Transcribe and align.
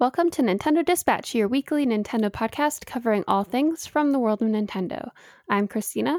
Welcome 0.00 0.30
to 0.30 0.42
Nintendo 0.42 0.82
Dispatch, 0.82 1.34
your 1.34 1.46
weekly 1.46 1.84
Nintendo 1.84 2.30
podcast 2.30 2.86
covering 2.86 3.22
all 3.28 3.44
things 3.44 3.84
from 3.84 4.12
the 4.12 4.18
world 4.18 4.40
of 4.40 4.48
Nintendo. 4.48 5.10
I'm 5.46 5.68
Christina. 5.68 6.16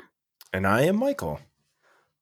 And 0.54 0.68
I 0.68 0.84
am 0.84 0.98
Michael. 0.98 1.40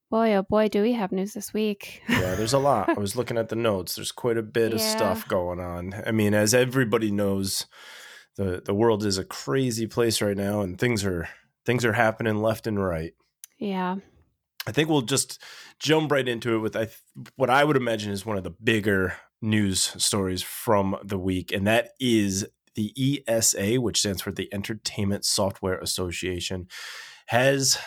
Boy, 0.09 0.35
oh 0.35 0.43
boy, 0.43 0.69
do 0.69 0.81
we 0.81 0.93
have 0.93 1.11
news 1.11 1.33
this 1.33 1.53
week. 1.53 2.01
yeah, 2.07 2.35
there's 2.35 2.53
a 2.53 2.59
lot. 2.59 2.87
I 2.87 2.93
was 2.97 3.17
looking 3.17 3.37
at 3.37 3.49
the 3.49 3.57
notes. 3.57 3.95
There's 3.95 4.13
quite 4.13 4.37
a 4.37 4.41
bit 4.41 4.71
of 4.71 4.79
stuff 4.79 5.27
going 5.27 5.59
on. 5.59 5.93
I 6.07 6.13
mean, 6.13 6.33
as 6.33 6.53
everybody 6.53 7.11
knows, 7.11 7.65
the 8.37 8.61
the 8.63 8.73
world 8.73 9.03
is 9.03 9.17
a 9.17 9.25
crazy 9.25 9.85
place 9.85 10.21
right 10.21 10.37
now 10.37 10.61
and 10.61 10.79
things 10.79 11.03
are 11.03 11.27
things 11.65 11.83
are 11.83 11.91
happening 11.91 12.41
left 12.41 12.67
and 12.67 12.81
right. 12.81 13.11
Yeah. 13.57 13.97
I 14.65 14.71
think 14.71 14.87
we'll 14.87 15.01
just 15.01 15.43
jump 15.77 16.09
right 16.09 16.25
into 16.25 16.55
it 16.55 16.59
with 16.59 16.77
I, 16.77 16.87
what 17.35 17.49
I 17.49 17.65
would 17.65 17.75
imagine 17.75 18.13
is 18.13 18.25
one 18.25 18.37
of 18.37 18.45
the 18.45 18.55
bigger 18.63 19.17
news 19.41 19.93
stories 20.03 20.41
from 20.41 20.97
the 21.03 21.17
week, 21.17 21.51
and 21.51 21.65
that 21.67 21.91
is 21.99 22.47
the 22.75 23.23
ESA, 23.27 23.75
which 23.75 23.99
stands 23.99 24.21
for 24.21 24.31
the 24.31 24.53
Entertainment 24.53 25.25
Software 25.25 25.79
Association, 25.79 26.67
has 27.27 27.77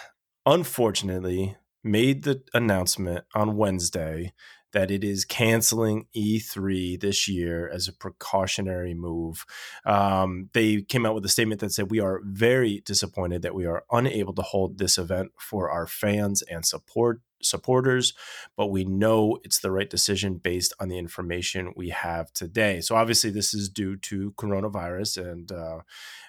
unfortunately 0.44 1.56
made 1.84 2.24
the 2.24 2.42
announcement 2.54 3.24
on 3.34 3.56
Wednesday 3.56 4.32
that 4.72 4.90
it 4.90 5.04
is 5.04 5.24
canceling 5.24 6.06
E3 6.16 6.98
this 7.00 7.28
year 7.28 7.68
as 7.68 7.88
a 7.88 7.92
precautionary 7.92 8.94
move. 8.94 9.44
Um, 9.84 10.48
they 10.54 10.82
came 10.82 11.04
out 11.04 11.14
with 11.14 11.24
a 11.24 11.28
statement 11.28 11.60
that 11.60 11.72
said, 11.72 11.90
We 11.90 12.00
are 12.00 12.20
very 12.24 12.80
disappointed 12.84 13.42
that 13.42 13.54
we 13.54 13.66
are 13.66 13.84
unable 13.90 14.32
to 14.34 14.42
hold 14.42 14.78
this 14.78 14.98
event 14.98 15.32
for 15.38 15.70
our 15.70 15.86
fans 15.86 16.42
and 16.42 16.64
support 16.64 17.20
supporters, 17.44 18.14
but 18.56 18.68
we 18.68 18.84
know 18.84 19.38
it's 19.44 19.60
the 19.60 19.70
right 19.70 19.88
decision 19.88 20.36
based 20.36 20.72
on 20.80 20.88
the 20.88 20.98
information 20.98 21.72
we 21.76 21.90
have 21.90 22.32
today. 22.32 22.80
So 22.80 22.96
obviously, 22.96 23.30
this 23.30 23.54
is 23.54 23.68
due 23.68 23.96
to 23.96 24.32
coronavirus, 24.32 25.30
and 25.30 25.52
uh, 25.52 25.78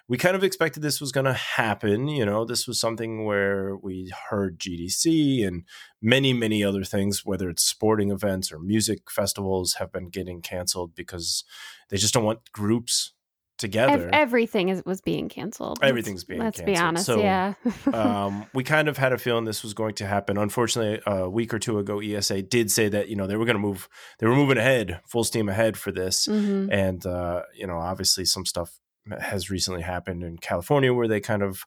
we 0.08 0.18
kind 0.18 0.36
of 0.36 0.44
expected 0.44 0.82
this 0.82 1.02
was 1.02 1.12
going 1.12 1.26
to 1.26 1.34
happen. 1.34 2.08
You 2.08 2.26
know, 2.26 2.46
this 2.46 2.68
was 2.68 2.80
something 2.80 3.26
where 3.26 3.76
we 3.76 4.12
heard 4.30 4.60
GDC 4.60 5.48
and 5.48 5.64
many, 6.02 6.34
many 6.34 6.64
other 6.64 6.84
things, 6.84 7.26
whether 7.26 7.50
it's 7.50 7.64
sporting 7.64 8.12
events 8.12 8.52
or 8.52 8.60
music 8.60 9.10
festivals, 9.10 9.76
have 9.76 9.92
been 9.92 10.10
getting 10.10 10.42
canceled 10.42 10.96
because 10.96 11.44
they 11.90 11.98
just 11.98 12.14
don't 12.14 12.26
want 12.26 12.52
groups 12.52 13.14
together. 13.64 14.10
everything 14.14 14.70
is, 14.70 14.84
was 14.86 15.02
being 15.02 15.30
canceled. 15.30 15.80
Everything's 15.82 16.24
being 16.24 16.40
let's 16.40 16.60
canceled. 16.60 16.76
be 16.76 16.80
honest. 16.80 17.06
So, 17.06 17.20
yeah. 17.20 17.54
um, 17.94 18.46
we 18.54 18.64
kind 18.64 18.88
of 18.88 18.98
had 18.98 19.12
a 19.14 19.18
feeling 19.18 19.46
this 19.46 19.64
was 19.64 19.74
going 19.74 19.96
to 19.96 20.06
happen. 20.08 20.38
Unfortunately, 20.38 21.02
a 21.06 21.30
week 21.30 21.54
or 21.54 21.60
two 21.60 21.80
ago, 21.80 22.00
ESA 22.00 22.42
did 22.44 22.70
say 22.72 22.90
that 22.90 23.08
you 23.10 23.16
know 23.16 23.28
they 23.28 23.36
were 23.36 23.46
going 23.46 23.56
to 23.56 23.60
move. 23.62 23.90
They 24.20 24.28
were 24.28 24.36
moving 24.36 24.58
ahead, 24.58 25.02
full 25.08 25.24
steam 25.24 25.50
ahead 25.50 25.78
for 25.78 25.92
this, 25.92 26.28
Mhm. 26.28 26.70
and 26.72 27.06
uh, 27.06 27.42
you 27.56 27.66
know, 27.68 27.78
obviously, 27.78 28.26
some 28.26 28.46
stuff 28.46 28.80
has 29.20 29.50
recently 29.50 29.82
happened 29.82 30.24
in 30.24 30.38
California 30.38 30.94
where 30.94 31.08
they 31.08 31.20
kind 31.20 31.42
of 31.44 31.64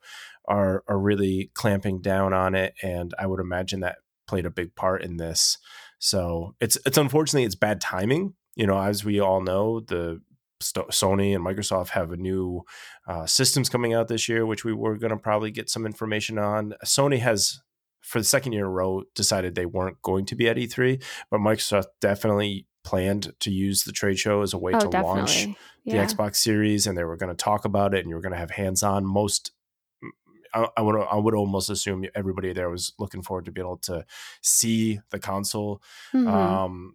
are 0.48 0.82
are 0.88 0.98
really 0.98 1.50
clamping 1.54 2.00
down 2.00 2.32
on 2.32 2.54
it, 2.54 2.74
and 2.82 3.12
I 3.18 3.26
would 3.26 3.40
imagine 3.40 3.80
that 3.80 3.96
played 4.28 4.46
a 4.46 4.50
big 4.50 4.74
part 4.74 5.02
in 5.02 5.16
this. 5.18 5.58
So 5.98 6.54
it's 6.60 6.78
it's 6.86 6.98
unfortunately 6.98 7.44
it's 7.44 7.54
bad 7.54 7.80
timing. 7.80 8.34
You 8.54 8.66
know, 8.66 8.78
as 8.80 9.04
we 9.04 9.20
all 9.20 9.42
know, 9.42 9.80
the 9.80 10.20
Sony 10.60 11.34
and 11.34 11.44
Microsoft 11.44 11.90
have 11.90 12.12
a 12.12 12.16
new 12.16 12.62
uh, 13.06 13.26
systems 13.26 13.68
coming 13.68 13.94
out 13.94 14.08
this 14.08 14.28
year, 14.28 14.46
which 14.46 14.64
we 14.64 14.72
were 14.72 14.96
going 14.96 15.10
to 15.10 15.16
probably 15.16 15.50
get 15.50 15.68
some 15.68 15.86
information 15.86 16.38
on. 16.38 16.74
Sony 16.84 17.18
has, 17.18 17.60
for 18.00 18.18
the 18.18 18.24
second 18.24 18.52
year 18.52 18.64
in 18.64 18.68
a 18.68 18.72
row, 18.72 19.02
decided 19.14 19.54
they 19.54 19.66
weren't 19.66 20.00
going 20.02 20.24
to 20.26 20.34
be 20.34 20.48
at 20.48 20.56
E3, 20.56 21.02
but 21.30 21.40
Microsoft 21.40 21.86
definitely 22.00 22.66
planned 22.84 23.32
to 23.40 23.50
use 23.50 23.82
the 23.82 23.92
trade 23.92 24.18
show 24.18 24.42
as 24.42 24.54
a 24.54 24.58
way 24.58 24.72
oh, 24.72 24.80
to 24.80 24.88
definitely. 24.88 25.18
launch 25.18 25.46
the. 25.84 25.92
Xbox 25.94 26.36
Series, 26.36 26.86
and 26.86 26.96
they 26.96 27.04
were 27.04 27.16
going 27.16 27.34
to 27.34 27.36
talk 27.36 27.64
about 27.64 27.94
it, 27.94 28.00
and 28.00 28.08
you 28.08 28.14
were 28.14 28.22
going 28.22 28.32
to 28.32 28.38
have 28.38 28.52
hands-on. 28.52 29.04
Most, 29.04 29.52
I, 30.54 30.68
I 30.76 30.82
would, 30.82 30.96
I 30.96 31.16
would 31.16 31.34
almost 31.34 31.68
assume 31.68 32.06
everybody 32.14 32.52
there 32.52 32.70
was 32.70 32.92
looking 32.98 33.22
forward 33.22 33.44
to 33.46 33.52
be 33.52 33.60
able 33.60 33.78
to 33.78 34.06
see 34.40 35.00
the 35.10 35.18
console. 35.18 35.82
Mhm. 36.14 36.28
Um, 36.28 36.94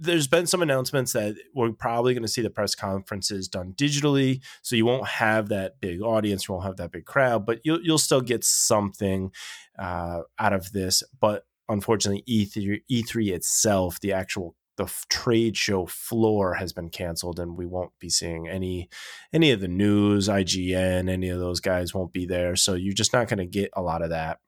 there's 0.00 0.26
been 0.26 0.46
some 0.46 0.62
announcements 0.62 1.12
that 1.12 1.36
we're 1.54 1.72
probably 1.72 2.14
going 2.14 2.22
to 2.22 2.28
see 2.28 2.42
the 2.42 2.50
press 2.50 2.74
conferences 2.74 3.48
done 3.48 3.74
digitally, 3.74 4.40
so 4.62 4.76
you 4.76 4.86
won't 4.86 5.06
have 5.06 5.48
that 5.48 5.80
big 5.80 6.02
audience, 6.02 6.48
you 6.48 6.54
won't 6.54 6.66
have 6.66 6.76
that 6.76 6.92
big 6.92 7.04
crowd, 7.04 7.46
but 7.46 7.60
you'll 7.64 7.80
you'll 7.82 7.98
still 7.98 8.20
get 8.20 8.44
something 8.44 9.30
uh, 9.78 10.20
out 10.38 10.52
of 10.52 10.72
this. 10.72 11.02
But 11.20 11.44
unfortunately, 11.68 12.24
E3, 12.28 12.82
E3 12.90 13.32
itself, 13.32 14.00
the 14.00 14.12
actual 14.12 14.56
the 14.76 14.84
f- 14.84 15.04
trade 15.08 15.56
show 15.56 15.86
floor 15.86 16.54
has 16.54 16.72
been 16.72 16.88
canceled, 16.88 17.38
and 17.38 17.56
we 17.56 17.66
won't 17.66 17.92
be 17.98 18.08
seeing 18.08 18.48
any 18.48 18.88
any 19.32 19.50
of 19.50 19.60
the 19.60 19.68
news, 19.68 20.28
IGN, 20.28 21.10
any 21.10 21.28
of 21.28 21.38
those 21.38 21.60
guys 21.60 21.94
won't 21.94 22.12
be 22.12 22.26
there, 22.26 22.56
so 22.56 22.74
you're 22.74 22.94
just 22.94 23.12
not 23.12 23.28
going 23.28 23.38
to 23.38 23.46
get 23.46 23.70
a 23.74 23.82
lot 23.82 24.02
of 24.02 24.10
that. 24.10 24.38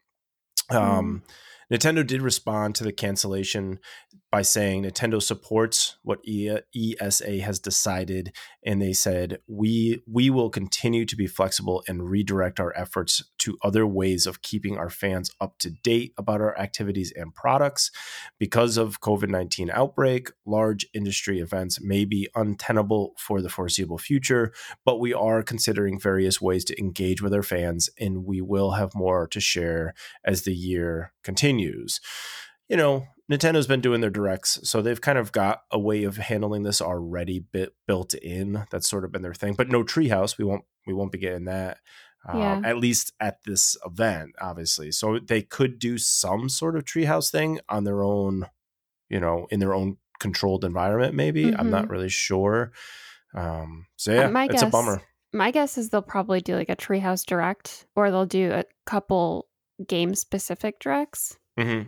Um, 0.70 1.22
Nintendo 1.72 2.06
did 2.06 2.22
respond 2.22 2.74
to 2.76 2.84
the 2.84 2.92
cancellation 2.92 3.78
by 4.34 4.42
saying 4.42 4.82
Nintendo 4.82 5.22
supports 5.22 5.96
what 6.02 6.18
ESA 6.26 7.40
has 7.40 7.60
decided, 7.60 8.34
and 8.66 8.82
they 8.82 8.92
said 8.92 9.38
we 9.46 10.02
we 10.08 10.28
will 10.28 10.50
continue 10.50 11.04
to 11.04 11.14
be 11.14 11.28
flexible 11.28 11.84
and 11.86 12.10
redirect 12.10 12.58
our 12.58 12.76
efforts 12.76 13.22
to 13.38 13.56
other 13.62 13.86
ways 13.86 14.26
of 14.26 14.42
keeping 14.42 14.76
our 14.76 14.90
fans 14.90 15.30
up 15.40 15.56
to 15.60 15.70
date 15.70 16.14
about 16.18 16.40
our 16.40 16.58
activities 16.58 17.12
and 17.14 17.32
products. 17.32 17.92
Because 18.40 18.76
of 18.76 19.00
COVID 19.00 19.28
nineteen 19.28 19.70
outbreak, 19.70 20.32
large 20.44 20.84
industry 20.92 21.38
events 21.38 21.80
may 21.80 22.04
be 22.04 22.28
untenable 22.34 23.14
for 23.16 23.40
the 23.40 23.48
foreseeable 23.48 23.98
future, 23.98 24.52
but 24.84 24.98
we 24.98 25.14
are 25.14 25.44
considering 25.44 26.00
various 26.00 26.40
ways 26.40 26.64
to 26.64 26.76
engage 26.80 27.22
with 27.22 27.32
our 27.32 27.44
fans, 27.44 27.88
and 28.00 28.24
we 28.24 28.40
will 28.40 28.72
have 28.72 28.96
more 28.96 29.28
to 29.28 29.38
share 29.38 29.94
as 30.24 30.42
the 30.42 30.54
year 30.54 31.12
continues. 31.22 32.00
You 32.68 32.78
know, 32.78 33.06
Nintendo's 33.30 33.66
been 33.66 33.80
doing 33.80 34.00
their 34.02 34.10
directs, 34.10 34.60
so 34.68 34.82
they've 34.82 35.00
kind 35.00 35.16
of 35.18 35.32
got 35.32 35.62
a 35.70 35.78
way 35.78 36.04
of 36.04 36.18
handling 36.18 36.62
this 36.62 36.82
already 36.82 37.38
bit 37.38 37.74
built 37.86 38.12
in. 38.14 38.66
That's 38.70 38.88
sort 38.88 39.04
of 39.04 39.12
been 39.12 39.22
their 39.22 39.32
thing. 39.34 39.54
But 39.54 39.68
no 39.70 39.82
treehouse, 39.82 40.36
we 40.36 40.44
won't 40.44 40.64
we 40.86 40.92
won't 40.92 41.12
be 41.12 41.18
getting 41.18 41.46
that. 41.46 41.78
Uh, 42.28 42.36
Yeah. 42.38 42.60
At 42.64 42.76
least 42.78 43.12
at 43.20 43.38
this 43.44 43.76
event, 43.86 44.32
obviously. 44.40 44.92
So 44.92 45.18
they 45.18 45.40
could 45.42 45.78
do 45.78 45.96
some 45.98 46.48
sort 46.50 46.76
of 46.76 46.84
treehouse 46.84 47.30
thing 47.30 47.60
on 47.68 47.84
their 47.84 48.02
own, 48.02 48.46
you 49.08 49.20
know, 49.20 49.46
in 49.50 49.58
their 49.60 49.74
own 49.74 49.96
controlled 50.20 50.64
environment. 50.64 51.14
Maybe 51.14 51.54
I'm 51.54 51.70
not 51.70 51.88
really 51.88 52.08
sure. 52.10 52.72
Um, 53.34 53.86
so 53.96 54.12
yeah, 54.12 54.26
Uh, 54.26 54.30
my 54.30 54.44
it's 54.44 54.60
a 54.62 54.66
guess- 54.66 54.72
bummer. 54.72 55.02
My 55.32 55.50
guess 55.50 55.76
is 55.78 55.88
they'll 55.88 56.00
probably 56.02 56.40
do 56.40 56.54
like 56.54 56.68
a 56.68 56.76
Treehouse 56.76 57.26
Direct, 57.26 57.86
or 57.96 58.10
they'll 58.10 58.24
do 58.26 58.52
a 58.52 58.64
couple 58.86 59.48
game 59.88 60.14
specific 60.14 60.78
directs. 60.78 61.36
hmm 61.58 61.82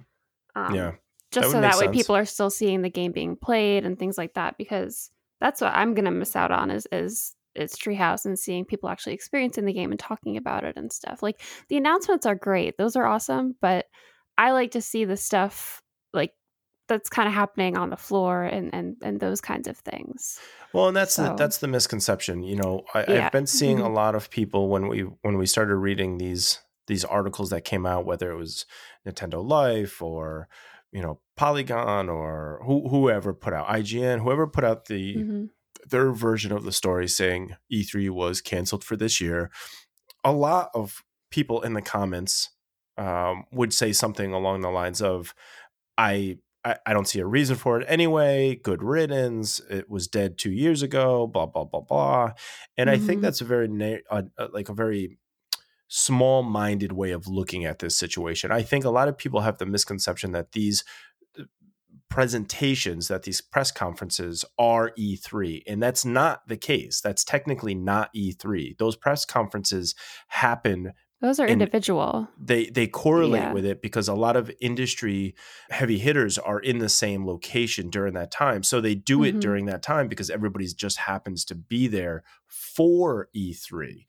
Um, 0.56 0.74
yeah, 0.74 0.92
just 1.36 1.48
would 1.48 1.52
so 1.52 1.60
that 1.60 1.76
way 1.78 1.84
sense. 1.86 1.96
people 1.96 2.16
are 2.16 2.24
still 2.24 2.50
seeing 2.50 2.82
the 2.82 2.90
game 2.90 3.12
being 3.12 3.36
played 3.36 3.84
and 3.84 3.98
things 3.98 4.18
like 4.18 4.34
that 4.34 4.56
because 4.58 5.10
that's 5.40 5.60
what 5.60 5.72
i'm 5.74 5.94
gonna 5.94 6.10
miss 6.10 6.34
out 6.36 6.50
on 6.50 6.70
is 6.70 6.86
is 6.92 7.34
it's 7.54 7.76
treehouse 7.78 8.24
and 8.26 8.38
seeing 8.38 8.64
people 8.64 8.88
actually 8.88 9.14
experiencing 9.14 9.64
the 9.64 9.72
game 9.72 9.90
and 9.90 9.98
talking 10.00 10.36
about 10.36 10.64
it 10.64 10.76
and 10.76 10.92
stuff 10.92 11.22
like 11.22 11.40
the 11.68 11.76
announcements 11.76 12.26
are 12.26 12.34
great 12.34 12.76
those 12.76 12.96
are 12.96 13.06
awesome 13.06 13.54
but 13.62 13.86
i 14.36 14.50
like 14.52 14.72
to 14.72 14.80
see 14.82 15.04
the 15.06 15.16
stuff 15.16 15.80
like 16.12 16.32
that's 16.88 17.08
kind 17.08 17.26
of 17.28 17.34
happening 17.34 17.76
on 17.76 17.90
the 17.90 17.96
floor 17.96 18.42
and 18.44 18.72
and 18.74 18.96
and 19.02 19.20
those 19.20 19.40
kinds 19.40 19.66
of 19.68 19.76
things 19.78 20.38
Well, 20.72 20.88
and 20.88 20.96
that's 20.96 21.16
the, 21.16 21.34
that's 21.34 21.58
the 21.58 21.68
misconception. 21.68 22.42
You 22.42 22.56
know, 22.56 22.84
I, 22.92 23.04
Yeah. 23.08 23.26
I've 23.26 23.32
been 23.32 23.46
seeing 23.46 23.80
a 23.80 23.84
Mhm. 23.88 23.94
lot 23.94 24.14
of 24.14 24.28
people 24.30 24.68
when 24.68 24.88
we 24.88 25.00
when 25.22 25.38
we 25.38 25.46
started 25.46 25.76
reading 25.76 26.18
these 26.18 26.60
these 26.86 27.04
articles 27.04 27.48
that 27.50 27.64
came 27.64 27.86
out, 27.86 28.04
whether 28.04 28.30
it 28.30 28.36
was 28.36 28.66
Nintendo 29.06 29.42
Life 29.44 30.02
or 30.02 30.48
you 30.92 31.02
know 31.02 31.20
Polygon 31.36 32.08
or 32.08 32.60
who, 32.64 32.88
whoever 32.88 33.34
put 33.34 33.52
out 33.52 33.66
IGN, 33.68 34.20
whoever 34.22 34.46
put 34.46 34.64
out 34.64 34.86
the 34.86 35.16
Mhm. 35.16 35.50
their 35.88 36.12
version 36.12 36.52
of 36.52 36.64
the 36.64 36.72
story 36.72 37.06
saying 37.08 37.54
E3 37.72 38.10
was 38.10 38.40
canceled 38.40 38.82
for 38.84 38.96
this 38.96 39.20
year. 39.20 39.50
A 40.24 40.32
lot 40.32 40.70
of 40.74 41.02
people 41.30 41.62
in 41.62 41.74
the 41.74 41.82
comments 41.82 42.50
um, 42.98 43.44
would 43.52 43.74
say 43.74 43.92
something 43.92 44.32
along 44.32 44.62
the 44.62 44.70
lines 44.70 45.02
of, 45.02 45.34
"I." 45.98 46.38
I 46.64 46.76
I 46.86 46.92
don't 46.94 47.06
see 47.06 47.20
a 47.20 47.26
reason 47.26 47.54
for 47.56 47.78
it 47.80 47.84
anyway. 47.88 48.56
Good 48.56 48.82
riddance. 48.82 49.60
It 49.70 49.88
was 49.88 50.08
dead 50.08 50.36
two 50.38 50.50
years 50.50 50.82
ago. 50.82 51.26
Blah 51.28 51.46
blah 51.46 51.62
blah 51.64 51.82
blah. 51.82 52.32
And 52.76 52.90
I 52.90 52.98
think 52.98 53.20
Mhm. 53.20 53.22
that's 53.22 53.40
a 53.40 53.44
very 53.44 53.68
na- 53.68 53.98
uh, 54.10 54.22
uh, 54.36 54.48
like 54.52 54.68
a 54.68 54.74
very 54.74 55.18
small-minded 55.88 56.92
way 56.92 57.10
of 57.12 57.26
looking 57.26 57.64
at 57.64 57.78
this 57.78 57.96
situation. 57.96 58.50
I 58.52 58.62
think 58.62 58.84
a 58.84 58.90
lot 58.90 59.08
of 59.08 59.16
people 59.18 59.40
have 59.40 59.58
the 59.58 59.66
misconception 59.66 60.32
that 60.32 60.52
these 60.52 60.84
uh, 61.38 61.44
presentations 62.08 63.08
that 63.08 63.24
these 63.24 63.40
press 63.40 63.70
conferences 63.70 64.44
are 64.58 64.92
E3 64.98 65.62
and 65.66 65.82
that's 65.82 66.04
not 66.04 66.46
the 66.48 66.56
case. 66.56 67.00
That's 67.00 67.24
technically 67.24 67.74
not 67.74 68.10
E3. 68.14 68.78
Those 68.78 68.96
press 68.96 69.24
conferences 69.24 69.94
happen 70.28 70.92
Those 71.20 71.40
are 71.40 71.46
individual. 71.46 72.28
they 72.40 72.66
they 72.66 72.86
correlate 72.86 73.42
Yeah. 73.42 73.52
with 73.52 73.64
it 73.64 73.82
because 73.82 74.08
a 74.08 74.14
lot 74.14 74.36
of 74.36 74.50
industry 74.60 75.34
heavy 75.70 75.98
hitters 75.98 76.38
are 76.38 76.60
in 76.60 76.78
the 76.78 76.88
same 76.88 77.26
location 77.26 77.90
during 77.90 78.14
that 78.14 78.30
time 78.30 78.62
so 78.62 78.80
they 78.80 78.94
do 78.94 79.24
it 79.24 79.36
Mhm. 79.36 79.40
during 79.40 79.66
that 79.66 79.82
time 79.82 80.08
because 80.08 80.30
everybody's 80.30 80.74
just 80.74 80.98
happens 80.98 81.44
to 81.46 81.54
be 81.54 81.86
there 81.88 82.22
for 82.46 83.28
E3 83.34 84.06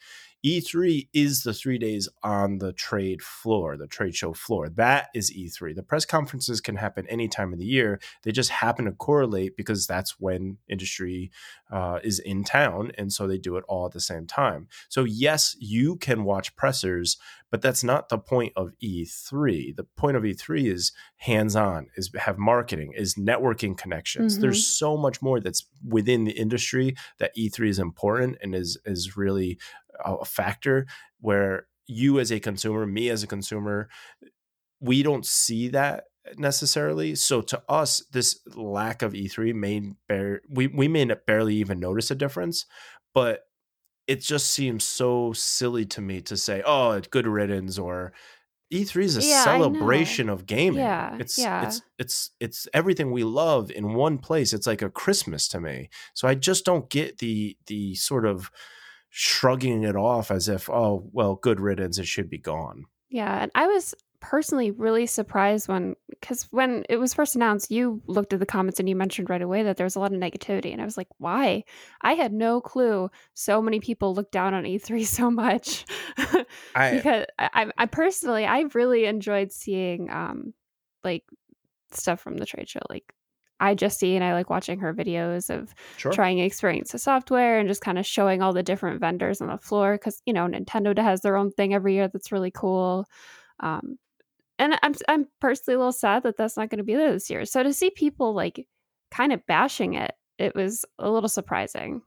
E3 0.48 1.10
is 1.14 1.44
the 1.44 1.54
3 1.54 1.78
days 1.78 2.08
on 2.24 2.60
the 2.60 2.72
trade 2.72 3.22
floor 3.22 3.76
the 3.76 3.86
trade 3.88 4.16
show 4.16 4.32
floor. 4.32 4.70
That 4.70 5.10
is 5.14 5.30
E3 5.32 5.76
the 5.76 5.84
press 5.84 6.06
conferences 6.06 6.62
can 6.62 6.78
happen 6.78 7.06
any 7.10 7.28
time 7.28 7.52
of 7.52 7.60
the 7.60 7.66
year. 7.66 8.00
They 8.24 8.32
just 8.32 8.50
happen 8.50 8.86
to 8.86 8.94
correlate 8.94 9.58
because 9.58 9.86
that's 9.86 10.20
when 10.20 10.58
industry 10.70 11.32
uh, 11.70 12.00
is 12.02 12.20
in 12.20 12.46
town 12.46 12.92
and 12.98 13.12
so 13.12 13.28
they 13.28 13.38
do 13.38 13.58
it 13.58 13.66
all 13.68 13.86
at 13.88 13.92
the 13.92 14.00
same 14.00 14.26
time. 14.26 14.68
So 14.88 15.04
yes 15.04 15.56
you 15.60 15.98
can 15.98 16.24
watch 16.24 16.56
pressers 16.56 17.18
but 17.52 17.62
that's 17.62 17.84
not 17.84 18.10
the 18.10 18.18
point 18.18 18.54
of 18.56 18.72
E3. 18.84 19.76
The 19.76 19.86
point 19.96 20.18
of 20.18 20.24
E3 20.24 20.72
is 20.72 20.92
hands-on, 21.18 21.88
is 21.96 22.12
have 22.18 22.38
marketing, 22.38 22.94
is 22.96 23.16
networking 23.16 23.78
connections. 23.78 24.38
Mhm. 24.38 24.42
There's 24.42 24.66
so 24.66 24.98
much 24.98 25.22
more 25.22 25.40
that's 25.40 25.66
within 25.86 26.26
the 26.26 26.34
industry 26.34 26.96
that 27.20 27.36
E3 27.38 27.70
is 27.70 27.80
important 27.80 28.38
and 28.42 28.54
is 28.54 28.78
is 28.86 29.16
really 29.18 29.58
a 30.04 30.26
factor 30.26 30.86
where 31.20 31.68
you 31.88 32.20
as 32.20 32.32
a 32.32 32.40
consumer, 32.40 32.86
me 32.86 33.10
as 33.10 33.24
a 33.24 33.28
consumer, 33.28 33.90
we 34.80 35.02
don't 35.02 35.26
see 35.26 35.70
that 35.70 36.06
necessarily. 36.38 37.16
So 37.16 37.42
to 37.42 37.64
us, 37.70 38.04
this 38.12 38.42
lack 38.56 39.02
of 39.02 39.14
E3 39.14 39.54
may 39.54 39.94
bear 40.08 40.42
we 40.50 40.68
we 40.68 40.88
may 40.90 41.06
not 41.06 41.26
barely 41.26 41.56
even 41.56 41.80
notice 41.80 42.12
a 42.12 42.16
difference, 42.16 42.66
but 43.14 43.47
it 44.08 44.22
just 44.22 44.50
seems 44.52 44.84
so 44.84 45.34
silly 45.34 45.86
to 45.88 46.02
me 46.02 46.22
to 46.24 46.38
say, 46.38 46.64
"Oh, 46.66 46.92
it's 46.92 47.08
good 47.08 47.28
riddance," 47.28 47.78
or 47.80 48.14
E3 48.72 49.06
is 49.06 49.18
a 49.18 49.22
Yeah, 49.22 49.62
celebration 49.62 50.30
of 50.30 50.46
gaming. 50.46 50.96
Yeah, 50.96 51.20
it's 51.20 51.36
yeah. 51.36 51.62
it's 51.62 51.82
it's 52.00 52.32
it's 52.40 52.68
everything 52.74 53.12
we 53.12 53.24
love 53.24 53.72
in 53.72 53.94
one 53.94 54.18
place. 54.20 54.54
It's 54.54 54.68
like 54.68 54.82
a 54.82 54.90
Christmas 54.92 55.48
to 55.50 55.60
me. 55.62 55.90
So 56.16 56.28
I 56.28 56.36
just 56.36 56.66
don't 56.66 56.90
get 56.90 57.20
the 57.20 57.58
the 57.68 57.96
sort 57.96 58.26
of 58.26 58.52
shrugging 59.10 59.84
it 59.84 59.96
off 59.96 60.32
as 60.32 60.50
if, 60.50 60.70
"Oh, 60.70 61.10
well, 61.14 61.36
good 61.36 61.60
riddance, 61.60 61.98
it 62.00 62.08
should 62.08 62.30
be 62.30 62.38
gone." 62.40 62.86
Yeah, 63.10 63.42
and 63.44 63.52
I 63.56 63.68
was 63.68 63.96
personally 64.20 64.72
really 64.72 65.06
surprised 65.06 65.68
when 65.68 65.96
because 66.10 66.48
when 66.52 66.84
it 66.90 66.98
was 66.98 67.14
first 67.14 67.36
announced, 67.36 67.72
you 67.72 68.02
looked 68.08 68.34
at 68.34 68.40
the 68.40 68.46
comments 68.46 68.80
and 68.80 68.90
you 68.90 68.96
mentioned 68.96 69.30
right 69.30 69.42
away 69.42 69.64
that 69.64 69.78
there 69.78 69.86
was 69.86 69.96
a 69.96 70.00
lot 70.00 70.14
of 70.14 70.20
negativity, 70.20 70.72
and 70.72 70.82
I 70.82 70.86
was 70.86 70.98
like, 70.98 71.08
why? 71.18 71.64
I 72.02 72.14
had 72.14 72.34
no 72.34 72.62
clue. 72.62 73.10
So 73.34 73.62
many 73.62 73.80
people 73.80 74.14
looked 74.14 74.32
down 74.32 74.54
on 74.54 74.64
E3 74.64 75.06
so 75.06 75.30
much 75.30 75.86
I 76.76 76.96
because 76.96 77.26
I, 77.38 77.72
I, 77.78 77.86
personally, 77.86 78.46
I 78.46 78.66
really 78.74 79.06
enjoyed 79.06 79.52
seeing 79.52 80.10
um 80.10 80.54
like 81.04 81.24
stuff 81.92 82.20
from 82.20 82.38
the 82.38 82.46
trade 82.46 82.70
show, 82.70 82.82
like. 82.90 83.14
I 83.60 83.74
just 83.74 83.98
see 83.98 84.16
and 84.16 84.24
I 84.24 84.34
like 84.34 84.52
watching 84.52 84.82
her 84.82 84.94
videos 84.94 85.50
of 85.50 85.74
sure. 85.98 86.12
trying 86.12 86.38
experience 86.38 86.92
the 86.92 87.00
software 87.00 87.58
and 87.58 87.68
just 87.68 87.82
kind 87.82 87.98
of 87.98 88.06
showing 88.06 88.44
all 88.44 88.54
the 88.54 88.62
different 88.62 89.00
vendors 89.00 89.42
on 89.42 89.48
the 89.48 89.58
floor 89.58 89.94
because 89.94 90.22
you 90.28 90.34
know 90.34 90.46
Nintendo 90.46 90.96
has 90.96 91.22
their 91.22 91.36
own 91.36 91.50
thing 91.50 91.74
every 91.74 91.96
year 91.96 92.08
that's 92.08 92.32
really 92.32 92.52
cool. 92.52 93.08
Um, 93.60 93.98
and 94.60 94.78
I'm 94.82 94.94
I'm 95.08 95.28
personally 95.40 95.76
a 95.76 95.80
little 95.80 95.92
sad 95.92 96.24
that 96.24 96.38
that's 96.38 96.58
not 96.58 96.70
going 96.70 96.80
to 96.80 96.84
be 96.84 96.96
there 96.96 97.12
this 97.12 97.30
year. 97.30 97.46
So 97.46 97.64
to 97.64 97.74
see 97.74 97.90
people 97.90 98.34
like 98.34 98.68
kind 99.12 99.32
of 99.34 99.46
bashing 99.46 99.94
it, 99.94 100.14
it 100.38 100.56
was 100.56 100.86
a 101.00 101.10
little 101.10 101.30
surprising. 101.30 102.02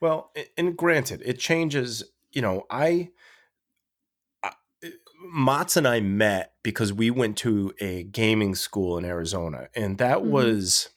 Well, 0.00 0.32
and 0.56 0.76
granted, 0.76 1.22
it 1.24 1.38
changes. 1.38 2.02
You 2.32 2.42
know, 2.42 2.64
I, 2.70 3.10
I 4.42 4.52
Mats 5.32 5.76
and 5.76 5.86
I 5.86 6.00
met 6.00 6.54
because 6.62 6.92
we 6.92 7.10
went 7.10 7.36
to 7.38 7.72
a 7.80 8.04
gaming 8.04 8.54
school 8.54 8.98
in 8.98 9.04
Arizona, 9.04 9.68
and 9.74 9.98
that 9.98 10.18
Mhm. 10.18 10.30
was 10.30 10.90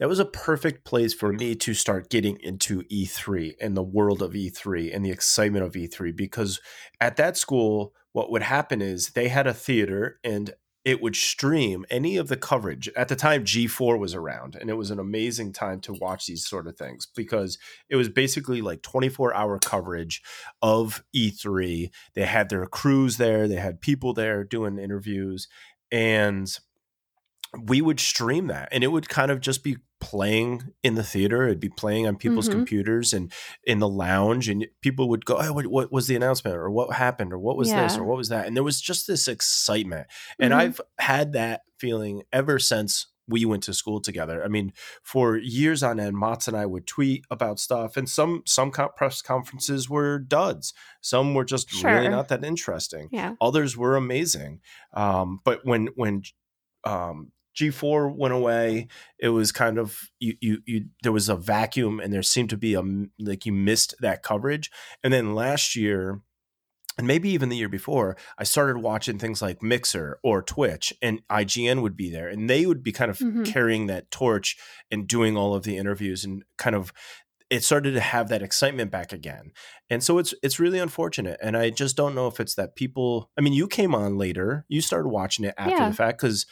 that 0.00 0.08
was 0.08 0.18
a 0.18 0.24
perfect 0.24 0.84
place 0.84 1.14
for 1.14 1.32
me 1.32 1.54
to 1.54 1.72
start 1.72 2.10
getting 2.10 2.38
into 2.40 2.82
E3 2.90 3.54
and 3.60 3.76
the 3.76 3.82
world 3.82 4.22
of 4.22 4.34
E3 4.34 4.92
and 4.92 5.04
the 5.04 5.10
excitement 5.10 5.64
of 5.64 5.76
E3 5.76 6.10
because 6.10 6.60
at 7.00 7.16
that 7.16 7.36
school 7.36 7.94
what 8.14 8.30
would 8.30 8.42
happen 8.42 8.80
is 8.80 9.10
they 9.10 9.28
had 9.28 9.46
a 9.46 9.52
theater 9.52 10.20
and 10.24 10.54
it 10.84 11.02
would 11.02 11.16
stream 11.16 11.84
any 11.90 12.16
of 12.16 12.28
the 12.28 12.36
coverage. 12.36 12.88
At 12.94 13.08
the 13.08 13.16
time 13.16 13.44
G4 13.44 13.98
was 13.98 14.14
around 14.14 14.54
and 14.54 14.70
it 14.70 14.74
was 14.74 14.90
an 14.90 15.00
amazing 15.00 15.52
time 15.52 15.80
to 15.80 15.94
watch 15.94 16.26
these 16.26 16.46
sort 16.46 16.68
of 16.68 16.76
things 16.76 17.08
because 17.16 17.58
it 17.88 17.96
was 17.96 18.08
basically 18.08 18.62
like 18.62 18.82
24-hour 18.82 19.58
coverage 19.58 20.22
of 20.62 21.02
E3. 21.14 21.90
They 22.14 22.24
had 22.24 22.50
their 22.50 22.66
crews 22.66 23.16
there, 23.16 23.48
they 23.48 23.56
had 23.56 23.80
people 23.80 24.14
there 24.14 24.44
doing 24.44 24.78
interviews 24.78 25.48
and 25.90 26.56
we 27.66 27.80
would 27.80 28.00
stream 28.00 28.46
that 28.48 28.68
and 28.72 28.82
it 28.84 28.88
would 28.88 29.08
kind 29.08 29.30
of 29.30 29.40
just 29.40 29.62
be 29.62 29.76
playing 30.00 30.62
in 30.82 30.96
the 30.96 31.02
theater 31.02 31.44
it'd 31.44 31.60
be 31.60 31.68
playing 31.68 32.06
on 32.06 32.16
people's 32.16 32.48
Mhm. 32.48 32.52
computers 32.52 33.12
and 33.12 33.32
in 33.64 33.78
the 33.78 33.88
lounge 33.88 34.48
and 34.48 34.66
people 34.82 35.08
would 35.08 35.24
go 35.24 35.40
hey, 35.40 35.50
what, 35.50 35.66
what 35.68 35.90
was 35.92 36.06
the 36.08 36.16
announcement 36.16 36.56
or 36.56 36.70
what 36.70 36.94
happened 36.94 37.32
or 37.32 37.38
what 37.38 37.56
was 37.56 37.70
this 37.70 37.96
or 37.96 38.04
what 38.04 38.16
was 38.18 38.28
that? 38.28 38.46
And 38.46 38.54
there 38.56 38.62
was 38.64 38.80
just 38.80 39.06
this 39.06 39.28
excitement 39.28 40.06
and 40.38 40.52
Mhm. 40.52 40.56
i've 40.56 40.80
had 40.98 41.32
that 41.32 41.62
feeling 41.78 42.22
ever 42.32 42.58
since 42.58 43.06
we 43.26 43.46
went 43.46 43.62
to 43.62 43.72
school 43.72 44.02
together. 44.02 44.44
I 44.44 44.48
mean 44.48 44.74
for 45.02 45.38
years 45.38 45.82
on 45.82 45.98
end 45.98 46.18
mats 46.18 46.46
and 46.46 46.54
i 46.56 46.66
would 46.66 46.86
tweet 46.86 47.24
about 47.30 47.58
stuff 47.58 47.96
and 47.96 48.06
some 48.06 48.42
some 48.44 48.70
press 48.70 49.22
conferences 49.22 49.88
were 49.88 50.18
duds. 50.18 50.74
Some 51.00 51.32
were 51.32 51.44
just 51.46 51.72
really 51.82 52.08
not 52.08 52.28
that 52.28 52.44
interesting. 52.44 53.08
Yeah. 53.10 53.34
others 53.40 53.76
were 53.78 53.96
amazing. 53.96 54.60
Um, 54.92 55.40
but 55.44 55.64
when 55.64 55.88
when 55.96 56.22
um, 56.84 57.32
G4 57.56 58.14
went 58.14 58.34
away, 58.34 58.88
it 59.18 59.28
was 59.30 59.52
kind 59.52 59.78
of 59.78 60.10
you, 60.18 60.34
you 60.40 60.58
you 60.66 60.84
there 61.02 61.12
was 61.12 61.28
a 61.28 61.36
vacuum 61.36 62.00
and 62.00 62.12
there 62.12 62.22
seemed 62.22 62.50
to 62.50 62.56
be 62.56 62.74
a 62.74 62.82
like 63.18 63.46
you 63.46 63.52
missed 63.52 63.94
that 64.00 64.22
coverage. 64.22 64.70
And 65.02 65.12
then 65.12 65.34
last 65.34 65.76
year 65.76 66.20
and 66.96 67.08
maybe 67.08 67.28
even 67.30 67.48
the 67.48 67.56
year 67.56 67.68
before, 67.68 68.16
I 68.38 68.44
started 68.44 68.78
watching 68.78 69.18
things 69.18 69.42
like 69.42 69.64
Mixer 69.64 70.20
or 70.22 70.42
Twitch 70.42 70.92
and 71.02 71.26
IGN 71.28 71.82
would 71.82 71.96
be 71.96 72.08
there 72.08 72.28
and 72.28 72.48
they 72.48 72.66
would 72.66 72.84
be 72.84 72.92
kind 72.92 73.10
of 73.10 73.18
Mhm. 73.18 73.44
carrying 73.44 73.86
that 73.88 74.12
torch 74.12 74.56
and 74.92 75.08
doing 75.08 75.36
all 75.36 75.54
of 75.54 75.64
the 75.64 75.76
interviews 75.76 76.24
and 76.24 76.44
kind 76.56 76.76
of 76.76 76.92
it 77.54 77.62
started 77.62 77.92
to 77.92 78.00
have 78.00 78.28
that 78.28 78.42
excitement 78.42 78.90
back 78.90 79.12
again. 79.12 79.52
And 79.88 80.02
so 80.02 80.18
it's 80.18 80.34
it's 80.42 80.58
really 80.58 80.78
unfortunate 80.80 81.38
and 81.42 81.56
I 81.56 81.70
just 81.70 81.96
don't 81.96 82.14
know 82.14 82.26
if 82.26 82.40
it's 82.40 82.56
that 82.56 82.74
people 82.74 83.30
I 83.38 83.42
mean 83.42 83.52
you 83.52 83.68
came 83.68 83.94
on 83.94 84.18
later. 84.18 84.64
You 84.68 84.80
started 84.80 85.08
watching 85.08 85.44
it 85.44 85.54
after 85.56 85.76
Yeah. 85.76 85.88
the 85.88 85.94
fact 85.94 86.20
cuz 86.20 86.46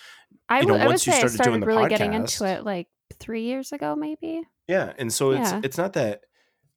I 0.48 0.60
You 0.60 0.66
know, 0.66 0.76
I 0.76 0.86
once 0.86 1.06
you 1.06 1.12
say 1.12 1.16
I 1.16 1.20
started 1.26 1.38
doing 1.38 1.42
started 1.42 1.62
the 1.62 1.66
really 1.66 1.88
getting 1.88 2.14
into 2.14 2.44
it 2.46 2.64
like 2.64 2.86
three 3.18 3.42
years 3.42 3.72
ago, 3.72 3.96
maybe. 3.96 4.42
Yeah, 4.68 4.92
and 4.98 5.12
so 5.12 5.32
it's 5.32 5.50
Yeah. 5.50 5.60
it's 5.64 5.76
not 5.78 5.94
that 5.94 6.20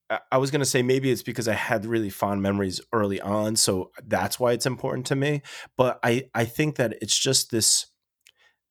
I- 0.10 0.19
I 0.33 0.38
was 0.38 0.50
gonna 0.51 0.66
say 0.66 0.81
maybe 0.81 1.12
it's 1.12 1.24
because 1.24 1.48
I 1.48 1.54
had 1.54 1.86
really 1.86 2.10
fond 2.10 2.41
memories 2.41 2.82
early 2.94 3.22
on, 3.22 3.55
so 3.55 3.91
that's 4.03 4.39
why 4.39 4.53
it's 4.53 4.65
important 4.65 5.05
to 5.08 5.15
me. 5.15 5.41
But 5.77 6.00
I 6.03 6.29
I 6.34 6.46
think 6.46 6.75
that 6.77 6.96
it's 7.01 7.17
just 7.17 7.51
this. 7.51 7.88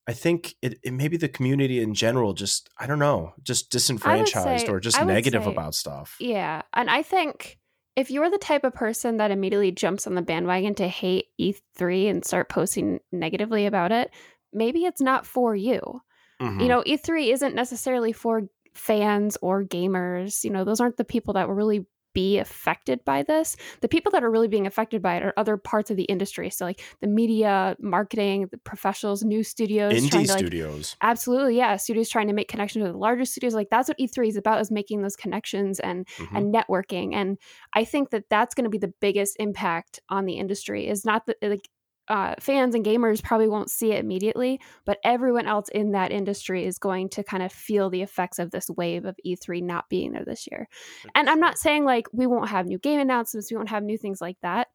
I 0.06 0.12
think 0.12 0.54
it, 0.60 0.78
it 0.82 0.92
maybe 0.92 1.16
the 1.16 1.28
community 1.28 1.80
in 1.80 1.94
general 1.94 2.34
just 2.34 2.68
I 2.78 2.86
don't 2.86 2.98
know 2.98 3.32
just 3.42 3.70
disenfranchised 3.70 4.66
say- 4.66 4.72
or 4.72 4.80
just 4.80 5.02
negative 5.02 5.44
say- 5.44 5.50
about 5.50 5.74
stuff. 5.74 6.16
Yeah. 6.20 6.62
And 6.74 6.90
I 6.90 7.02
think 7.02 7.58
if 7.96 8.10
you're 8.10 8.30
the 8.30 8.38
type 8.38 8.64
of 8.64 8.74
person 8.74 9.18
that 9.18 9.30
immediately 9.30 9.70
jumps 9.72 10.06
on 10.06 10.14
the 10.14 10.22
bandwagon 10.22 10.74
to 10.76 10.88
hate 10.88 11.26
E3 11.40 12.10
and 12.10 12.24
start 12.24 12.48
posting 12.48 12.98
negatively 13.12 13.66
about 13.66 13.92
it, 13.92 14.10
maybe 14.52 14.84
it's 14.84 15.00
not 15.00 15.24
for 15.26 15.54
you. 15.54 16.00
Mhm. 16.42 16.60
You 16.60 16.68
know, 16.68 16.82
E3 16.84 17.32
isn't 17.32 17.54
necessarily 17.54 18.12
for 18.12 18.42
fans 18.74 19.38
or 19.40 19.62
gamers. 19.64 20.42
You 20.42 20.50
know, 20.50 20.64
those 20.64 20.80
aren't 20.80 20.96
the 20.96 21.04
people 21.04 21.34
that 21.34 21.48
really 21.48 21.86
be 22.14 22.38
affected 22.38 23.04
by 23.04 23.22
this. 23.22 23.56
The 23.82 23.88
people 23.88 24.10
that 24.12 24.24
are 24.24 24.30
really 24.30 24.48
being 24.48 24.66
affected 24.66 25.02
by 25.02 25.16
it 25.16 25.22
are 25.22 25.34
other 25.36 25.56
parts 25.56 25.90
of 25.90 25.96
the 25.96 26.04
industry. 26.04 26.48
So, 26.50 26.64
like 26.64 26.82
the 27.00 27.06
media, 27.06 27.76
marketing, 27.80 28.48
the 28.50 28.58
professionals, 28.58 29.22
new 29.22 29.42
studios, 29.42 29.92
indie 29.94 30.10
to 30.10 30.18
like 30.18 30.28
studios. 30.28 30.96
Absolutely, 31.02 31.56
yeah. 31.56 31.76
Studios 31.76 32.08
trying 32.08 32.28
to 32.28 32.32
make 32.32 32.48
connections 32.48 32.82
with 32.82 32.92
the 32.92 32.98
larger 32.98 33.24
studios. 33.24 33.54
Like 33.54 33.68
that's 33.70 33.88
what 33.88 33.98
E3 33.98 34.28
is 34.28 34.36
about: 34.36 34.60
is 34.60 34.70
making 34.70 35.02
those 35.02 35.16
connections 35.16 35.80
and 35.80 36.06
Mhm. 36.18 36.36
and 36.36 36.54
networking. 36.54 37.14
And 37.14 37.38
I 37.74 37.84
think 37.84 38.10
that 38.10 38.24
that's 38.30 38.54
going 38.54 38.64
to 38.64 38.70
be 38.70 38.78
the 38.78 38.94
biggest 39.00 39.36
impact 39.38 40.00
on 40.08 40.24
the 40.24 40.34
industry. 40.34 40.88
Is 40.88 41.04
not 41.04 41.26
that 41.26 41.36
like 41.42 41.68
uh, 42.08 42.34
fans 42.38 42.74
and 42.74 42.84
gamers 42.84 43.22
probably 43.22 43.48
won't 43.48 43.70
see 43.70 43.92
it 43.92 44.00
immediately, 44.00 44.60
but 44.84 44.98
everyone 45.04 45.46
else 45.46 45.68
in 45.70 45.92
that 45.92 46.12
industry 46.12 46.64
is 46.66 46.78
going 46.78 47.08
to 47.10 47.24
kind 47.24 47.42
of 47.42 47.52
feel 47.52 47.88
the 47.90 48.02
effects 48.02 48.38
of 48.38 48.50
this 48.50 48.68
wave 48.70 49.04
of 49.04 49.16
E3 49.24 49.62
not 49.62 49.88
being 49.88 50.12
there 50.12 50.24
this 50.24 50.46
year. 50.50 50.68
And 51.14 51.30
I'm 51.30 51.40
not 51.40 51.58
saying 51.58 51.84
like 51.84 52.06
we 52.12 52.26
won't 52.26 52.50
have 52.50 52.66
new 52.66 52.78
game 52.78 53.00
announcements, 53.00 53.50
we 53.50 53.56
won't 53.56 53.70
have 53.70 53.82
new 53.82 53.96
things 53.96 54.20
like 54.20 54.36
that. 54.42 54.68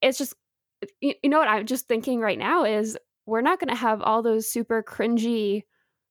It's 0.00 0.18
just 0.18 0.34
you, 1.00 1.14
you 1.22 1.30
know 1.30 1.38
what 1.38 1.48
I'm 1.48 1.66
just 1.66 1.86
thinking 1.86 2.20
right 2.20 2.38
now 2.38 2.64
is 2.64 2.98
we're 3.26 3.40
not 3.40 3.60
going 3.60 3.68
to 3.68 3.76
have 3.76 4.02
all 4.02 4.22
those 4.22 4.50
super 4.50 4.82
cringy 4.82 5.62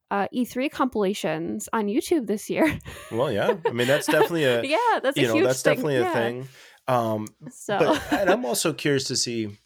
uh, 0.09 0.27
E3 0.33 0.69
compilations 0.71 1.67
on 1.73 1.87
YouTube 1.87 2.27
this 2.27 2.49
year. 2.49 2.79
Well, 3.11 3.31
yeah. 3.31 3.55
I 3.65 3.71
mean, 3.71 3.87
that's 3.87 4.07
definitely 4.07 4.43
a 4.45 4.63
yeah, 4.63 4.99
that's 5.01 5.17
a 5.17 5.21
you 5.21 5.27
know 5.27 5.41
that's 5.43 5.61
thing. 5.61 5.75
definitely 5.75 5.97
a 5.97 6.01
Yeah. 6.03 6.13
thing. 6.13 6.47
Um, 6.87 7.27
So 7.49 7.77
but 7.77 8.13
and 8.13 8.29
I'm 8.29 8.45
also 8.45 8.73
curious 8.73 9.05
to 9.05 9.15
see, 9.15 9.57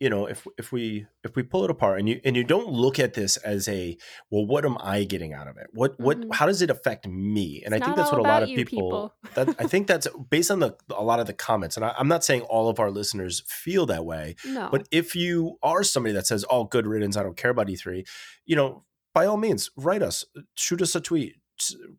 you 0.00 0.08
know, 0.08 0.26
if 0.26 0.46
if 0.56 0.70
we 0.70 1.06
if 1.24 1.34
we 1.34 1.42
pull 1.42 1.64
it 1.64 1.70
apart 1.70 1.98
and 1.98 2.08
you 2.08 2.20
and 2.24 2.36
you 2.36 2.44
don't 2.44 2.68
look 2.68 2.98
at 2.98 3.14
this 3.14 3.36
as 3.38 3.66
a 3.68 3.96
well, 4.30 4.46
what 4.46 4.64
am 4.64 4.76
I 4.80 5.04
getting 5.04 5.32
out 5.32 5.48
of 5.48 5.56
it? 5.56 5.66
What 5.72 5.98
what 5.98 6.20
Mhm. 6.20 6.34
how 6.34 6.46
does 6.46 6.62
it 6.62 6.70
affect 6.70 7.06
me? 7.06 7.62
And 7.64 7.74
It's 7.74 7.82
I 7.82 7.84
think 7.84 7.96
that's 7.96 8.12
what 8.12 8.20
a 8.20 8.22
lot 8.22 8.42
of 8.42 8.48
you, 8.48 8.64
people. 8.64 9.14
That, 9.34 9.48
I 9.58 9.66
think 9.66 9.86
that's 9.88 10.06
based 10.30 10.50
on 10.50 10.60
the 10.60 10.76
a 10.96 11.02
lot 11.02 11.20
of 11.20 11.26
the 11.26 11.32
comments, 11.32 11.76
and 11.76 11.84
I, 11.84 11.94
I'm 11.98 12.08
not 12.08 12.24
saying 12.24 12.42
all 12.42 12.68
of 12.68 12.78
our 12.80 12.90
listeners 12.90 13.42
feel 13.46 13.86
that 13.86 14.04
way, 14.04 14.36
no. 14.44 14.68
but 14.70 14.86
if 14.90 15.14
you 15.14 15.58
are 15.62 15.82
somebody 15.82 16.14
that 16.14 16.26
says, 16.26 16.44
"Oh, 16.50 16.64
good 16.64 16.86
riddance, 16.86 17.16
I 17.16 17.22
don't 17.22 17.36
care 17.36 17.50
about 17.50 17.66
E3," 17.68 18.06
you 18.46 18.56
know, 18.56 18.84
by 19.14 19.26
all 19.26 19.36
means, 19.36 19.70
write 19.76 20.02
us, 20.02 20.24
shoot 20.54 20.80
us 20.80 20.94
a 20.94 21.00
tweet, 21.00 21.34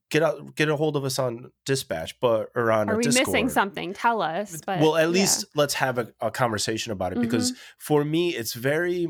get 0.09 0.23
out, 0.23 0.55
get 0.55 0.69
a 0.69 0.75
hold 0.75 0.95
of 0.95 1.03
us 1.05 1.19
on 1.19 1.51
Dispatch, 1.65 2.19
but 2.19 2.49
or 2.55 2.71
on 2.71 2.89
Are 2.89 2.97
we 2.97 3.03
Discord. 3.03 3.27
missing 3.27 3.49
something? 3.49 3.93
Tell 3.93 4.21
us. 4.21 4.59
But 4.65 4.79
well, 4.79 4.95
at 4.95 5.01
yeah. 5.03 5.07
least 5.07 5.45
let's 5.55 5.75
have 5.75 5.97
a, 5.97 6.11
a 6.21 6.31
conversation 6.31 6.91
about 6.91 7.13
it 7.13 7.19
because 7.21 7.51
Mm-hmm. 7.51 7.59
for 7.79 8.03
me, 8.05 8.35
it's 8.35 8.53
very. 8.53 9.07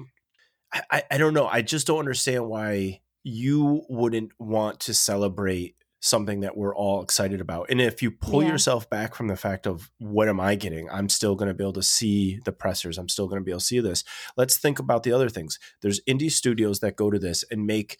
I, 0.73 0.81
I 0.91 1.03
I 1.11 1.17
don't 1.17 1.33
know. 1.33 1.47
I 1.47 1.61
just 1.61 1.87
don't 1.87 1.99
understand 1.99 2.47
why 2.47 3.01
you 3.23 3.83
wouldn't 3.89 4.31
want 4.39 4.79
to 4.81 4.93
celebrate 4.93 5.75
something 6.01 6.39
that 6.39 6.55
we're 6.55 6.73
all 6.73 7.03
excited 7.03 7.41
about. 7.41 7.69
And 7.69 7.81
if 7.81 8.01
you 8.01 8.09
pull 8.09 8.41
Yeah. 8.41 8.51
yourself 8.51 8.89
back 8.89 9.13
from 9.13 9.27
the 9.27 9.35
fact 9.35 9.67
of 9.67 9.91
what 9.97 10.29
am 10.29 10.39
I 10.39 10.55
getting? 10.55 10.89
I'm 10.89 11.09
still 11.09 11.35
going 11.35 11.49
to 11.49 11.53
be 11.53 11.61
able 11.61 11.73
to 11.73 11.83
see 11.83 12.39
the 12.45 12.53
pressers. 12.53 12.97
I'm 12.97 13.09
still 13.09 13.27
going 13.27 13.41
to 13.41 13.43
be 13.43 13.51
able 13.51 13.59
to 13.59 13.65
see 13.65 13.81
this. 13.81 14.05
Let's 14.37 14.57
think 14.57 14.79
about 14.79 15.03
the 15.03 15.11
other 15.11 15.27
things. 15.27 15.59
There's 15.81 15.99
indie 16.07 16.31
studios 16.31 16.79
that 16.79 16.95
go 16.95 17.11
to 17.11 17.19
this 17.19 17.43
and 17.51 17.67
make 17.67 17.97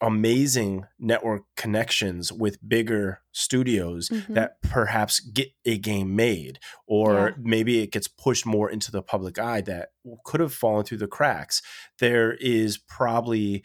amazing 0.00 0.86
network 0.98 1.42
connections 1.56 2.32
with 2.32 2.58
bigger 2.66 3.20
studios 3.32 4.08
Mhm. 4.08 4.34
that 4.34 4.60
perhaps 4.62 5.20
get 5.20 5.48
a 5.64 5.78
game 5.78 6.16
made 6.16 6.58
or 6.86 7.28
Yeah. 7.30 7.34
maybe 7.38 7.80
it 7.82 7.92
gets 7.92 8.08
pushed 8.08 8.46
more 8.46 8.70
into 8.70 8.90
the 8.90 9.02
public 9.02 9.38
eye 9.38 9.60
that 9.62 9.90
could 10.24 10.40
have 10.40 10.54
fallen 10.54 10.84
through 10.84 10.98
the 10.98 11.06
cracks 11.06 11.60
there 11.98 12.32
is 12.34 12.78
probably 12.78 13.62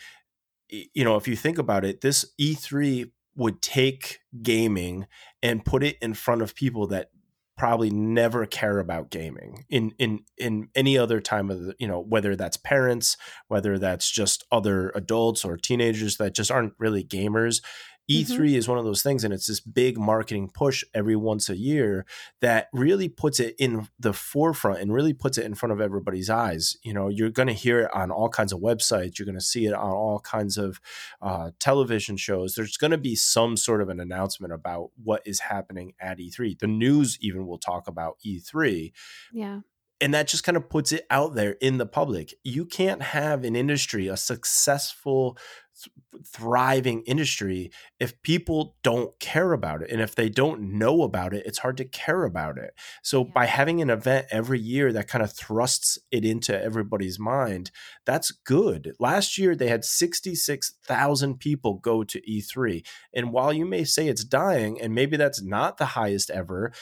you 0.69 1.03
know 1.03 1.15
if 1.15 1.27
you 1.27 1.35
think 1.35 1.57
about 1.57 1.85
it 1.85 2.01
this 2.01 2.25
E3 2.39 3.11
would 3.35 3.61
take 3.61 4.19
gaming 4.41 5.07
and 5.43 5.63
put 5.65 5.83
it 5.83 5.97
in 6.01 6.13
front 6.13 6.41
of 6.41 6.55
people 6.55 6.87
that 6.87 7.09
probably 7.57 7.89
never 7.89 8.45
care 8.45 8.79
about 8.79 9.09
gaming 9.09 9.65
in 9.69 9.93
in 9.97 10.19
in 10.37 10.67
any 10.75 10.97
other 10.97 11.21
time 11.21 11.49
of 11.49 11.61
the 11.61 11.75
you 11.79 11.87
know 11.87 11.99
whether 11.99 12.35
that's 12.35 12.57
parents 12.57 13.15
whether 13.47 13.79
that's 13.79 14.11
just 14.11 14.43
other 14.51 14.91
adults 14.93 15.45
or 15.45 15.55
teenagers 15.55 16.17
that 16.17 16.35
just 16.35 16.51
aren't 16.51 16.73
really 16.77 17.03
gamers 17.03 17.61
E3 18.09 18.55
is 18.55 18.67
one 18.67 18.77
of 18.77 18.85
those 18.85 19.01
things 19.01 19.23
and 19.23 19.33
it's 19.33 19.47
this 19.47 19.59
big 19.59 19.97
marketing 19.97 20.49
push 20.53 20.83
every 20.93 21.15
once 21.15 21.49
a 21.49 21.57
year 21.57 22.05
that 22.41 22.69
really 22.73 23.09
puts 23.09 23.39
it 23.39 23.55
in 23.57 23.87
the 23.99 24.13
forefront 24.13 24.79
and 24.79 24.93
really 24.93 25.13
puts 25.13 25.37
it 25.37 25.45
in 25.45 25.55
front 25.55 25.73
of 25.73 25.81
everybody's 25.81 26.29
eyes. 26.29 26.77
You 26.83 26.93
know 26.93 27.09
you're 27.09 27.29
going 27.29 27.47
to 27.47 27.53
hear 27.53 27.81
it 27.81 27.93
on 27.93 28.11
all 28.11 28.29
kinds 28.29 28.53
of 28.53 28.59
websites. 28.59 29.17
You're 29.17 29.25
going 29.25 29.35
to 29.37 29.41
see 29.41 29.65
it 29.65 29.73
on 29.73 29.91
all 29.91 30.19
kinds 30.19 30.57
of 30.57 30.79
uh, 31.21 31.51
television 31.59 32.17
shows. 32.17 32.55
There's 32.55 32.77
going 32.77 32.91
to 32.91 32.97
be 32.97 33.15
some 33.15 33.57
sort 33.57 33.81
of 33.81 33.89
an 33.89 33.99
announcement 33.99 34.53
about 34.53 34.91
what 35.03 35.21
is 35.25 35.39
happening 35.41 35.93
at 35.99 36.19
E3 36.19 36.59
the 36.59 36.67
news 36.67 37.17
even 37.21 37.47
will 37.47 37.57
talk 37.57 37.87
about 37.87 38.17
E3 38.25 38.91
yeah. 39.33 39.59
And 40.01 40.13
that 40.13 40.27
just 40.27 40.43
kind 40.43 40.57
of 40.57 40.69
puts 40.69 40.91
it 40.91 41.05
out 41.09 41.35
there 41.35 41.53
in 41.61 41.77
the 41.77 41.85
public. 41.85 42.33
You 42.43 42.65
can't 42.65 43.01
have 43.01 43.43
an 43.43 43.55
industry, 43.55 44.07
a 44.07 44.17
successful, 44.17 45.37
th- 45.81 46.23
thriving 46.27 47.01
industry, 47.03 47.71
if 47.99 48.21
people 48.21 48.75
don't 48.83 49.17
care 49.19 49.53
about 49.53 49.81
it. 49.81 49.89
And 49.91 50.01
if 50.01 50.13
they 50.15 50.27
don't 50.29 50.77
know 50.77 51.01
about 51.03 51.33
it, 51.33 51.45
it's 51.45 51.59
hard 51.59 51.77
to 51.77 51.85
care 51.85 52.23
about 52.25 52.57
it. 52.57 52.73
So 53.03 53.23
Yeah. 53.25 53.31
by 53.33 53.45
having 53.45 53.81
an 53.81 53.89
event 53.89 54.27
every 54.31 54.59
year 54.59 54.91
that 54.93 55.07
kind 55.07 55.23
of 55.23 55.31
thrusts 55.31 55.97
it 56.11 56.25
into 56.25 56.61
everybody's 56.61 57.19
mind, 57.19 57.71
that's 58.05 58.31
good. 58.31 58.93
Last 58.99 59.37
year, 59.37 59.55
they 59.55 59.67
had 59.69 59.85
66,000 59.85 61.39
people 61.39 61.75
go 61.75 62.03
to 62.03 62.21
E3. 62.29 62.83
And 63.13 63.31
while 63.31 63.53
you 63.53 63.65
may 63.65 63.83
say 63.83 64.07
it's 64.07 64.23
dying, 64.23 64.79
and 64.81 64.93
maybe 64.93 65.17
that's 65.17 65.41
not 65.41 65.77
the 65.77 65.85
highest 65.87 66.29
ever, 66.29 66.73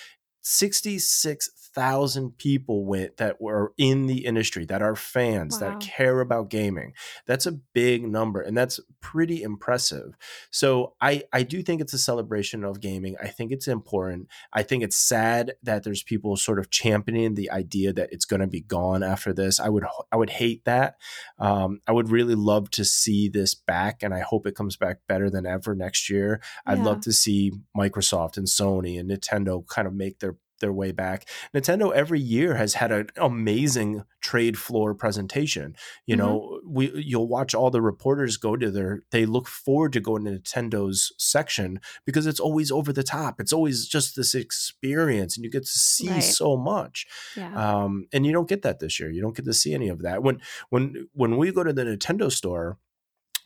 66,000 0.44 2.38
people 2.38 2.86
went 2.86 3.18
that 3.18 3.42
were 3.42 3.74
in 3.78 4.08
the 4.08 4.26
industry, 4.26 4.66
that 4.66 4.82
are 4.82 4.96
fans, 4.96 5.60
Wow. 5.60 5.70
that 5.70 5.80
care 5.80 6.20
about 6.22 6.50
gaming. 6.50 6.94
That's 7.26 7.46
a 7.46 7.52
big 7.54 8.04
number 8.08 8.42
and 8.42 8.56
that's 8.58 8.80
pretty 9.02 9.42
impressive. 9.42 10.16
So 10.52 10.94
I, 11.02 11.24
I 11.34 11.44
do 11.44 11.62
think 11.64 11.82
it's 11.82 11.94
a 11.94 11.98
celebration 11.98 12.64
of 12.64 12.80
gaming. 12.82 13.16
I 13.22 13.28
think 13.28 13.52
it's 13.52 13.68
important. 13.68 14.28
I 14.52 14.64
think 14.64 14.84
it's 14.84 14.98
sad 14.98 15.54
that 15.64 15.84
there's 15.84 16.04
people 16.04 16.36
sort 16.38 16.60
of 16.60 16.70
championing 16.70 17.34
the 17.36 17.50
idea 17.52 17.94
that 17.94 18.10
it's 18.12 18.26
going 18.26 18.40
to 18.42 18.48
be 18.48 18.62
gone 18.62 19.02
after 19.04 19.34
this. 19.34 19.60
I 19.60 19.70
would 19.70 19.86
I 20.12 20.16
would 20.18 20.30
hate 20.32 20.66
that. 20.66 20.98
Um, 21.40 21.80
I 21.88 21.92
would 21.92 22.10
really 22.10 22.36
love 22.36 22.70
to 22.72 22.86
see 22.86 23.30
this 23.30 23.54
back 23.56 24.04
and 24.04 24.14
I 24.14 24.20
hope 24.20 24.46
it 24.46 24.56
comes 24.56 24.76
back 24.78 25.00
better 25.08 25.30
than 25.30 25.46
ever 25.46 25.74
next 25.76 26.10
year. 26.10 26.42
I'd 26.66 26.80
Yeah. 26.80 26.84
love 26.86 27.02
to 27.02 27.14
see 27.14 27.52
Microsoft 27.76 28.38
and 28.38 28.48
Sony 28.48 29.00
and 29.00 29.10
Nintendo 29.10 29.66
kind 29.68 29.88
of 29.88 29.94
make 29.94 30.20
their 30.20 30.33
their 30.64 30.74
way 30.74 30.92
back. 30.92 31.28
Nintendo 31.54 31.94
every 31.94 32.20
year 32.20 32.56
has 32.56 32.74
had 32.76 32.92
an 32.92 33.10
amazing 33.18 34.04
trade 34.22 34.58
floor 34.58 34.96
presentation. 34.96 35.76
You 36.08 36.16
know, 36.16 36.62
we 36.66 36.92
you'll 36.96 37.28
watch 37.28 37.54
all 37.54 37.70
the 37.70 37.82
reporters 37.82 38.38
go 38.38 38.56
to 38.56 38.72
their 38.72 39.04
they 39.12 39.26
look 39.28 39.48
forward 39.48 39.94
to 39.94 40.00
going 40.00 40.24
to 40.26 40.32
Nintendo's 40.40 41.12
section 41.20 41.80
because 42.06 42.26
it's 42.26 42.40
always 42.40 42.72
over 42.72 42.92
the 42.94 43.04
top. 43.04 43.40
It's 43.42 43.54
always 43.54 43.86
just 43.88 44.16
this 44.16 44.34
experience 44.34 45.36
and 45.36 45.44
you 45.44 45.52
get 45.52 45.64
to 45.66 45.80
see 45.80 46.10
Right. 46.10 46.24
so 46.24 46.56
much. 46.58 47.06
Yeah. 47.36 47.54
Um, 47.84 48.08
and 48.14 48.26
you 48.26 48.32
don't 48.32 48.48
get 48.50 48.62
that 48.62 48.80
this 48.80 49.00
year. 49.00 49.12
You 49.12 49.22
don't 49.22 49.36
get 49.36 49.46
to 49.46 49.54
see 49.54 49.74
any 49.74 49.90
of 49.90 50.02
that. 50.04 50.24
When 50.24 50.42
when 50.70 51.08
when 51.14 51.38
we 51.38 51.52
go 51.52 51.64
to 51.64 51.74
the 51.74 51.84
Nintendo 51.84 52.32
store, 52.32 52.78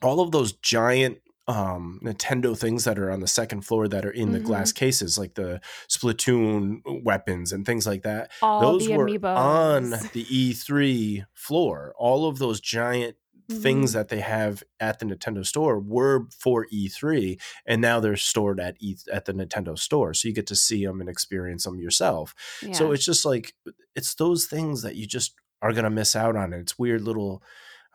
all 0.04 0.20
of 0.22 0.32
those 0.32 0.54
giant 0.54 1.18
um 1.48 2.00
Nintendo 2.04 2.58
things 2.58 2.84
that 2.84 3.00
are 3.00 3.10
on 3.10 3.22
the 3.22 3.28
second 3.28 3.62
floor 3.62 3.88
that 3.88 4.06
are 4.06 4.12
in 4.12 4.32
the 4.34 4.40
Mhm. 4.40 4.44
glass 4.46 4.72
cases, 4.74 5.18
like 5.18 5.36
the 5.36 5.62
Splatoon 5.90 6.82
weapons 7.04 7.52
and 7.52 7.66
things 7.66 7.86
like 7.88 8.04
that. 8.04 8.32
All 8.42 8.62
those 8.62 8.88
the 8.88 8.98
were 8.98 9.06
amiibos. 9.08 9.38
on 9.38 9.90
the 9.92 10.26
E3 10.30 11.26
floor. 11.34 11.94
All 11.98 12.28
of 12.28 12.38
those 12.40 12.60
giant 12.60 13.16
things 13.50 13.92
Mhm. 13.92 13.94
that 13.94 14.10
they 14.10 14.20
have 14.20 14.62
at 14.82 15.00
the 15.00 15.06
Nintendo 15.06 15.46
store 15.46 15.80
were 15.80 16.28
for 16.38 16.68
E3 16.70 17.40
and 17.66 17.82
now 17.82 18.02
they're 18.02 18.18
stored 18.18 18.60
at 18.60 18.76
E 18.82 18.98
at 19.10 19.24
the 19.24 19.32
Nintendo 19.34 19.80
store 19.80 20.14
so 20.14 20.28
you 20.28 20.34
get 20.34 20.48
to 20.48 20.56
see 20.56 20.86
them 20.86 21.00
and 21.00 21.10
experience 21.10 21.64
them 21.64 21.80
yourself. 21.80 22.36
Yeah. 22.62 22.74
So 22.74 22.92
it's 22.92 23.06
just 23.06 23.24
like 23.24 23.54
it's 23.96 24.16
those 24.16 24.48
things 24.48 24.82
that 24.82 24.96
you 24.98 25.08
just 25.08 25.34
are 25.62 25.72
going 25.72 25.86
to 25.86 25.90
miss 25.90 26.14
out 26.14 26.36
on. 26.36 26.52
It's 26.52 26.78
weird 26.78 27.02
little 27.04 27.42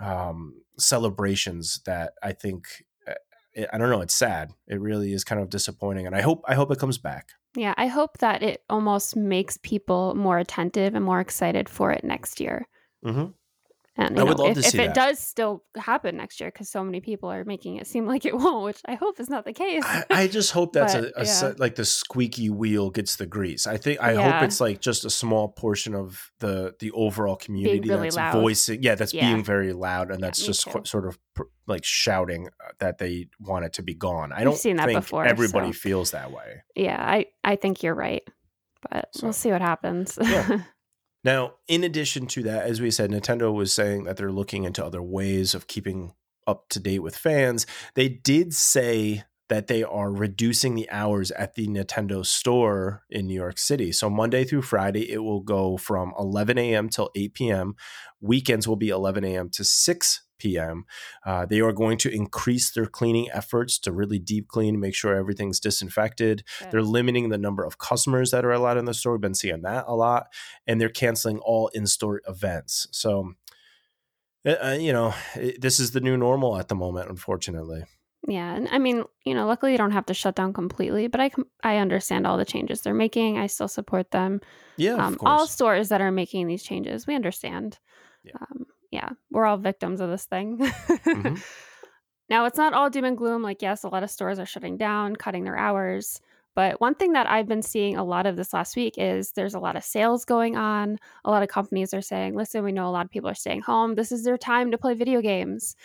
um, 0.00 0.62
celebrations 0.78 1.80
that 1.84 2.14
I 2.22 2.32
think 2.32 2.66
I 3.56 3.78
don't 3.78 3.90
know. 3.90 4.00
It's 4.00 4.14
sad. 4.14 4.52
It 4.66 4.80
really 4.80 5.12
is 5.12 5.24
kind 5.24 5.40
of 5.40 5.50
disappointing, 5.50 6.06
and 6.06 6.16
I 6.16 6.20
hope 6.20 6.42
I 6.46 6.54
hope 6.54 6.70
it 6.70 6.78
comes 6.78 6.98
back. 6.98 7.30
Yeah, 7.56 7.74
I 7.76 7.86
hope 7.86 8.18
that 8.18 8.42
it 8.42 8.62
almost 8.70 9.14
makes 9.14 9.58
people 9.58 10.14
more 10.14 10.38
attentive 10.38 10.94
and 10.94 11.04
more 11.04 11.20
excited 11.20 11.68
for 11.68 11.92
it 11.92 12.02
next 12.02 12.40
year. 12.40 12.66
Mm-hmm. 13.04 13.32
And 13.94 14.18
I 14.18 14.22
would 14.22 14.38
know, 14.38 14.44
love 14.44 14.52
if, 14.56 14.62
to 14.62 14.66
if 14.66 14.72
see 14.72 14.80
it 14.80 14.86
that. 14.86 14.94
does 14.94 15.18
still 15.18 15.64
happen 15.76 16.16
next 16.16 16.40
year, 16.40 16.50
because 16.50 16.70
so 16.70 16.82
many 16.82 17.00
people 17.02 17.30
are 17.30 17.44
making 17.44 17.76
it 17.76 17.86
seem 17.86 18.06
like 18.12 18.24
it 18.24 18.34
won't, 18.34 18.64
which 18.64 18.80
I 18.86 18.94
hope 18.94 19.20
is 19.20 19.28
not 19.28 19.44
the 19.44 19.52
case. 19.52 19.82
I, 19.84 20.04
I 20.10 20.26
just 20.28 20.52
hope 20.52 20.72
that's 20.78 20.94
But, 20.94 21.04
a, 21.04 21.20
a 21.20 21.24
yeah. 21.26 21.52
like 21.58 21.74
the 21.74 21.84
squeaky 21.84 22.48
wheel 22.48 22.88
gets 22.88 23.16
the 23.16 23.26
grease. 23.26 23.66
I 23.66 23.76
think 23.76 24.00
I 24.00 24.14
hope 24.14 24.42
it's 24.44 24.60
like 24.62 24.80
just 24.80 25.04
a 25.04 25.10
small 25.10 25.48
portion 25.48 25.94
of 25.94 26.32
the 26.38 26.74
the 26.80 26.90
overall 26.92 27.36
community 27.36 27.80
really 27.86 28.04
that's 28.04 28.16
loud. 28.16 28.32
voicing. 28.32 28.82
Yeah, 28.82 28.94
that's 28.94 29.12
Yeah. 29.12 29.30
being 29.30 29.44
very 29.44 29.74
loud, 29.74 30.10
and 30.10 30.22
that's 30.22 30.42
just 30.44 30.66
qu- 30.66 30.86
sort 30.86 31.06
of 31.06 31.18
pr- 31.34 31.42
like 31.66 31.84
shouting 31.84 32.48
uh, 32.48 32.70
that 32.78 32.96
they 32.96 33.28
want 33.40 33.66
it 33.66 33.74
to 33.74 33.82
be 33.82 33.92
gone. 33.94 34.32
I 34.32 34.36
We've 34.38 34.44
don't 34.46 34.56
seen 34.56 34.76
that 34.76 34.86
think 34.86 35.00
before, 35.00 35.26
everybody 35.26 35.72
so- 35.74 35.78
feels 35.78 36.12
that 36.12 36.32
way. 36.32 36.62
yeah, 36.74 36.96
I, 36.98 37.26
I 37.44 37.56
think 37.56 37.82
you're 37.82 37.94
right. 37.94 38.22
But 38.90 39.10
So- 39.12 39.26
we'll 39.26 39.32
see 39.34 39.50
what 39.50 39.60
happens. 39.60 40.18
Now, 41.24 41.54
in 41.68 41.84
addition 41.84 42.26
to 42.28 42.42
that, 42.44 42.64
as 42.64 42.80
we 42.80 42.90
said, 42.90 43.10
Nintendo 43.10 43.52
was 43.52 43.72
saying 43.72 44.04
that 44.04 44.16
they're 44.16 44.32
looking 44.32 44.64
into 44.64 44.84
other 44.84 45.02
ways 45.02 45.54
of 45.54 45.68
keeping 45.68 46.14
up 46.46 46.68
to 46.70 46.80
date 46.80 46.98
with 47.00 47.16
fans. 47.16 47.66
They 47.94 48.08
did 48.08 48.52
say 48.52 49.24
that 49.48 49.66
they 49.66 49.82
are 49.82 50.10
reducing 50.10 50.74
the 50.74 50.90
hours 50.90 51.30
at 51.32 51.54
the 51.54 51.68
Nintendo 51.68 52.24
store 52.24 53.02
in 53.10 53.26
New 53.26 53.34
York 53.34 53.58
City. 53.58 53.92
So 53.92 54.08
Monday 54.08 54.44
through 54.44 54.62
Friday, 54.62 55.10
it 55.12 55.18
will 55.18 55.42
go 55.42 55.76
from 55.76 56.14
11 56.18 56.58
a.m. 56.58 56.88
till 56.88 57.10
8 57.14 57.34
p.m. 57.34 57.74
Weekends 58.20 58.66
will 58.66 58.76
be 58.76 58.88
11 58.88 59.24
a.m. 59.24 59.50
to 59.50 59.62
6 59.62 60.22
p.m. 60.42 60.84
Uh, 61.24 61.46
they 61.46 61.60
are 61.60 61.72
going 61.72 61.98
to 61.98 62.10
increase 62.10 62.72
their 62.72 62.86
cleaning 62.86 63.28
efforts 63.32 63.78
to 63.80 63.92
really 63.92 64.18
deep 64.18 64.48
clean, 64.48 64.80
make 64.80 64.94
sure 64.94 65.14
everything's 65.14 65.60
disinfected. 65.60 66.42
They're 66.70 66.82
limiting 66.98 67.28
the 67.28 67.38
number 67.46 67.64
of 67.64 67.78
customers 67.78 68.30
that 68.32 68.44
are 68.44 68.52
allowed 68.52 68.78
in 68.78 68.86
the 68.86 68.94
store. 68.94 69.12
We've 69.12 69.20
been 69.28 69.34
seeing 69.34 69.62
that 69.62 69.84
a 69.86 69.94
lot. 69.94 70.26
And 70.66 70.80
they're 70.80 70.88
canceling 71.02 71.38
all 71.38 71.68
in 71.68 71.86
store 71.86 72.20
events. 72.26 72.86
So, 72.90 73.34
uh, 74.44 74.56
uh, 74.62 74.76
you 74.80 74.92
know, 74.92 75.14
it, 75.36 75.60
this 75.60 75.78
is 75.78 75.92
the 75.92 76.00
new 76.00 76.16
normal 76.16 76.58
at 76.58 76.68
the 76.68 76.74
moment, 76.74 77.08
unfortunately. 77.08 77.84
Yeah, 78.28 78.54
and 78.54 78.68
I 78.70 78.78
mean, 78.78 79.02
you 79.24 79.34
know, 79.34 79.46
luckily 79.46 79.72
you 79.72 79.78
don't 79.78 79.90
have 79.98 80.06
to 80.06 80.14
shut 80.14 80.36
down 80.36 80.52
completely, 80.52 81.08
but 81.08 81.20
I 81.20 81.28
com- 81.30 81.50
I 81.64 81.78
understand 81.78 82.24
all 82.24 82.38
the 82.38 82.44
changes 82.44 82.80
they're 82.80 82.94
making. 82.94 83.36
I 83.38 83.48
still 83.48 83.66
support 83.66 84.12
them. 84.12 84.40
Yeah, 84.76 84.94
Um, 84.94 85.14
of 85.14 85.18
course. 85.18 85.28
all 85.30 85.46
stores 85.48 85.88
that 85.88 86.00
are 86.00 86.12
making 86.12 86.46
these 86.46 86.62
changes, 86.62 87.04
we 87.06 87.16
understand. 87.16 87.80
Yeah. 88.22 88.34
Um, 88.40 88.66
yeah, 88.92 89.08
we're 89.30 89.46
all 89.46 89.56
victims 89.56 90.00
of 90.00 90.10
this 90.10 90.26
thing. 90.26 90.58
Mhm. 90.58 91.42
Now, 92.30 92.46
it's 92.46 92.56
not 92.56 92.72
all 92.72 92.88
doom 92.88 93.04
and 93.04 93.18
gloom. 93.18 93.42
Like, 93.42 93.60
yes, 93.60 93.84
a 93.84 93.88
lot 93.88 94.02
of 94.02 94.10
stores 94.10 94.38
are 94.38 94.46
shutting 94.46 94.78
down, 94.78 95.16
cutting 95.16 95.44
their 95.44 95.58
hours. 95.58 96.18
But 96.54 96.80
one 96.80 96.94
thing 96.94 97.12
that 97.12 97.28
I've 97.28 97.48
been 97.48 97.60
seeing 97.60 97.96
a 97.96 98.04
lot 98.04 98.24
of 98.24 98.36
this 98.36 98.54
last 98.54 98.74
week 98.74 98.94
is 98.96 99.32
there's 99.32 99.52
a 99.54 99.58
lot 99.58 99.76
of 99.76 99.84
sales 99.84 100.24
going 100.24 100.56
on. 100.56 100.98
A 101.26 101.30
lot 101.30 101.42
of 101.42 101.50
companies 101.50 101.92
are 101.92 102.00
saying, 102.00 102.34
listen, 102.34 102.64
we 102.64 102.72
know 102.72 102.88
a 102.88 102.90
lot 102.92 103.04
of 103.04 103.10
people 103.10 103.28
are 103.28 103.34
staying 103.34 103.60
home. 103.60 103.96
This 103.96 104.12
is 104.12 104.24
their 104.24 104.38
time 104.38 104.70
to 104.70 104.78
play 104.78 104.94
video 104.94 105.20
games. 105.20 105.76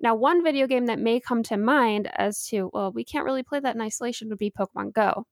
Now, 0.00 0.14
one 0.14 0.44
video 0.44 0.68
game 0.68 0.86
that 0.86 1.00
may 1.00 1.18
come 1.18 1.42
to 1.44 1.56
mind 1.56 2.08
as 2.14 2.46
to, 2.48 2.70
well, 2.72 2.92
we 2.92 3.02
can't 3.02 3.24
really 3.24 3.42
play 3.42 3.58
that 3.58 3.74
in 3.74 3.80
isolation 3.80 4.28
would 4.28 4.38
be 4.38 4.52
Pokemon 4.52 4.92
Go. 4.92 5.26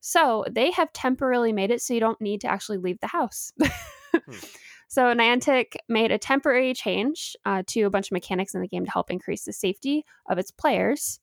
So 0.00 0.44
they 0.48 0.70
have 0.72 0.92
temporarily 0.92 1.52
made 1.52 1.72
it 1.72 1.82
so 1.82 1.94
you 1.94 2.00
don't 2.00 2.20
need 2.20 2.40
to 2.42 2.48
actually 2.48 2.78
leave 2.78 3.00
the 3.00 3.08
house. 3.08 3.52
So 4.90 5.14
Niantic 5.14 5.76
made 5.88 6.10
a 6.10 6.18
temporary 6.18 6.74
change 6.74 7.36
uh, 7.46 7.62
to 7.68 7.82
a 7.82 7.90
bunch 7.90 8.08
of 8.08 8.12
mechanics 8.12 8.56
in 8.56 8.60
the 8.60 8.66
game 8.66 8.84
to 8.84 8.90
help 8.90 9.08
increase 9.08 9.44
the 9.44 9.52
safety 9.52 10.04
of 10.28 10.36
its 10.36 10.50
players. 10.50 11.20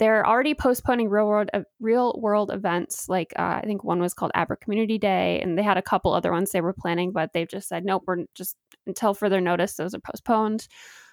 They're 0.00 0.26
already 0.26 0.54
postponing 0.54 1.08
real 1.08 1.28
world 1.28 1.48
uh, 1.54 1.60
real 1.78 2.18
world 2.20 2.50
events, 2.52 3.08
like 3.08 3.32
uh, 3.38 3.60
I 3.60 3.62
think 3.64 3.84
one 3.84 4.00
was 4.00 4.12
called 4.12 4.32
Abra 4.34 4.56
Community 4.56 4.98
Day, 4.98 5.40
and 5.40 5.56
they 5.56 5.62
had 5.62 5.78
a 5.78 5.82
couple 5.82 6.12
other 6.12 6.32
ones 6.32 6.50
they 6.50 6.60
were 6.60 6.72
planning, 6.72 7.12
but 7.12 7.32
they've 7.32 7.48
just 7.48 7.68
said 7.68 7.84
nope, 7.84 8.02
we're 8.08 8.24
just 8.34 8.56
until 8.88 9.14
further 9.14 9.40
notice. 9.40 9.74
Those 9.74 9.94
are 9.94 10.00
postponed. 10.00 10.66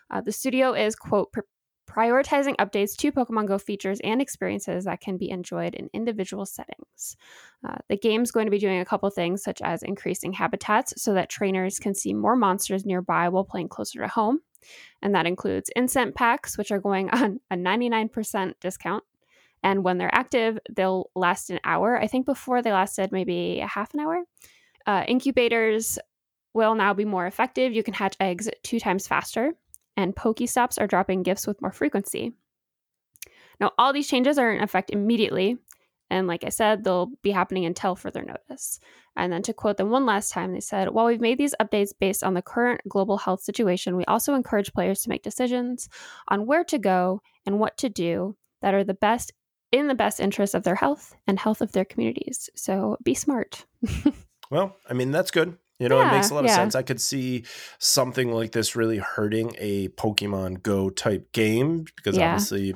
Uh, 0.09 0.21
the 0.21 0.31
studio 0.31 0.73
is 0.73 0.95
quote 0.95 1.31
pr- 1.31 1.41
prioritizing 1.93 2.55
updates 2.57 2.95
to 2.97 3.11
Pokemon 3.11 3.47
Go 3.47 3.57
features 3.57 3.99
and 4.03 4.21
experiences 4.21 4.85
that 4.85 5.01
can 5.01 5.17
be 5.17 5.29
enjoyed 5.29 5.75
in 5.75 5.89
individual 5.93 6.45
settings. 6.45 7.15
Uh, 7.67 7.75
the 7.89 7.97
game's 7.97 8.31
going 8.31 8.45
to 8.45 8.51
be 8.51 8.59
doing 8.59 8.79
a 8.79 8.85
couple 8.85 9.09
things, 9.09 9.43
such 9.43 9.61
as 9.61 9.83
increasing 9.83 10.33
habitats 10.33 10.93
so 10.97 11.13
that 11.13 11.29
trainers 11.29 11.79
can 11.79 11.93
see 11.93 12.13
more 12.13 12.35
monsters 12.35 12.85
nearby 12.85 13.29
while 13.29 13.43
playing 13.43 13.69
closer 13.69 13.99
to 13.99 14.07
home. 14.07 14.39
And 15.01 15.13
that 15.13 15.25
includes 15.25 15.69
incense 15.75 16.13
packs, 16.15 16.57
which 16.57 16.71
are 16.71 16.79
going 16.79 17.09
on 17.11 17.39
a 17.51 17.55
99% 17.55 18.53
discount. 18.59 19.03
And 19.63 19.83
when 19.83 19.97
they're 19.97 20.13
active, 20.13 20.59
they'll 20.69 21.09
last 21.15 21.49
an 21.49 21.59
hour. 21.63 21.97
I 21.97 22.07
think 22.07 22.25
before 22.25 22.61
they 22.61 22.73
lasted 22.73 23.11
maybe 23.11 23.59
a 23.61 23.67
half 23.67 23.93
an 23.93 24.01
hour. 24.01 24.23
Uh, 24.85 25.03
incubators 25.07 25.97
will 26.53 26.75
now 26.75 26.93
be 26.93 27.05
more 27.05 27.25
effective. 27.25 27.73
You 27.73 27.83
can 27.83 27.93
hatch 27.93 28.15
eggs 28.19 28.49
two 28.63 28.79
times 28.79 29.07
faster. 29.07 29.53
And 29.95 30.15
Pokestops 30.15 30.79
are 30.81 30.87
dropping 30.87 31.23
gifts 31.23 31.45
with 31.45 31.61
more 31.61 31.71
frequency. 31.71 32.33
Now, 33.59 33.71
all 33.77 33.93
these 33.93 34.07
changes 34.07 34.37
are 34.37 34.51
in 34.51 34.63
effect 34.63 34.89
immediately. 34.89 35.57
And 36.09 36.27
like 36.27 36.43
I 36.43 36.49
said, 36.49 36.83
they'll 36.83 37.11
be 37.21 37.31
happening 37.31 37.65
until 37.65 37.95
further 37.95 38.21
notice. 38.21 38.79
And 39.15 39.31
then 39.31 39.41
to 39.43 39.53
quote 39.53 39.77
them 39.77 39.89
one 39.89 40.05
last 40.05 40.31
time, 40.31 40.53
they 40.53 40.59
said, 40.59 40.89
While 40.89 41.05
we've 41.05 41.21
made 41.21 41.37
these 41.37 41.55
updates 41.61 41.91
based 41.97 42.23
on 42.23 42.33
the 42.33 42.41
current 42.41 42.81
global 42.87 43.17
health 43.17 43.41
situation, 43.41 43.95
we 43.95 44.05
also 44.05 44.33
encourage 44.33 44.73
players 44.73 45.01
to 45.03 45.09
make 45.09 45.23
decisions 45.23 45.89
on 46.27 46.45
where 46.45 46.63
to 46.65 46.77
go 46.77 47.21
and 47.45 47.59
what 47.59 47.77
to 47.77 47.89
do 47.89 48.35
that 48.61 48.73
are 48.73 48.83
the 48.83 48.93
best 48.93 49.31
in 49.71 49.87
the 49.87 49.95
best 49.95 50.19
interest 50.19 50.53
of 50.53 50.63
their 50.63 50.75
health 50.75 51.15
and 51.25 51.39
health 51.39 51.61
of 51.61 51.71
their 51.71 51.85
communities. 51.85 52.49
So 52.55 52.97
be 53.03 53.13
smart. 53.13 53.65
Well, 54.53 54.75
I 54.87 54.93
mean, 54.93 55.09
that's 55.09 55.31
good. 55.31 55.57
You 55.83 55.89
know, 55.89 56.01
it 56.01 56.11
makes 56.11 56.27
a 56.27 56.29
Yeah, 56.31 56.35
lot 56.35 56.45
of 56.45 56.49
yeah. 56.49 56.55
sense. 56.55 56.75
I 56.75 56.81
could 56.81 57.01
see 57.01 57.43
something 57.77 58.31
like 58.31 58.53
this 58.53 58.75
really 58.75 58.97
hurting 58.97 59.53
a 59.59 59.89
Pokemon 59.89 60.63
Go 60.63 60.89
type 60.89 61.31
game 61.33 61.85
because 61.97 62.17
Yeah. 62.17 62.31
obviously, 62.33 62.73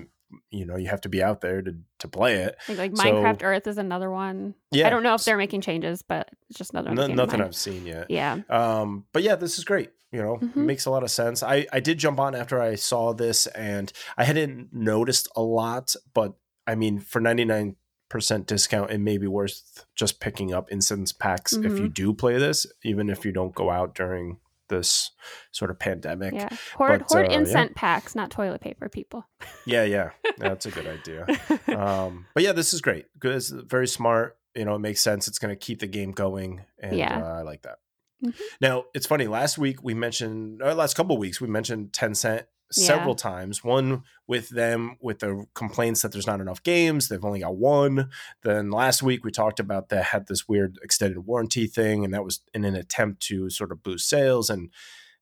you 0.51 0.65
know, 0.65 0.75
you 0.75 0.87
have 0.89 1.01
to 1.01 1.09
be 1.09 1.23
out 1.23 1.39
there 1.41 1.61
to, 1.61 1.75
to 1.99 2.07
play 2.07 2.35
it. 2.43 2.57
Like, 2.67 2.77
like 2.77 2.97
So- 2.97 3.03
Minecraft 3.03 3.43
Earth 3.43 3.67
is 3.67 3.77
another 3.77 4.11
one. 4.11 4.55
Yeah. 4.71 4.87
I 4.87 4.89
don't 4.89 5.03
know 5.03 5.13
if 5.13 5.23
they're 5.23 5.37
making 5.37 5.61
changes, 5.61 6.01
but 6.01 6.29
it's 6.49 6.59
just 6.59 6.71
another 6.73 6.89
one. 6.89 6.95
that 6.97 7.07
No, 7.09 7.15
nothing. 7.15 7.41
I've 7.41 7.55
seen 7.55 7.85
yet. 7.85 8.07
Yeah. 8.11 8.39
Um, 8.49 9.05
but 9.13 9.23
yeah, 9.23 9.35
this 9.35 9.57
is 9.57 9.63
great. 9.63 9.91
You 10.11 10.21
know, 10.21 10.37
Mhm. 10.37 10.55
makes 10.65 10.85
a 10.85 10.89
lot 10.91 11.03
of 11.03 11.11
sense. 11.11 11.43
I, 11.43 11.65
I 11.71 11.79
did 11.79 11.97
jump 11.97 12.19
on 12.19 12.35
after 12.35 12.61
I 12.61 12.75
saw 12.75 13.13
this 13.13 13.45
and 13.47 13.91
I 14.17 14.23
hadn't 14.25 14.73
noticed 14.73 15.27
a 15.35 15.41
lot, 15.41 15.95
but 16.13 16.33
I 16.65 16.75
mean, 16.75 16.99
for 16.99 17.21
99% 17.21 17.75
discount, 18.09 18.91
it 18.91 18.99
may 18.99 19.17
be 19.17 19.27
worth 19.27 19.85
just 19.95 20.19
picking 20.19 20.53
up 20.53 20.71
incense 20.71 21.11
packs 21.11 21.53
if 21.53 21.63
Mm-hmm. 21.63 21.77
you 21.77 21.89
do 21.89 22.13
play 22.13 22.37
this, 22.37 22.65
even 22.83 23.09
if 23.09 23.25
you 23.25 23.31
don't 23.31 23.53
go 23.55 23.69
out 23.69 23.95
during 23.95 24.39
this 24.69 25.11
sort 25.51 25.71
of 25.71 25.79
pandemic. 25.79 26.33
Yeah. 26.33 26.49
Hoard, 26.75 26.99
But, 26.99 27.11
hoard 27.11 27.31
uh, 27.31 27.39
yeah. 27.45 27.67
packs, 27.75 28.15
not 28.15 28.31
toilet 28.31 28.59
paper, 28.61 28.89
people. 28.89 29.25
Yeah, 29.65 29.83
yeah, 29.85 30.09
that's 30.37 30.65
a 30.65 30.71
good 30.71 30.87
idea. 30.87 31.25
Um, 31.77 32.25
but 32.33 32.43
yeah, 32.43 32.53
this 32.53 32.73
is 32.73 32.81
great. 32.81 33.05
Good, 33.19 33.35
it's 33.35 33.49
very 33.49 33.87
smart. 33.87 34.37
You 34.55 34.65
know, 34.65 34.75
it 34.75 34.79
makes 34.79 35.01
sense. 35.01 35.27
It's 35.27 35.37
going 35.39 35.53
to 35.53 35.55
keep 35.59 35.79
the 35.79 35.87
game 35.87 36.11
going, 36.11 36.61
and 36.79 36.97
Yeah. 36.97 37.21
uh, 37.21 37.39
I 37.39 37.41
like 37.43 37.61
that. 37.63 37.77
Mhm. 38.25 38.33
Now, 38.59 38.85
it's 38.95 39.05
funny. 39.05 39.27
Last 39.27 39.57
week 39.59 39.83
we 39.83 39.93
mentioned, 39.93 40.61
uh, 40.63 40.73
last 40.73 40.95
couple 40.95 41.15
of 41.15 41.19
weeks 41.19 41.39
we 41.39 41.47
mentioned 41.47 41.91
Tencent 41.91 42.45
several 42.71 43.15
times. 43.15 43.63
One 43.63 44.03
with 44.27 44.49
them 44.49 44.97
with 45.01 45.19
the 45.19 45.45
complaints 45.53 46.01
that 46.01 46.11
there's 46.11 46.27
not 46.27 46.41
enough 46.41 46.61
games. 46.63 47.07
They've 47.07 47.23
only 47.23 47.39
got 47.39 47.55
one. 47.55 48.09
Then 48.43 48.71
last 48.71 49.01
week 49.01 49.23
we 49.23 49.31
talked 49.31 49.59
about 49.59 49.89
that 49.89 50.05
had 50.05 50.27
this 50.27 50.47
weird 50.47 50.77
extended 50.83 51.19
warranty 51.19 51.67
thing, 51.67 52.03
and 52.03 52.13
that 52.13 52.23
was 52.23 52.41
in 52.53 52.65
an 52.65 52.75
attempt 52.75 53.21
to 53.23 53.49
sort 53.49 53.71
of 53.71 53.83
boost 53.83 54.09
sales. 54.09 54.49
And 54.49 54.69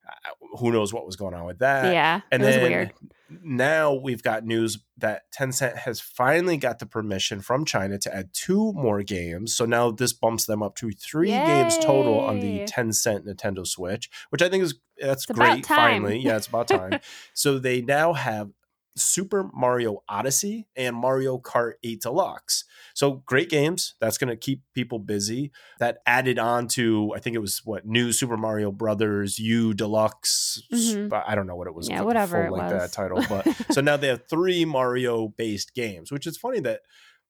uh, 0.08 0.58
who 0.60 0.72
knows 0.72 0.94
what 0.94 1.06
was 1.06 1.16
going 1.16 1.34
on 1.34 1.46
with 1.46 1.60
that? 1.60 1.94
yeah. 1.94 2.22
And 2.32 2.44
then 2.44 2.62
weird. 2.62 2.94
Now 3.30 3.94
we've 3.94 4.22
got 4.22 4.46
news 4.46 4.80
that 4.98 5.24
Tencent 5.32 5.78
has 5.78 6.00
finally 6.00 6.58
got 6.58 6.80
the 6.80 6.86
permission 6.86 7.42
from 7.42 7.66
China 7.66 7.98
to 8.00 8.16
add 8.16 8.30
two 8.34 8.74
more 8.74 9.04
games. 9.04 9.56
So 9.56 9.66
now 9.66 9.92
this 9.92 10.14
bumps 10.14 10.46
them 10.46 10.62
up 10.62 10.76
to 10.78 10.92
three 10.92 11.32
games 11.32 11.78
total 11.78 12.20
on 12.20 12.40
the 12.40 12.48
Yay. 12.48 12.66
Tencent 12.66 13.26
Nintendo 13.28 13.66
Switch, 13.66 14.10
which 14.30 14.42
I 14.42 14.50
think 14.50 14.64
is 14.64 14.76
that's 14.98 15.30
It's 15.30 15.38
great. 15.38 15.66
Finally, 15.66 16.20
yeah, 16.20 16.38
it's 16.38 16.48
about 16.48 16.68
time. 16.68 17.00
so 17.34 17.60
they 17.60 17.82
now 17.82 18.14
have 18.14 18.52
Super 18.98 19.50
Mario 19.54 20.04
Odyssey 20.08 20.68
and 20.76 20.96
Mario 20.96 21.38
Kart 21.38 21.74
8 21.84 22.02
Deluxe. 22.02 22.64
So 22.94 23.24
great 23.26 23.50
games. 23.50 23.96
That's 24.00 24.18
going 24.18 24.30
to 24.30 24.38
keep 24.38 24.62
people 24.74 25.00
busy. 25.00 25.52
That 25.80 25.98
added 26.06 26.40
on 26.40 26.68
to 26.70 27.12
I 27.16 27.20
think 27.20 27.36
it 27.36 27.40
was 27.40 27.62
what 27.66 27.86
new 27.86 28.12
Super 28.12 28.38
Mario 28.38 28.72
Brothers 28.72 29.38
U 29.38 29.74
Deluxe. 29.74 30.62
Mhm. 30.74 31.24
I 31.28 31.36
don't 31.36 31.48
know 31.48 31.56
what 31.56 31.68
it 31.68 31.76
was. 31.76 31.90
Yeah, 31.90 32.02
whatever 32.02 32.46
it 32.46 32.50
full 32.50 32.62
of 32.62 32.72
was. 32.72 32.82
that 32.82 32.92
title, 32.94 33.22
but 33.28 33.46
so 33.72 33.82
now 33.82 33.98
they 33.98 34.08
have 34.08 34.28
three 34.30 34.64
Mario 34.64 35.28
based 35.28 35.74
games, 35.74 36.12
which 36.12 36.26
is 36.26 36.38
funny 36.38 36.62
that 36.62 36.82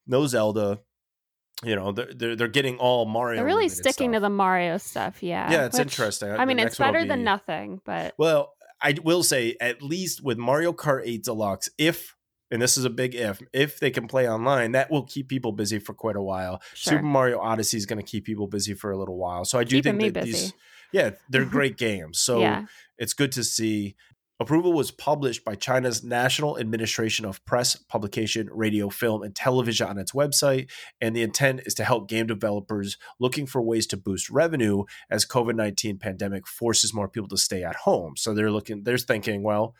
no 0.05 0.27
Zelda. 0.27 0.79
You 1.63 1.75
know, 1.75 1.93
they're 1.93 2.13
they're, 2.13 2.35
they're 2.35 2.47
getting 2.47 2.77
all 2.77 3.05
Mario. 3.05 3.37
They're 3.37 3.45
really 3.45 3.69
sticking 3.69 4.11
to 4.11 4.19
the 4.19 4.29
Mario 4.29 4.77
stuff. 4.77 5.23
Yeah. 5.23 5.49
Yeah, 5.49 5.65
it's 5.65 5.77
which, 5.77 5.87
interesting. 5.87 6.31
I 6.31 6.45
mean, 6.45 6.59
it's 6.59 6.77
next 6.77 6.79
one 6.79 6.87
will 6.89 6.93
better 6.93 7.07
than 7.07 7.23
nothing, 7.23 7.81
but 7.85 8.13
Well, 8.17 8.53
I 8.81 8.95
will 9.03 9.23
say 9.23 9.55
at 9.59 9.81
least 9.81 10.23
with 10.23 10.37
Mario 10.37 10.73
Kart 10.73 11.01
8 11.05 11.23
Deluxe, 11.23 11.69
if 11.77 12.15
and 12.51 12.61
this 12.61 12.77
is 12.77 12.85
a 12.85 12.89
big 12.89 13.15
if, 13.15 13.41
if 13.53 13.79
they 13.79 13.89
can 13.89 14.07
play 14.07 14.29
online, 14.29 14.73
that 14.73 14.91
will 14.91 15.03
keep 15.03 15.27
people 15.27 15.51
busy 15.51 15.79
for 15.79 15.93
quite 15.93 16.15
a 16.15 16.21
while. 16.21 16.61
sure. 16.73 16.93
Super 16.93 17.03
Mario 17.03 17.39
Odyssey 17.39 17.77
is 17.77 17.85
going 17.85 18.03
to 18.03 18.05
keep 18.05 18.25
people 18.25 18.47
busy 18.47 18.73
for 18.73 18.91
a 18.91 18.97
little 18.97 19.17
while. 19.17 19.45
So 19.45 19.57
I 19.57 19.63
do 19.63 19.77
Keeping 19.77 19.99
think 19.99 20.13
that 20.13 20.25
busy. 20.25 20.31
these, 20.31 20.53
yeah, 20.91 21.11
they're 21.29 21.45
great 21.57 21.77
games. 21.77 22.19
So 22.19 22.39
yeah. 22.39 22.65
it's 22.97 23.13
good 23.13 23.31
to 23.33 23.43
see. 23.43 23.95
Approval 24.39 24.73
was 24.73 24.91
published 24.91 25.45
by 25.45 25.55
China's 25.55 26.03
National 26.03 26.59
Administration 26.59 27.25
of 27.25 27.43
Press, 27.45 27.75
Publication, 27.77 28.49
Radio, 28.51 28.89
Film, 28.89 29.23
and 29.23 29.33
Television 29.33 29.87
on 29.87 29.97
its 29.97 30.11
website. 30.11 30.69
And 30.99 31.15
the 31.15 31.21
intent 31.21 31.61
is 31.65 31.73
to 31.75 31.85
help 31.85 32.09
game 32.09 32.27
developers 32.27 32.97
looking 33.19 33.45
for 33.45 33.61
ways 33.61 33.87
to 33.87 33.97
boost 33.97 34.29
revenue 34.29 34.83
as 35.09 35.25
COVID-19 35.25 35.99
pandemic 36.01 36.47
forces 36.47 36.93
more 36.93 37.07
people 37.07 37.29
to 37.29 37.37
stay 37.37 37.63
at 37.63 37.77
home. 37.77 38.17
So 38.17 38.33
they're 38.33 38.51
looking, 38.51 38.83
they're 38.83 38.97
thinking, 38.97 39.41
well, 39.41 39.73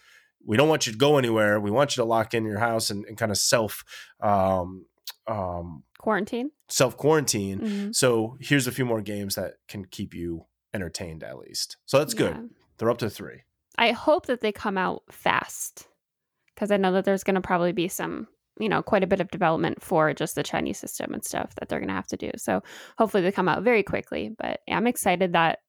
we 0.46 0.56
don't 0.56 0.70
want 0.70 0.86
you 0.86 0.94
to 0.94 0.98
go 0.98 1.18
anywhere. 1.18 1.60
We 1.60 1.72
want 1.72 1.98
you 1.98 2.02
to 2.04 2.08
lock 2.08 2.34
in 2.34 2.46
your 2.46 2.60
house 2.60 2.90
and, 2.90 3.04
and 3.06 3.18
kind 3.18 3.32
of 3.32 3.38
self 3.38 3.84
um, 4.22 4.86
um, 5.28 5.84
Quarantine. 5.98 6.52
self 6.70 6.96
quarantine. 6.98 7.60
Mhm. 7.60 7.96
So 7.96 8.38
here's 8.40 8.68
a 8.68 8.72
few 8.72 8.86
more 8.86 9.02
games 9.02 9.36
that 9.36 9.56
can 9.68 9.86
keep 9.86 10.14
you 10.14 10.46
entertained 10.74 11.24
at 11.24 11.38
least. 11.40 11.78
So 11.86 11.98
that's 11.98 12.14
good. 12.14 12.52
They're 12.78 12.92
up 12.92 13.00
to 13.00 13.10
three. 13.10 13.42
I 13.78 13.92
hope 13.92 14.28
that 14.28 14.42
they 14.42 14.52
come 14.52 14.78
out 14.78 15.04
fast 15.12 15.88
because 16.54 16.72
I 16.72 16.78
know 16.78 16.92
that 16.94 17.06
there's 17.06 17.24
going 17.24 17.36
to 17.36 17.42
probably 17.42 17.74
be 17.74 17.88
some, 17.88 18.28
you 18.60 18.70
know, 18.70 18.82
quite 18.82 19.04
a 19.04 19.08
bit 19.08 19.20
of 19.20 19.32
development 19.32 19.82
for 19.82 20.14
just 20.14 20.36
the 20.36 20.44
Chinese 20.44 20.78
system 20.78 21.14
and 21.14 21.24
stuff 21.24 21.56
that 21.56 21.68
they're 21.68 21.80
going 21.80 21.90
to 21.90 21.96
have 21.96 22.08
to 22.08 22.18
do. 22.18 22.32
So 22.38 22.62
hopefully 22.98 23.24
they 23.24 23.32
come 23.32 23.50
out 23.50 23.64
very 23.64 23.84
quickly. 23.84 24.32
But 24.38 24.62
yeah, 24.68 24.78
I'm 24.78 24.88
excited 24.88 25.34
that 25.34 25.60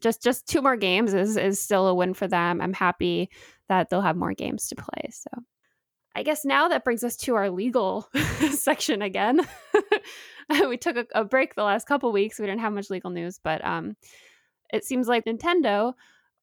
just 0.00 0.22
just 0.22 0.46
two 0.46 0.60
more 0.60 0.76
games 0.76 1.14
is 1.14 1.36
is 1.36 1.60
still 1.60 1.86
a 1.86 1.94
win 1.94 2.14
for 2.14 2.28
them. 2.28 2.60
I'm 2.60 2.74
happy 2.74 3.30
that 3.68 3.88
they'll 3.88 4.02
have 4.02 4.16
more 4.16 4.34
games 4.34 4.68
to 4.68 4.76
play. 4.76 5.10
So 5.10 5.30
I 6.14 6.22
guess 6.22 6.44
now 6.44 6.68
that 6.68 6.84
brings 6.84 7.04
us 7.04 7.16
to 7.18 7.34
our 7.34 7.50
legal 7.50 8.08
section 8.50 9.02
again. 9.02 9.40
we 10.68 10.76
took 10.76 10.96
a, 10.96 11.06
a 11.14 11.24
break 11.24 11.54
the 11.54 11.62
last 11.62 11.86
couple 11.86 12.12
weeks. 12.12 12.38
We 12.38 12.46
didn't 12.46 12.60
have 12.60 12.72
much 12.72 12.90
legal 12.90 13.10
news, 13.10 13.38
but 13.42 13.64
um, 13.64 13.96
it 14.72 14.84
seems 14.84 15.08
like 15.08 15.24
Nintendo 15.24 15.92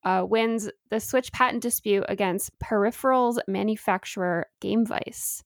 uh, 0.05 0.25
wins 0.27 0.69
the 0.89 0.99
Switch 0.99 1.31
patent 1.31 1.63
dispute 1.63 2.05
against 2.09 2.57
peripherals 2.59 3.39
manufacturer 3.47 4.47
GameVice. 4.61 5.43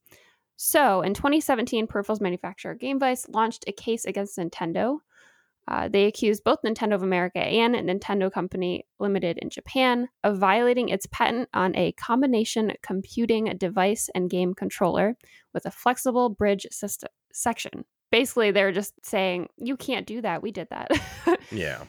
So, 0.55 1.01
in 1.01 1.13
2017, 1.13 1.87
peripherals 1.87 2.21
manufacturer 2.21 2.75
GameVice 2.75 3.33
launched 3.33 3.65
a 3.67 3.71
case 3.71 4.05
against 4.05 4.37
Nintendo. 4.37 4.97
Uh, 5.67 5.89
they 5.89 6.05
accused 6.05 6.43
both 6.43 6.61
Nintendo 6.65 6.95
of 6.95 7.03
America 7.03 7.39
and 7.39 7.75
Nintendo 7.75 8.31
Company 8.31 8.85
Limited 8.99 9.37
in 9.37 9.49
Japan 9.49 10.07
of 10.23 10.37
violating 10.37 10.89
its 10.89 11.05
patent 11.11 11.49
on 11.53 11.75
a 11.75 11.91
combination 11.91 12.71
computing 12.81 13.53
device 13.57 14.09
and 14.15 14.29
game 14.29 14.53
controller 14.53 15.17
with 15.53 15.65
a 15.65 15.71
flexible 15.71 16.29
bridge 16.29 16.65
system 16.71 17.09
section. 17.33 17.83
Basically, 18.11 18.51
they're 18.51 18.71
just 18.71 18.93
saying, 19.05 19.49
you 19.57 19.75
can't 19.75 20.07
do 20.07 20.21
that. 20.21 20.41
We 20.41 20.51
did 20.51 20.69
that. 20.69 20.89
Yeah. 21.51 21.83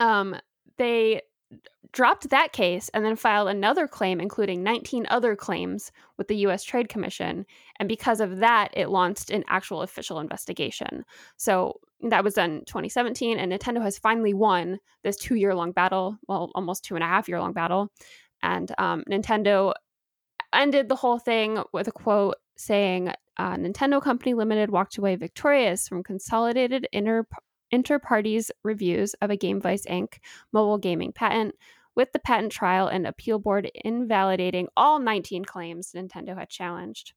um, 0.00 0.36
they 0.78 1.22
dropped 1.92 2.30
that 2.30 2.52
case 2.52 2.90
and 2.92 3.04
then 3.04 3.16
filed 3.16 3.48
another 3.48 3.86
claim, 3.86 4.20
including 4.20 4.62
19 4.62 5.06
other 5.08 5.36
claims 5.36 5.92
with 6.18 6.28
the 6.28 6.36
US 6.46 6.64
Trade 6.64 6.88
Commission. 6.88 7.46
And 7.78 7.88
because 7.88 8.20
of 8.20 8.38
that, 8.38 8.70
it 8.74 8.88
launched 8.88 9.30
an 9.30 9.44
actual 9.48 9.82
official 9.82 10.18
investigation. 10.18 11.04
So 11.36 11.80
that 12.02 12.24
was 12.24 12.34
done 12.34 12.50
in 12.50 12.64
2017, 12.64 13.38
and 13.38 13.52
Nintendo 13.52 13.80
has 13.82 13.98
finally 13.98 14.34
won 14.34 14.78
this 15.02 15.16
two 15.16 15.36
year 15.36 15.54
long 15.54 15.72
battle, 15.72 16.18
well, 16.28 16.50
almost 16.54 16.84
two 16.84 16.96
and 16.96 17.04
a 17.04 17.06
half 17.06 17.28
year 17.28 17.40
long 17.40 17.52
battle. 17.52 17.90
And 18.42 18.70
um, 18.78 19.04
Nintendo 19.10 19.72
ended 20.52 20.88
the 20.88 20.96
whole 20.96 21.18
thing 21.18 21.62
with 21.72 21.88
a 21.88 21.92
quote 21.92 22.36
saying, 22.56 23.12
uh, 23.36 23.56
Nintendo 23.56 24.02
Company 24.02 24.34
Limited 24.34 24.70
walked 24.70 24.98
away 24.98 25.16
victorious 25.16 25.88
from 25.88 26.02
consolidated 26.02 26.86
inter 26.92 27.26
inter 27.70 27.98
partes 27.98 28.50
reviews 28.62 29.14
of 29.14 29.30
a 29.30 29.36
GameVice 29.36 29.86
Inc. 29.86 30.18
mobile 30.52 30.78
gaming 30.78 31.12
patent, 31.12 31.54
with 31.94 32.12
the 32.12 32.18
patent 32.18 32.52
trial 32.52 32.88
and 32.88 33.06
appeal 33.06 33.38
board 33.38 33.70
invalidating 33.84 34.68
all 34.76 34.98
19 34.98 35.44
claims 35.44 35.92
Nintendo 35.92 36.36
had 36.36 36.48
challenged. 36.48 37.12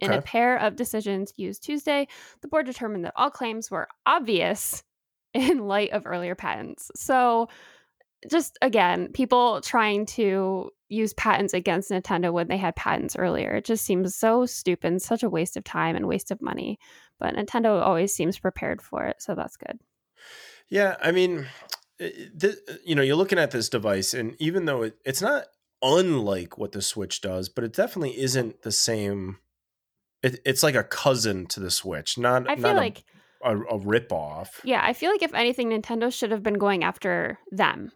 In 0.00 0.12
a 0.12 0.22
pair 0.22 0.56
of 0.56 0.76
decisions 0.76 1.32
used 1.36 1.62
Tuesday, 1.62 2.08
the 2.40 2.48
board 2.48 2.66
determined 2.66 3.04
that 3.04 3.12
all 3.16 3.30
claims 3.30 3.70
were 3.70 3.88
obvious 4.06 4.82
in 5.34 5.66
light 5.66 5.90
of 5.90 6.06
earlier 6.06 6.34
patents. 6.34 6.90
So, 6.96 7.48
just 8.30 8.56
again, 8.62 9.12
people 9.12 9.60
trying 9.60 10.06
to 10.06 10.70
use 10.94 11.12
patents 11.14 11.52
against 11.52 11.90
Nintendo 11.90 12.32
when 12.32 12.48
they 12.48 12.56
had 12.56 12.76
patents 12.76 13.16
earlier. 13.16 13.56
It 13.56 13.64
just 13.64 13.84
seems 13.84 14.14
so 14.14 14.46
stupid, 14.46 15.02
such 15.02 15.22
a 15.22 15.28
waste 15.28 15.56
of 15.56 15.64
time 15.64 15.96
and 15.96 16.06
waste 16.06 16.30
of 16.30 16.40
money. 16.40 16.78
But 17.18 17.34
Nintendo 17.34 17.80
always 17.82 18.14
seems 18.14 18.38
prepared 18.38 18.80
for 18.80 19.04
it, 19.04 19.16
so 19.20 19.34
that's 19.34 19.56
good. 19.56 19.78
Yeah, 20.68 20.96
I 21.02 21.12
mean, 21.12 21.46
eh, 22.00 22.10
th- 22.38 22.56
you 22.84 22.94
know, 22.94 23.02
you're 23.02 23.16
looking 23.16 23.38
at 23.38 23.50
this 23.50 23.68
device, 23.68 24.14
and 24.14 24.34
even 24.38 24.64
though 24.64 24.82
it, 24.82 24.96
it's 25.04 25.22
not 25.22 25.44
unlike 25.82 26.56
what 26.56 26.72
the 26.72 26.82
Switch 26.82 27.20
does, 27.20 27.48
but 27.48 27.64
it 27.64 27.72
definitely 27.72 28.18
isn't 28.18 28.62
the 28.62 28.72
same. 28.72 29.38
It, 30.22 30.40
it's 30.46 30.62
like 30.62 30.74
a 30.74 30.84
cousin 30.84 31.46
to 31.48 31.60
the 31.60 31.70
Switch, 31.70 32.16
not 32.16 32.48
I 32.48 32.54
feel 32.56 32.62
not 32.62 32.76
like, 32.76 33.04
a, 33.44 33.56
a, 33.56 33.62
a 33.62 33.78
rip 33.78 34.10
off. 34.10 34.60
yeah, 34.64 34.80
I 34.82 34.94
feel 34.94 35.10
like 35.10 35.22
if 35.22 35.34
anything, 35.34 35.70
Nintendo 35.70 36.12
should 36.12 36.30
have 36.30 36.42
been 36.42 36.58
going 36.58 36.82
after 36.82 37.38
them. 37.50 37.92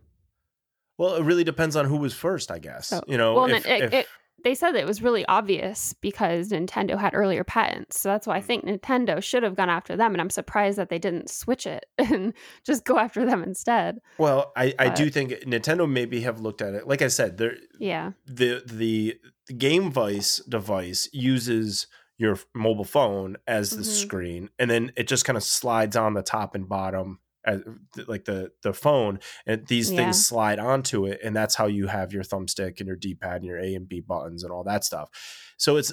Well, 0.98 1.14
it 1.14 1.22
really 1.22 1.44
depends 1.44 1.76
on 1.76 1.86
who 1.86 1.96
was 1.96 2.12
first, 2.12 2.50
I 2.50 2.58
guess. 2.58 2.88
So- 2.88 3.02
you 3.06 3.16
know, 3.16 3.34
well, 3.34 3.46
if, 3.46 3.64
it- 3.66 3.82
if- 3.84 3.92
it- 3.92 4.06
They 4.44 4.54
said 4.54 4.76
it 4.76 4.86
was 4.86 5.02
really 5.02 5.26
obvious 5.26 5.94
because 5.94 6.50
Nintendo 6.50 6.96
had 6.96 7.12
earlier 7.12 7.42
patents. 7.42 7.98
So 7.98 8.08
that's 8.08 8.24
why 8.24 8.36
I 8.36 8.40
Mm. 8.40 8.44
think 8.44 8.64
Nintendo 8.66 9.20
should 9.20 9.42
have 9.42 9.56
gone 9.56 9.68
after 9.68 9.96
them. 9.96 10.12
And 10.14 10.20
I'm 10.20 10.30
surprised 10.30 10.78
that 10.78 10.90
they 10.90 10.98
didn't 11.00 11.28
switch 11.28 11.66
it 11.66 11.86
and 11.98 12.32
just 12.64 12.84
go 12.84 12.98
after 13.00 13.26
them 13.26 13.42
instead. 13.42 13.98
well, 14.16 14.52
I, 14.56 14.74
I 14.78 14.90
do 14.90 15.10
think 15.10 15.32
Nintendo 15.44 15.90
maybe 15.90 16.20
have 16.20 16.40
looked 16.40 16.62
at 16.62 16.74
it. 16.74 16.86
Like 16.86 17.02
I 17.02 17.08
said, 17.08 17.36
there 17.38 17.56
Yeah. 17.80 18.12
the 18.26 18.62
the 18.64 19.18
Game 19.56 19.90
Vice 19.90 20.36
device 20.48 21.08
uses 21.12 21.88
your 22.16 22.38
mobile 22.54 22.84
phone 22.84 23.38
as 23.48 23.70
the 23.70 23.82
Mhm. 23.82 23.86
screen, 24.02 24.50
and 24.58 24.70
then 24.70 24.92
it 24.96 25.08
just 25.08 25.24
kind 25.24 25.36
of 25.36 25.42
slides 25.42 25.96
on 25.96 26.14
the 26.14 26.22
top 26.22 26.54
and 26.54 26.68
bottom, 26.68 27.18
as, 27.44 27.62
like 28.06 28.24
the 28.24 28.52
the 28.62 28.72
phone, 28.74 29.20
and 29.46 29.66
these 29.66 29.90
Yeah. 29.90 29.92
things 29.92 30.20
slide 30.20 30.58
onto 30.58 31.06
it, 31.06 31.20
and 31.24 31.34
that's 31.36 31.54
how 31.54 31.66
you 31.66 31.86
have 31.86 32.12
your 32.12 32.22
thumbstick 32.24 32.78
and 32.80 32.86
your 32.86 32.96
D 32.96 33.14
pad 33.14 33.36
and 33.36 33.44
your 33.46 33.58
A 33.58 33.74
and 33.74 33.88
B 33.88 34.00
buttons 34.00 34.42
and 34.44 34.52
all 34.52 34.64
that 34.64 34.84
stuff. 34.84 35.10
So 35.58 35.76
it's 35.76 35.92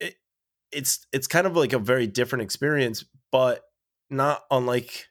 it, 0.00 0.16
it's 0.72 1.06
it's 1.12 1.26
kind 1.26 1.46
of 1.46 1.56
like 1.56 1.72
a 1.72 1.78
very 1.78 2.06
different 2.06 2.42
experience, 2.42 3.04
but 3.32 3.64
not 4.10 4.44
unlike 4.50 5.06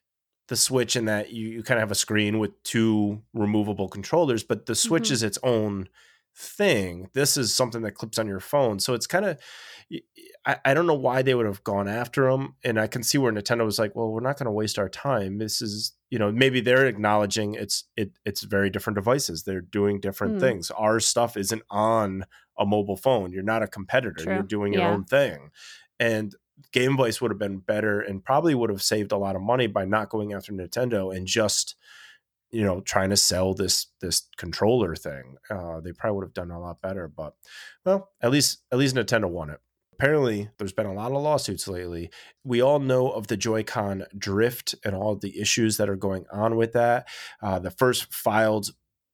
the 0.47 0.55
Switch 0.55 0.95
in 0.95 1.05
that 1.05 1.31
you, 1.31 1.49
you 1.49 1.63
kind 1.63 1.77
of 1.77 1.81
have 1.81 1.91
a 1.91 1.95
screen 1.95 2.39
with 2.39 2.51
two 2.63 3.21
removable 3.33 3.89
controllers, 3.89 4.43
but 4.43 4.65
the 4.65 4.75
Switch 4.75 5.09
Mhm. 5.09 5.11
is 5.11 5.23
its 5.23 5.37
own 5.43 5.89
thing. 6.37 7.09
This 7.13 7.35
is 7.35 7.53
something 7.53 7.81
that 7.81 7.93
clips 7.93 8.19
on 8.19 8.27
your 8.27 8.39
phone. 8.39 8.79
So 8.79 8.93
it's 8.93 9.07
kind 9.07 9.25
of, 9.25 9.39
I, 10.45 10.57
I 10.63 10.73
don't 10.75 10.85
know 10.85 10.93
why 10.93 11.23
they 11.23 11.33
would 11.33 11.47
have 11.47 11.63
gone 11.63 11.87
after 11.87 12.29
them. 12.29 12.55
And 12.63 12.79
I 12.79 12.85
can 12.87 13.01
see 13.01 13.17
where 13.17 13.31
Nintendo 13.31 13.65
was 13.65 13.79
like, 13.79 13.95
well, 13.95 14.11
we're 14.11 14.19
not 14.21 14.37
going 14.37 14.45
to 14.45 14.51
waste 14.51 14.77
our 14.77 14.89
time. 14.89 15.39
This 15.39 15.61
is, 15.61 15.93
you 16.11 16.19
know, 16.19 16.31
maybe 16.31 16.61
they're 16.61 16.85
acknowledging 16.85 17.55
it's, 17.55 17.85
it, 17.97 18.11
it's 18.23 18.43
very 18.43 18.69
different 18.69 18.95
devices. 18.95 19.43
They're 19.43 19.61
doing 19.61 19.99
different 19.99 20.33
Hmm. 20.35 20.39
things. 20.39 20.69
Our 20.71 20.99
stuff 20.99 21.37
isn't 21.37 21.63
on 21.71 22.25
a 22.59 22.65
mobile 22.65 22.97
phone. 22.97 23.31
You're 23.31 23.43
not 23.43 23.63
a 23.63 23.67
competitor. 23.67 24.23
True. 24.23 24.33
You're 24.35 24.43
doing 24.43 24.73
your 24.73 24.83
Yeah. 24.83 24.91
own 24.93 25.05
thing. 25.05 25.49
And 25.99 26.35
GameVice 26.71 27.19
would 27.21 27.31
have 27.31 27.39
been 27.39 27.59
better 27.59 27.99
and 27.99 28.23
probably 28.23 28.53
would 28.53 28.69
have 28.69 28.81
saved 28.83 29.11
a 29.11 29.17
lot 29.17 29.35
of 29.35 29.41
money 29.41 29.67
by 29.67 29.85
not 29.85 30.09
going 30.09 30.33
after 30.33 30.51
Nintendo 30.53 31.15
and 31.15 31.25
just 31.27 31.75
you 32.51 32.63
know 32.63 32.81
trying 32.81 33.09
to 33.09 33.17
sell 33.17 33.53
this 33.53 33.87
this 34.01 34.27
controller 34.37 34.95
thing. 34.95 35.35
Uh, 35.49 35.79
they 35.79 35.91
probably 35.91 36.17
would 36.17 36.25
have 36.25 36.33
done 36.33 36.51
a 36.51 36.59
lot 36.59 36.81
better. 36.81 37.07
But 37.07 37.35
well, 37.85 38.09
at 38.21 38.31
least 38.31 38.63
at 38.71 38.77
least 38.77 38.95
Nintendo 38.95 39.29
won 39.29 39.49
it. 39.49 39.59
Apparently, 39.93 40.49
there's 40.59 40.73
been 40.73 40.85
a 40.85 40.93
lot 40.93 41.11
of 41.11 41.23
lawsuits 41.23 41.67
lately. 41.67 42.11
We 42.43 42.61
all 42.61 42.79
know 42.79 43.09
of 43.09 43.27
the 43.27 43.37
Joy-Con 43.37 44.03
drift 44.15 44.75
and 44.85 44.95
all 44.95 45.15
the 45.15 45.39
issues 45.39 45.77
that 45.77 45.89
are 45.89 45.95
going 45.95 46.25
on 46.31 46.55
with 46.55 46.73
that. 46.73 47.07
Uh, 47.41 47.57
the 47.57 47.71
first 47.71 48.13
filed 48.13 48.69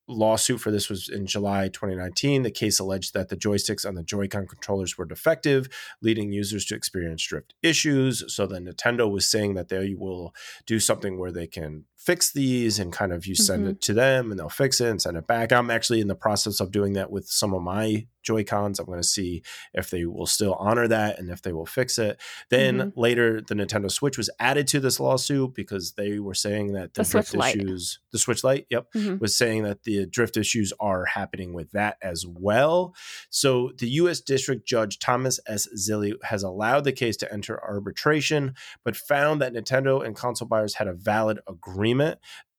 lawsuit 0.07 0.59
for 0.59 0.71
this 0.71 0.89
was 0.89 1.07
in 1.07 1.25
July 1.25 1.69
2019. 1.69 2.43
The 2.43 2.51
case 2.51 2.79
alleged 2.79 3.13
that 3.13 3.29
the 3.29 3.37
joysticks 3.37 3.87
on 3.87 3.95
the 3.95 4.03
Joy-Con 4.03 4.47
controllers 4.47 4.97
were 4.97 5.05
defective, 5.05 5.69
leading 6.01 6.31
users 6.33 6.65
to 6.65 6.75
experience 6.75 7.23
drift 7.25 7.53
issues. 7.63 8.23
So 8.33 8.45
then 8.45 8.65
Nintendo 8.65 9.09
was 9.09 9.25
saying 9.25 9.53
that 9.53 9.69
they 9.69 9.95
will 9.97 10.33
do 10.65 10.79
something 10.79 11.17
where 11.17 11.31
they 11.31 11.47
can 11.47 11.85
fix 12.05 12.31
these 12.31 12.79
and 12.79 12.91
kind 12.91 13.13
of 13.13 13.25
you 13.25 13.35
send 13.35 13.65
Mhm. 13.65 13.69
it 13.71 13.81
to 13.81 13.93
them 13.93 14.29
and 14.31 14.39
they'll 14.39 14.49
fix 14.49 14.81
it 14.81 14.89
and 14.89 15.01
send 15.01 15.15
it 15.17 15.25
back. 15.27 15.51
I'm 15.51 15.69
actually 15.71 16.01
in 16.01 16.07
the 16.07 16.15
process 16.15 16.59
of 16.59 16.71
doing 16.71 16.93
that 16.93 17.11
with 17.11 17.27
some 17.27 17.53
of 17.53 17.61
my 17.61 18.07
Joy-Cons. 18.23 18.79
I'm 18.79 18.85
going 18.85 19.01
to 19.01 19.07
see 19.07 19.43
if 19.73 19.89
they 19.89 20.05
will 20.05 20.25
still 20.25 20.53
honor 20.53 20.87
that 20.87 21.19
and 21.19 21.29
if 21.29 21.41
they 21.41 21.51
will 21.51 21.65
fix 21.65 21.97
it. 21.97 22.19
Then 22.49 22.77
Mhm. 22.77 22.93
later 22.95 23.41
the 23.41 23.53
Nintendo 23.53 23.91
Switch 23.91 24.17
was 24.17 24.29
added 24.39 24.65
to 24.67 24.79
this 24.79 24.97
lawsuit 24.99 25.53
because 25.53 25.93
they 25.93 26.19
were 26.19 26.33
saying 26.33 26.71
that 26.73 26.93
the, 26.93 27.01
The 27.01 27.05
Switch 27.05 27.31
drift 27.31 27.55
issues, 27.57 27.99
the 28.13 28.17
Switch 28.19 28.43
Lite, 28.43 28.65
yep, 28.69 28.87
Mhm. 28.95 29.19
was 29.19 29.35
saying 29.37 29.63
that 29.63 29.83
the 29.83 30.05
drift 30.05 30.37
issues 30.37 30.71
are 30.79 31.03
happening 31.05 31.53
with 31.53 31.71
that 31.71 31.97
as 32.01 32.25
well. 32.25 32.95
So 33.29 33.71
the 33.77 33.89
U.S. 33.89 34.21
District 34.21 34.65
Judge 34.65 34.99
Thomas 34.99 35.41
S. 35.45 35.67
Zilly 35.77 36.13
has 36.23 36.43
allowed 36.43 36.85
the 36.85 36.93
case 36.93 37.17
to 37.17 37.31
enter 37.33 37.61
arbitration, 37.61 38.53
but 38.85 38.95
found 38.95 39.41
that 39.41 39.53
Nintendo 39.53 40.05
and 40.05 40.15
console 40.15 40.47
buyers 40.47 40.75
had 40.75 40.87
a 40.87 40.93
valid 40.93 41.39
agreement. 41.47 41.92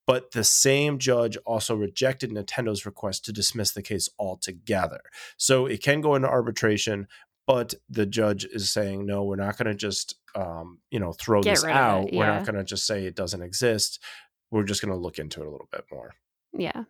But 0.07 0.33
the 0.33 0.45
same 0.45 0.99
judge 0.99 1.39
also 1.47 1.75
rejected 1.75 2.31
Nintendo's 2.31 2.85
request 2.85 3.25
to 3.25 3.33
dismiss 3.33 3.73
the 3.73 3.83
case 3.83 4.09
altogether. 4.19 5.01
So 5.39 5.65
it 5.65 5.83
can 5.83 6.03
go 6.03 6.15
into 6.15 6.29
arbitration, 6.29 7.09
but 7.47 7.75
the 7.89 8.05
judge 8.05 8.45
is 8.45 8.71
saying, 8.71 9.07
no, 9.07 9.25
we're 9.25 9.37
not 9.37 9.57
going 9.57 9.69
to 9.69 9.75
just, 9.75 10.17
um, 10.35 10.81
you 10.91 10.99
know, 11.01 11.13
throw 11.13 11.41
Get 11.41 11.53
this 11.53 11.65
rid 11.65 11.71
of 11.71 11.77
it, 11.77 11.81
out. 11.81 12.13
We're 12.13 12.27
not 12.27 12.45
going 12.45 12.57
to 12.57 12.65
just 12.65 12.87
say 12.87 13.07
it 13.07 13.17
doesn't 13.17 13.43
exist. 13.43 13.99
We're 14.51 14.65
just 14.65 14.83
going 14.83 14.93
to 14.93 14.99
look 14.99 15.19
into 15.19 15.41
it 15.41 15.47
a 15.47 15.51
little 15.51 15.69
bit 15.73 15.85
more. 15.91 16.13
Yeah. 16.53 16.85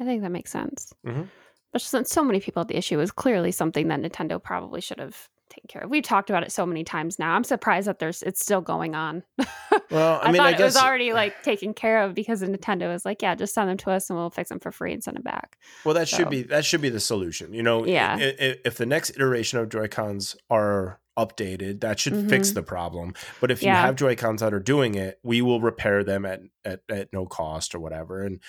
I 0.00 0.04
think 0.04 0.22
that 0.22 0.32
makes 0.32 0.50
sense. 0.50 0.92
Mhm. 1.06 1.28
But 1.72 1.82
since 1.82 2.10
so 2.10 2.24
many 2.24 2.40
people 2.40 2.64
the 2.64 2.76
issue, 2.76 2.98
was 2.98 3.12
clearly 3.12 3.52
something 3.52 3.88
that 3.88 4.00
Nintendo 4.00 4.42
probably 4.42 4.80
should 4.80 4.98
have 4.98 5.28
taken 5.56 5.68
care 5.68 5.82
of. 5.82 5.90
We've 5.90 6.02
talked 6.02 6.30
about 6.30 6.42
it 6.42 6.52
so 6.52 6.64
many 6.66 6.84
times 6.84 7.18
now. 7.18 7.34
I'm 7.34 7.44
surprised 7.44 7.86
that 7.88 7.98
there's 7.98 8.22
it's 8.22 8.40
still 8.40 8.60
going 8.60 8.94
on. 8.94 9.22
Well, 9.90 10.18
I 10.20 10.24
I, 10.24 10.32
mean, 10.32 10.36
thought 10.38 10.54
I 10.54 10.56
it 10.56 10.60
was 10.64 10.76
already 10.76 11.12
like 11.12 11.42
taken 11.44 11.72
care 11.72 12.02
of 12.02 12.14
because 12.14 12.42
Nintendo 12.42 12.88
was 12.92 13.04
like, 13.04 13.22
yeah, 13.22 13.34
just 13.36 13.54
send 13.54 13.68
them 13.68 13.76
to 13.78 13.90
us 13.90 14.10
and 14.10 14.18
we'll 14.18 14.30
fix 14.30 14.48
them 14.48 14.58
for 14.58 14.72
free 14.72 14.92
and 14.92 15.02
send 15.04 15.16
them 15.16 15.22
back. 15.22 15.58
Well, 15.84 15.94
that 15.94 16.08
should 16.08 16.28
be 16.28 16.42
that 16.44 16.64
should 16.64 16.80
be 16.80 16.88
the 16.88 16.98
solution. 16.98 17.52
You 17.54 17.62
know, 17.62 17.86
Yeah. 17.86 18.16
i- 18.18 18.34
i- 18.44 18.56
If 18.64 18.76
the 18.78 18.86
next 18.86 19.10
iteration 19.10 19.58
of 19.60 19.68
Joy 19.68 19.86
Cons 19.86 20.34
are 20.50 20.98
updated, 21.16 21.80
that 21.82 22.00
should 22.00 22.28
fix 22.28 22.50
Mhm. 22.50 22.54
the 22.54 22.62
problem. 22.62 23.14
But 23.40 23.50
if 23.52 23.62
you 23.62 23.68
have 23.70 23.94
Joy 23.96 24.16
Cons 24.16 24.40
that 24.40 24.52
are 24.52 24.58
doing 24.60 24.96
it, 24.96 25.20
we 25.22 25.40
will 25.40 25.60
repair 25.60 26.02
them 26.02 26.24
at, 26.26 26.40
at 26.64 26.80
at 26.90 27.12
no 27.12 27.26
cost 27.26 27.74
or 27.74 27.78
whatever. 27.78 28.22
And 28.24 28.40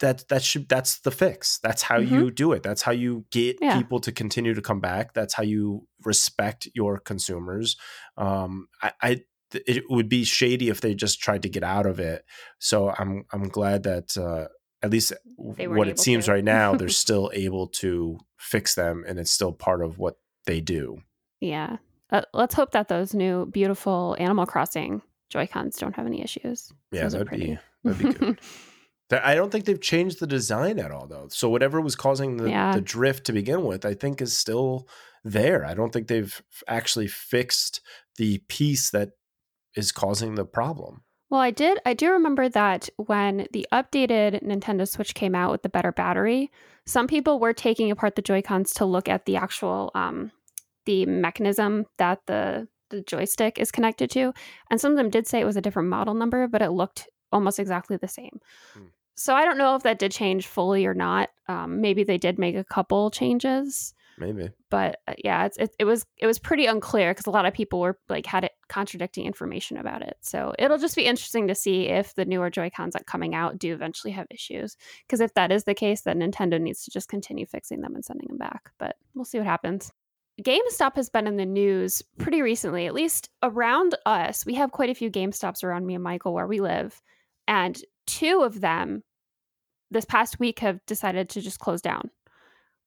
that 0.00 0.28
that 0.28 0.42
should 0.42 0.68
that's 0.68 1.00
the 1.00 1.10
fix. 1.10 1.58
That's 1.62 1.82
how 1.82 1.98
Mhm. 2.00 2.10
you 2.10 2.30
do 2.30 2.52
it. 2.52 2.62
That's 2.62 2.82
how 2.82 2.92
you 2.92 3.24
get 3.30 3.58
Yeah. 3.60 3.76
people 3.78 4.00
to 4.00 4.12
continue 4.12 4.54
to 4.54 4.62
come 4.62 4.80
back. 4.80 5.14
That's 5.14 5.34
how 5.34 5.42
you 5.44 5.86
respect 6.04 6.68
your 6.74 6.98
consumers. 6.98 7.76
Um, 8.16 8.68
I. 8.82 8.92
I 9.02 9.20
it 9.66 9.82
would 9.90 10.08
be 10.08 10.22
shady 10.22 10.68
if 10.68 10.80
they 10.80 10.94
just 10.94 11.20
tried 11.20 11.42
to 11.42 11.48
get 11.48 11.64
out 11.64 11.84
of 11.84 11.98
it. 11.98 12.24
So 12.60 12.90
I'm 12.96 13.24
I'm 13.32 13.48
glad 13.48 13.82
that 13.82 14.16
uh, 14.16 14.46
at 14.80 14.90
least 14.92 15.12
what 15.36 15.88
it 15.88 15.98
seems 15.98 16.26
to. 16.26 16.30
right 16.32 16.44
now, 16.44 16.76
they're 16.76 16.88
still 17.06 17.32
able 17.34 17.66
to 17.82 18.16
fix 18.38 18.76
them, 18.76 19.04
and 19.08 19.18
it's 19.18 19.32
still 19.32 19.52
part 19.52 19.82
of 19.82 19.98
what 19.98 20.18
they 20.46 20.60
do. 20.60 20.98
Yeah, 21.40 21.78
uh, 22.10 22.22
let's 22.32 22.54
hope 22.54 22.70
that 22.70 22.86
those 22.86 23.12
new 23.12 23.46
beautiful 23.46 24.14
Animal 24.20 24.46
Crossing 24.46 25.02
Joy 25.30 25.48
Cons 25.48 25.76
don't 25.78 25.96
have 25.96 26.06
any 26.06 26.22
issues. 26.22 26.72
Yeah, 26.92 27.08
that'd 27.08 27.28
be 27.30 27.58
that'd 27.82 27.98
be 27.98 28.12
good. 28.12 28.40
I 29.12 29.34
don't 29.34 29.50
think 29.50 29.64
they've 29.64 29.80
changed 29.80 30.20
the 30.20 30.26
design 30.26 30.78
at 30.78 30.90
all, 30.90 31.06
though. 31.06 31.28
So 31.30 31.48
whatever 31.48 31.80
was 31.80 31.96
causing 31.96 32.36
the, 32.36 32.48
yeah. 32.48 32.72
the 32.72 32.80
drift 32.80 33.26
to 33.26 33.32
begin 33.32 33.64
with, 33.64 33.84
I 33.84 33.94
think 33.94 34.22
is 34.22 34.36
still 34.36 34.88
there. 35.24 35.64
I 35.64 35.74
don't 35.74 35.92
think 35.92 36.06
they've 36.06 36.40
actually 36.68 37.08
fixed 37.08 37.80
the 38.16 38.38
piece 38.48 38.90
that 38.90 39.10
is 39.74 39.92
causing 39.92 40.34
the 40.34 40.44
problem. 40.44 41.02
Well, 41.28 41.40
I 41.40 41.52
did. 41.52 41.78
I 41.86 41.94
do 41.94 42.10
remember 42.10 42.48
that 42.48 42.88
when 42.96 43.46
the 43.52 43.66
updated 43.72 44.42
Nintendo 44.42 44.86
Switch 44.86 45.14
came 45.14 45.34
out 45.34 45.52
with 45.52 45.62
the 45.62 45.68
better 45.68 45.92
battery, 45.92 46.50
some 46.86 47.06
people 47.06 47.38
were 47.38 47.52
taking 47.52 47.90
apart 47.90 48.16
the 48.16 48.22
Joy 48.22 48.42
Cons 48.42 48.72
to 48.74 48.84
look 48.84 49.08
at 49.08 49.26
the 49.26 49.36
actual 49.36 49.92
um, 49.94 50.32
the 50.86 51.06
mechanism 51.06 51.86
that 51.98 52.20
the 52.26 52.66
the 52.90 53.02
joystick 53.02 53.60
is 53.60 53.70
connected 53.70 54.10
to, 54.10 54.32
and 54.68 54.80
some 54.80 54.90
of 54.90 54.96
them 54.98 55.10
did 55.10 55.28
say 55.28 55.40
it 55.40 55.44
was 55.44 55.56
a 55.56 55.60
different 55.60 55.88
model 55.88 56.14
number, 56.14 56.48
but 56.48 56.62
it 56.62 56.70
looked 56.70 57.08
almost 57.30 57.60
exactly 57.60 57.96
the 57.96 58.08
same. 58.08 58.40
Hmm. 58.74 58.86
So 59.20 59.34
I 59.34 59.44
don't 59.44 59.58
know 59.58 59.74
if 59.76 59.82
that 59.82 59.98
did 59.98 60.12
change 60.12 60.46
fully 60.46 60.86
or 60.86 60.94
not. 60.94 61.28
Um, 61.46 61.82
maybe 61.82 62.04
they 62.04 62.16
did 62.16 62.38
make 62.38 62.56
a 62.56 62.64
couple 62.64 63.10
changes. 63.10 63.92
Maybe. 64.16 64.48
But 64.70 65.00
uh, 65.06 65.12
yeah, 65.22 65.44
it's, 65.44 65.58
it, 65.58 65.76
it 65.78 65.84
was 65.84 66.06
it 66.16 66.26
was 66.26 66.38
pretty 66.38 66.64
unclear 66.64 67.10
because 67.10 67.26
a 67.26 67.30
lot 67.30 67.44
of 67.44 67.52
people 67.52 67.80
were 67.80 67.98
like 68.08 68.24
had 68.24 68.44
it 68.44 68.52
contradicting 68.70 69.26
information 69.26 69.76
about 69.76 70.00
it. 70.00 70.16
So 70.22 70.54
it'll 70.58 70.78
just 70.78 70.96
be 70.96 71.04
interesting 71.04 71.48
to 71.48 71.54
see 71.54 71.88
if 71.88 72.14
the 72.14 72.24
newer 72.24 72.48
Joy 72.48 72.70
Cons 72.74 72.94
that 72.94 73.04
coming 73.04 73.34
out 73.34 73.58
do 73.58 73.74
eventually 73.74 74.12
have 74.12 74.26
issues. 74.30 74.78
Because 75.06 75.20
if 75.20 75.34
that 75.34 75.52
is 75.52 75.64
the 75.64 75.74
case, 75.74 76.00
then 76.00 76.20
Nintendo 76.20 76.58
needs 76.58 76.82
to 76.84 76.90
just 76.90 77.10
continue 77.10 77.44
fixing 77.44 77.82
them 77.82 77.94
and 77.94 78.02
sending 78.02 78.28
them 78.28 78.38
back. 78.38 78.70
But 78.78 78.96
we'll 79.14 79.26
see 79.26 79.36
what 79.36 79.46
happens. 79.46 79.92
GameStop 80.42 80.96
has 80.96 81.10
been 81.10 81.26
in 81.26 81.36
the 81.36 81.44
news 81.44 82.00
pretty 82.16 82.40
recently, 82.40 82.86
at 82.86 82.94
least 82.94 83.28
around 83.42 83.96
us. 84.06 84.46
We 84.46 84.54
have 84.54 84.72
quite 84.72 84.88
a 84.88 84.94
few 84.94 85.10
GameStops 85.10 85.62
around 85.62 85.84
me 85.84 85.94
and 85.94 86.02
Michael 86.02 86.32
where 86.32 86.46
we 86.46 86.62
live. 86.62 87.02
And 87.46 87.78
two 88.06 88.40
of 88.42 88.62
them 88.62 89.02
this 89.90 90.04
past 90.04 90.38
week 90.38 90.60
have 90.60 90.84
decided 90.86 91.28
to 91.30 91.40
just 91.40 91.58
close 91.58 91.80
down, 91.80 92.10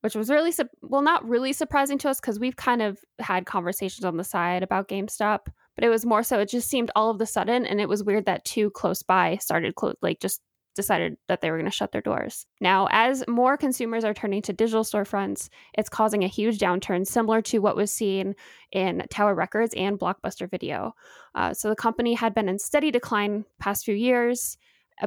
which 0.01 0.15
was 0.15 0.29
really, 0.29 0.51
su- 0.51 0.69
well, 0.81 1.01
not 1.01 1.27
really 1.27 1.53
surprising 1.53 1.97
to 1.99 2.09
us 2.09 2.19
because 2.19 2.39
we've 2.39 2.55
kind 2.55 2.81
of 2.81 2.99
had 3.19 3.45
conversations 3.45 4.05
on 4.05 4.17
the 4.17 4.23
side 4.23 4.63
about 4.63 4.87
GameStop, 4.87 5.47
but 5.75 5.83
it 5.83 5.89
was 5.89 6.05
more 6.05 6.23
so, 6.23 6.39
it 6.39 6.49
just 6.49 6.69
seemed 6.69 6.91
all 6.95 7.09
of 7.09 7.19
the 7.19 7.25
sudden, 7.25 7.65
and 7.65 7.81
it 7.81 7.89
was 7.89 8.03
weird 8.03 8.25
that 8.25 8.45
two 8.45 8.69
close 8.71 9.03
by 9.03 9.37
started, 9.37 9.75
close, 9.75 9.95
like, 10.01 10.19
just 10.19 10.41
decided 10.75 11.17
that 11.27 11.41
they 11.41 11.51
were 11.51 11.57
going 11.57 11.69
to 11.69 11.75
shut 11.75 11.91
their 11.91 12.01
doors. 12.01 12.47
Now, 12.59 12.87
as 12.91 13.23
more 13.27 13.57
consumers 13.57 14.03
are 14.03 14.13
turning 14.13 14.41
to 14.43 14.53
digital 14.53 14.83
storefronts, 14.83 15.49
it's 15.77 15.89
causing 15.89 16.23
a 16.23 16.27
huge 16.27 16.57
downturn, 16.57 17.05
similar 17.05 17.41
to 17.43 17.59
what 17.59 17.75
was 17.75 17.91
seen 17.91 18.33
in 18.71 19.03
Tower 19.11 19.35
Records 19.35 19.73
and 19.75 19.99
Blockbuster 19.99 20.49
Video. 20.49 20.95
Uh, 21.35 21.53
so 21.53 21.69
the 21.69 21.75
company 21.75 22.15
had 22.15 22.33
been 22.33 22.49
in 22.49 22.57
steady 22.57 22.89
decline 22.89 23.45
past 23.59 23.85
few 23.85 23.93
years 23.93 24.57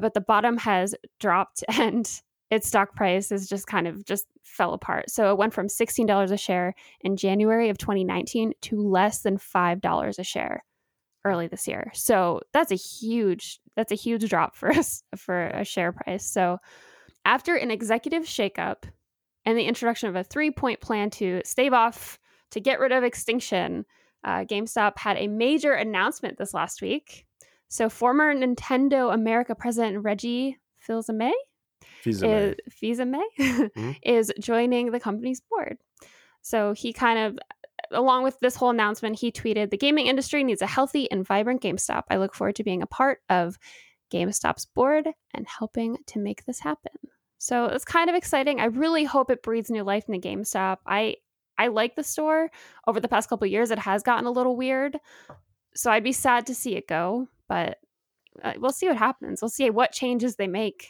but 0.01 0.14
the 0.14 0.20
bottom 0.20 0.57
has 0.59 0.94
dropped 1.20 1.64
and 1.79 2.20
its 2.51 2.68
stock 2.68 2.94
price 2.94 3.31
has 3.31 3.49
just 3.49 3.66
kind 3.66 3.88
of 3.88 4.05
just 4.05 4.27
fell 4.42 4.72
apart. 4.72 5.11
So 5.11 5.33
it 5.33 5.38
went 5.38 5.53
from 5.53 5.66
$16 5.66 6.31
a 6.31 6.37
share 6.37 6.75
in 7.01 7.16
January 7.16 7.68
of 7.70 7.79
2019 7.79 8.53
to 8.62 8.81
less 8.81 9.22
than 9.22 9.37
$5 9.37 10.18
a 10.18 10.22
share 10.22 10.64
early 11.25 11.49
this 11.49 11.66
year. 11.66 11.90
So 11.92 12.40
that's 12.53 12.70
a 12.70 12.77
huge 12.77 13.61
that's 13.75 13.92
a 13.92 13.96
huge 13.96 14.29
drop 14.31 14.55
for 14.55 14.70
us 14.70 15.03
for 15.16 15.49
a 15.49 15.64
share 15.64 15.92
price. 15.92 16.25
So 16.25 16.59
after 17.25 17.57
an 17.57 17.70
executive 17.70 18.22
shakeup 18.22 18.85
and 19.44 19.59
the 19.59 19.64
introduction 19.64 20.09
of 20.09 20.16
a 20.16 20.25
three-point 20.25 20.81
plan 20.81 21.11
to 21.11 21.42
stave 21.44 21.72
off 21.72 22.18
to 22.53 22.61
get 22.61 22.79
rid 22.79 22.92
of 22.92 23.05
extinction, 23.05 23.85
uh, 24.25 24.44
GameStop 24.44 24.99
had 24.99 25.16
a 25.18 25.27
major 25.27 25.72
announcement 25.72 26.38
this 26.38 26.55
last 26.55 26.81
week 26.81 27.26
so 27.68 27.88
former 27.88 28.35
Nintendo 28.35 29.12
America 29.12 29.55
president 29.55 30.05
Reggie 30.05 30.59
Fils-Aimé 30.79 31.33
is, 32.05 32.22
mm-hmm. 33.38 33.92
is 34.02 34.33
joining 34.40 34.92
the 34.92 35.00
company's 35.00 35.40
board. 35.40 35.79
So 36.42 36.72
he 36.72 36.92
kind 36.92 37.18
of 37.18 37.38
along 37.90 38.24
with 38.24 38.38
this 38.40 38.57
whole 38.57 38.70
announcement, 38.70 39.18
he 39.18 39.31
tweeted, 39.31 39.70
The 39.70 39.76
gaming 39.76 40.07
industry 40.07 40.44
needs 40.44 40.62
a 40.62 40.66
healthy 40.66 41.11
and 41.11 41.26
vibrant 41.26 41.62
GameStop. 41.62 42.05
I 42.11 42.16
look 42.16 42.35
forward 42.35 42.57
to 42.57 42.64
being 42.64 42.83
a 42.83 42.87
part 42.87 43.20
of 43.29 43.59
GameStop's 44.12 44.64
board 44.64 45.09
and 45.35 45.46
helping 45.46 45.98
to 46.07 46.18
make 46.18 46.44
this 46.44 46.61
happen. 46.61 46.92
So 47.38 47.66
it's 47.66 47.85
kind 47.85 48.09
of 48.09 48.16
exciting. 48.16 48.61
I 48.61 48.66
really 48.66 49.05
hope 49.05 49.31
it 49.31 49.42
breathes 49.42 49.70
new 49.70 49.83
life 49.83 50.05
in 50.09 50.12
the 50.12 50.20
GameStop. 50.20 50.79
I 50.87 51.16
I 51.59 51.68
like 51.68 51.96
the 51.96 52.05
store. 52.05 52.50
Over 52.87 53.00
the 53.00 53.09
past 53.09 53.29
couple 53.29 53.46
years, 53.46 53.70
it 53.70 53.79
has 53.79 54.02
gotten 54.02 54.26
a 54.26 54.31
little 54.31 54.57
weird. 54.57 54.98
So 55.74 55.90
I'd 55.90 56.05
be 56.05 56.12
sad 56.12 56.46
to 56.46 56.55
see 56.55 56.76
it 56.76 56.87
go 56.87 57.29
but 57.49 57.79
uh, 58.43 58.55
we'll 58.59 58.73
see 58.73 58.89
what 58.89 58.97
happens. 58.97 59.41
We'll 59.41 59.49
see 59.49 59.71
what 59.71 59.93
changes 59.93 60.37
they 60.37 60.47
make. 60.47 60.89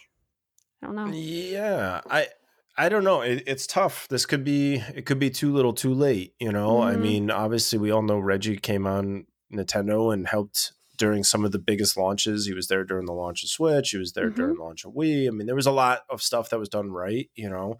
I 0.81 0.87
don't 0.87 0.95
know. 0.95 1.07
Yeah, 1.07 2.01
I 2.09 2.27
I 2.77 2.89
don't 2.89 3.03
know. 3.03 3.21
It, 3.21 3.43
it's 3.47 3.65
tough. 3.65 4.07
This 4.09 4.25
could 4.25 4.43
be 4.43 4.75
it 4.95 5.05
could 5.05 5.19
be 5.19 5.29
too 5.29 5.51
little, 5.51 5.73
too 5.73 5.93
late. 5.93 6.33
You 6.39 6.51
know, 6.51 6.77
mm-hmm. 6.77 6.89
I 6.89 6.95
mean, 6.95 7.31
obviously, 7.31 7.79
we 7.79 7.91
all 7.91 8.03
know 8.03 8.19
Reggie 8.19 8.57
came 8.57 8.85
on 8.85 9.25
Nintendo 9.51 10.13
and 10.13 10.27
helped 10.27 10.73
during 10.97 11.23
some 11.23 11.45
of 11.45 11.51
the 11.51 11.59
biggest 11.59 11.97
launches. 11.97 12.45
He 12.45 12.53
was 12.53 12.67
there 12.67 12.83
during 12.83 13.05
the 13.05 13.13
launch 13.13 13.43
of 13.43 13.49
Switch. 13.49 13.91
He 13.91 13.97
was 13.97 14.13
there 14.13 14.27
mm-hmm. 14.27 14.35
during 14.35 14.55
the 14.55 14.63
launch 14.63 14.85
of 14.85 14.93
Wii. 14.93 15.27
I 15.27 15.31
mean, 15.31 15.47
there 15.47 15.55
was 15.55 15.65
a 15.65 15.71
lot 15.71 16.01
of 16.09 16.21
stuff 16.21 16.49
that 16.49 16.59
was 16.59 16.69
done 16.69 16.91
right. 16.91 17.29
You 17.35 17.49
know, 17.49 17.77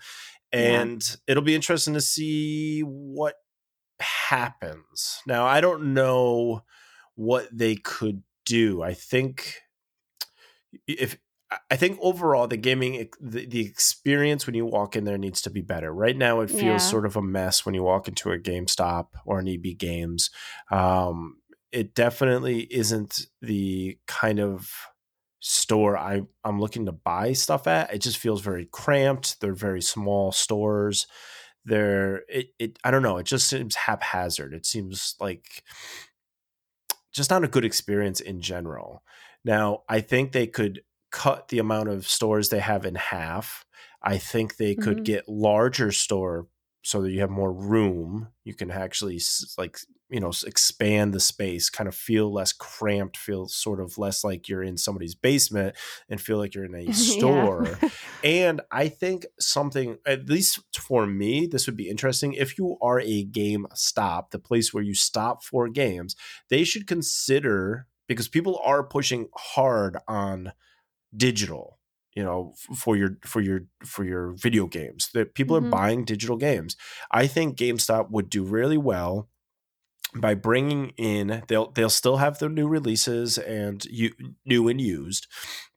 and 0.51 1.07
yeah. 1.07 1.15
it'll 1.31 1.43
be 1.43 1.55
interesting 1.55 1.93
to 1.93 2.01
see 2.01 2.81
what 2.81 3.35
happens. 3.99 5.21
Now, 5.27 5.45
I 5.45 5.61
don't 5.61 5.93
know 5.93 6.63
what 7.15 7.47
they 7.51 7.75
could 7.75 8.23
do. 8.47 8.81
I 8.81 8.93
think 8.93 9.61
if 10.87 11.17
I 11.71 11.75
think 11.77 11.97
overall 12.01 12.47
the 12.47 12.57
gaming 12.57 13.09
the, 13.21 13.45
the 13.45 13.61
experience 13.61 14.45
when 14.45 14.55
you 14.55 14.65
walk 14.65 14.95
in 14.95 15.05
there 15.05 15.17
needs 15.17 15.41
to 15.43 15.49
be 15.49 15.61
better. 15.61 15.93
Right 15.93 16.17
now 16.17 16.41
it 16.41 16.49
feels 16.49 16.61
yeah. 16.63 16.77
sort 16.77 17.05
of 17.05 17.15
a 17.15 17.21
mess 17.21 17.65
when 17.65 17.75
you 17.75 17.83
walk 17.83 18.07
into 18.07 18.31
a 18.31 18.39
GameStop 18.39 19.07
or 19.25 19.39
an 19.39 19.47
EB 19.47 19.77
Games. 19.77 20.29
Um, 20.71 21.37
it 21.71 21.93
definitely 21.93 22.61
isn't 22.71 23.27
the 23.41 23.97
kind 24.07 24.39
of 24.39 24.71
store 25.39 25.97
I 25.97 26.23
I'm 26.43 26.59
looking 26.59 26.85
to 26.85 26.91
buy 26.91 27.33
stuff 27.33 27.67
at. 27.67 27.93
It 27.93 27.99
just 27.99 28.17
feels 28.17 28.41
very 28.41 28.65
cramped. 28.65 29.39
They're 29.39 29.53
very 29.53 29.81
small 29.81 30.31
stores. 30.31 31.07
They're 31.63 32.23
it, 32.27 32.47
it 32.59 32.79
I 32.83 32.91
don't 32.91 33.03
know, 33.03 33.17
it 33.17 33.25
just 33.25 33.47
seems 33.47 33.75
haphazard. 33.75 34.53
It 34.53 34.65
seems 34.65 35.15
like 35.19 35.63
just 37.13 37.29
not 37.29 37.43
a 37.43 37.47
good 37.47 37.65
experience 37.65 38.19
in 38.19 38.41
general. 38.41 39.03
Now, 39.43 39.83
I 39.87 40.01
think 40.01 40.31
they 40.31 40.47
could 40.47 40.81
cut 41.11 41.47
the 41.47 41.59
amount 41.59 41.89
of 41.89 42.07
stores 42.07 42.49
they 42.49 42.59
have 42.59 42.85
in 42.85 42.95
half. 42.95 43.65
I 44.01 44.17
think 44.17 44.57
they 44.57 44.75
could 44.75 44.97
mm-hmm. 44.97 45.03
get 45.03 45.29
larger 45.29 45.91
store 45.91 46.47
so 46.83 47.01
that 47.01 47.11
you 47.11 47.19
have 47.21 47.29
more 47.29 47.51
room. 47.51 48.29
You 48.43 48.53
can 48.53 48.71
actually 48.71 49.19
like 49.57 49.77
you 50.09 50.19
know 50.19 50.31
expand 50.45 51.13
the 51.13 51.19
space, 51.19 51.69
kind 51.69 51.87
of 51.87 51.95
feel 51.95 52.31
less 52.31 52.53
cramped, 52.53 53.17
feel 53.17 53.47
sort 53.47 53.81
of 53.81 53.97
less 53.97 54.23
like 54.23 54.47
you're 54.47 54.63
in 54.63 54.77
somebody's 54.77 55.15
basement, 55.15 55.75
and 56.09 56.21
feel 56.21 56.37
like 56.37 56.55
you're 56.55 56.65
in 56.65 56.75
a 56.75 56.93
store. 56.93 57.77
and 58.23 58.61
I 58.71 58.87
think 58.87 59.25
something, 59.39 59.97
at 60.05 60.29
least 60.29 60.59
for 60.79 61.05
me, 61.05 61.47
this 61.47 61.67
would 61.67 61.77
be 61.77 61.89
interesting. 61.89 62.33
If 62.33 62.57
you 62.57 62.77
are 62.81 63.01
a 63.01 63.23
game 63.23 63.67
stop, 63.73 64.31
the 64.31 64.39
place 64.39 64.73
where 64.73 64.83
you 64.83 64.95
stop 64.95 65.43
for 65.43 65.67
games, 65.67 66.15
they 66.49 66.63
should 66.63 66.87
consider 66.87 67.87
because 68.07 68.27
people 68.29 68.59
are 68.63 68.83
pushing 68.83 69.27
hard 69.35 69.97
on 70.07 70.53
digital 71.15 71.76
you 72.17 72.23
know 72.23 72.55
for 72.75 72.97
your 72.97 73.11
for 73.23 73.41
your 73.41 73.59
for 73.85 74.03
your 74.03 74.31
video 74.31 74.65
games 74.65 75.11
that 75.13 75.35
people 75.35 75.55
mm-hmm. 75.55 75.67
are 75.67 75.69
buying 75.69 76.03
digital 76.03 76.35
games 76.35 76.75
i 77.11 77.27
think 77.27 77.55
gamestop 77.55 78.09
would 78.09 78.27
do 78.27 78.43
really 78.43 78.77
well 78.77 79.29
by 80.15 80.33
bringing 80.33 80.89
in 80.97 81.43
they'll 81.47 81.69
they'll 81.73 81.91
still 81.91 82.17
have 82.17 82.39
their 82.39 82.49
new 82.49 82.67
releases 82.67 83.37
and 83.37 83.85
you 83.85 84.11
new 84.45 84.67
and 84.67 84.81
used 84.81 85.27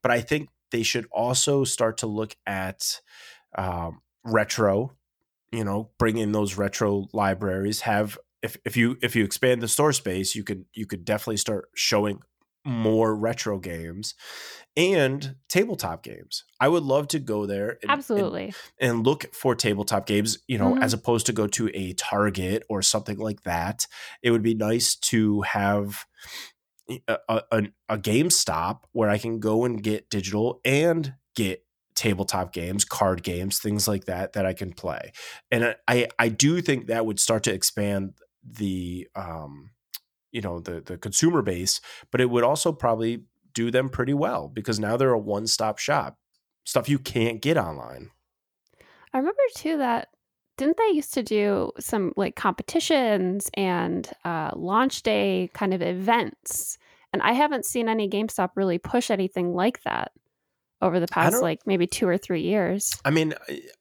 but 0.02 0.10
i 0.10 0.18
think 0.22 0.48
they 0.70 0.82
should 0.82 1.06
also 1.12 1.62
start 1.62 1.98
to 1.98 2.06
look 2.06 2.34
at 2.46 3.00
um, 3.58 4.00
retro 4.24 4.96
you 5.52 5.62
know 5.62 5.90
bring 5.98 6.16
in 6.16 6.32
those 6.32 6.56
retro 6.56 7.06
libraries 7.12 7.82
have 7.82 8.16
if, 8.42 8.56
if 8.64 8.78
you 8.78 8.96
if 9.02 9.14
you 9.14 9.24
expand 9.24 9.60
the 9.60 9.68
store 9.68 9.92
space 9.92 10.34
you 10.34 10.42
could 10.42 10.64
you 10.72 10.86
could 10.86 11.04
definitely 11.04 11.36
start 11.36 11.68
showing 11.74 12.22
more 12.64 13.14
retro 13.14 13.58
games 13.58 14.14
and 14.76 15.34
tabletop 15.48 16.02
games. 16.02 16.44
I 16.60 16.68
would 16.68 16.82
love 16.82 17.08
to 17.08 17.18
go 17.18 17.46
there 17.46 17.78
and, 17.82 17.90
absolutely 17.90 18.54
and, 18.80 18.90
and 18.90 19.06
look 19.06 19.34
for 19.34 19.54
tabletop 19.54 20.06
games, 20.06 20.38
you 20.46 20.58
know, 20.58 20.74
mm-hmm. 20.74 20.82
as 20.82 20.92
opposed 20.92 21.26
to 21.26 21.32
go 21.32 21.46
to 21.48 21.70
a 21.74 21.92
Target 21.94 22.64
or 22.68 22.82
something 22.82 23.18
like 23.18 23.42
that. 23.42 23.86
It 24.22 24.30
would 24.30 24.42
be 24.42 24.54
nice 24.54 24.94
to 24.96 25.42
have 25.42 26.04
a, 27.08 27.18
a, 27.28 27.62
a 27.88 27.98
GameStop 27.98 28.80
where 28.92 29.10
I 29.10 29.18
can 29.18 29.40
go 29.40 29.64
and 29.64 29.82
get 29.82 30.10
digital 30.10 30.60
and 30.64 31.14
get 31.34 31.64
tabletop 31.94 32.52
games, 32.52 32.84
card 32.84 33.22
games, 33.22 33.58
things 33.58 33.86
like 33.86 34.06
that 34.06 34.32
that 34.32 34.46
I 34.46 34.52
can 34.54 34.72
play. 34.72 35.12
And 35.50 35.76
I 35.86 36.08
I 36.18 36.28
do 36.28 36.60
think 36.60 36.86
that 36.86 37.04
would 37.04 37.20
start 37.20 37.42
to 37.44 37.52
expand 37.52 38.14
the 38.42 39.06
um 39.14 39.70
you 40.32 40.40
know 40.40 40.60
the 40.60 40.80
the 40.80 40.98
consumer 40.98 41.42
base, 41.42 41.80
but 42.10 42.20
it 42.20 42.30
would 42.30 42.44
also 42.44 42.72
probably 42.72 43.24
do 43.52 43.70
them 43.70 43.88
pretty 43.88 44.14
well 44.14 44.48
because 44.48 44.78
now 44.78 44.96
they're 44.96 45.12
a 45.12 45.18
one-stop 45.18 45.78
shop. 45.78 46.16
Stuff 46.64 46.88
you 46.88 46.98
can't 46.98 47.42
get 47.42 47.56
online. 47.56 48.10
I 49.12 49.18
remember 49.18 49.42
too 49.56 49.78
that 49.78 50.08
didn't 50.56 50.76
they 50.76 50.94
used 50.94 51.14
to 51.14 51.22
do 51.22 51.72
some 51.80 52.12
like 52.16 52.36
competitions 52.36 53.50
and 53.54 54.08
uh, 54.24 54.50
launch 54.54 55.02
day 55.02 55.50
kind 55.54 55.72
of 55.72 55.80
events? 55.80 56.76
And 57.12 57.22
I 57.22 57.32
haven't 57.32 57.64
seen 57.64 57.88
any 57.88 58.08
GameStop 58.08 58.50
really 58.56 58.78
push 58.78 59.10
anything 59.10 59.54
like 59.54 59.82
that 59.84 60.12
over 60.82 61.00
the 61.00 61.06
past 61.06 61.42
like 61.42 61.60
maybe 61.66 61.86
two 61.86 62.06
or 62.06 62.18
three 62.18 62.42
years. 62.42 62.94
I 63.04 63.10
mean, 63.10 63.34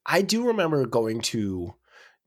I 0.06 0.22
do 0.22 0.48
remember 0.48 0.86
going 0.86 1.22
to 1.22 1.76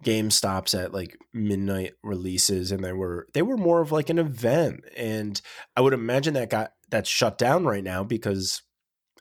GameStops 0.02 0.78
at 0.78 0.92
like 0.92 1.16
midnight 1.32 1.94
releases, 2.02 2.72
and 2.72 2.84
they 2.84 2.92
were 2.92 3.28
they 3.34 3.42
were 3.42 3.56
more 3.56 3.80
of 3.80 3.92
like 3.92 4.10
an 4.10 4.18
event, 4.18 4.84
and 4.96 5.40
I 5.76 5.80
would 5.80 5.92
imagine 5.92 6.34
that 6.34 6.50
got 6.50 6.72
that's 6.90 7.08
shut 7.08 7.38
down 7.38 7.64
right 7.64 7.84
now 7.84 8.04
because 8.04 8.62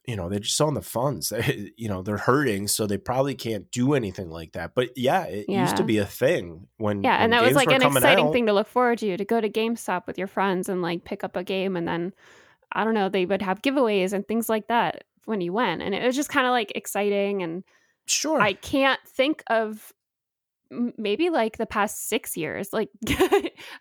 you 0.05 0.15
know 0.15 0.27
they're 0.27 0.39
just 0.39 0.59
on 0.59 0.73
the 0.73 0.81
funds. 0.81 1.31
They, 1.41 1.71
you 1.77 1.87
know 1.87 2.01
they're 2.01 2.17
hurting, 2.17 2.67
so 2.67 2.87
they 2.87 2.97
probably 2.97 3.35
can't 3.35 3.69
do 3.71 3.93
anything 3.93 4.29
like 4.29 4.53
that. 4.53 4.73
But 4.73 4.97
yeah, 4.97 5.23
it 5.25 5.45
yeah. 5.47 5.61
used 5.61 5.77
to 5.77 5.83
be 5.83 5.99
a 5.99 6.05
thing 6.05 6.67
when 6.77 7.03
yeah, 7.03 7.13
when 7.13 7.21
and 7.21 7.33
that 7.33 7.43
was 7.43 7.53
like 7.53 7.71
an 7.71 7.83
exciting 7.83 8.27
out. 8.27 8.33
thing 8.33 8.47
to 8.47 8.53
look 8.53 8.67
forward 8.67 8.97
to 8.99 9.17
to 9.17 9.25
go 9.25 9.39
to 9.39 9.49
GameStop 9.49 10.07
with 10.07 10.17
your 10.17 10.27
friends 10.27 10.67
and 10.67 10.81
like 10.81 11.03
pick 11.03 11.23
up 11.23 11.35
a 11.35 11.43
game, 11.43 11.77
and 11.77 11.87
then 11.87 12.13
I 12.71 12.83
don't 12.83 12.93
know 12.93 13.09
they 13.09 13.25
would 13.25 13.41
have 13.41 13.61
giveaways 13.61 14.13
and 14.13 14.27
things 14.27 14.49
like 14.49 14.67
that 14.67 15.03
when 15.25 15.41
you 15.41 15.53
went, 15.53 15.81
and 15.81 15.93
it 15.93 16.03
was 16.03 16.15
just 16.15 16.29
kind 16.29 16.47
of 16.47 16.51
like 16.51 16.71
exciting 16.75 17.43
and. 17.43 17.63
Sure. 18.07 18.41
I 18.41 18.53
can't 18.53 18.99
think 19.07 19.41
of 19.47 19.93
maybe 20.97 21.29
like 21.29 21.57
the 21.57 21.65
past 21.65 22.07
six 22.07 22.37
years. 22.37 22.69
Like, 22.71 22.89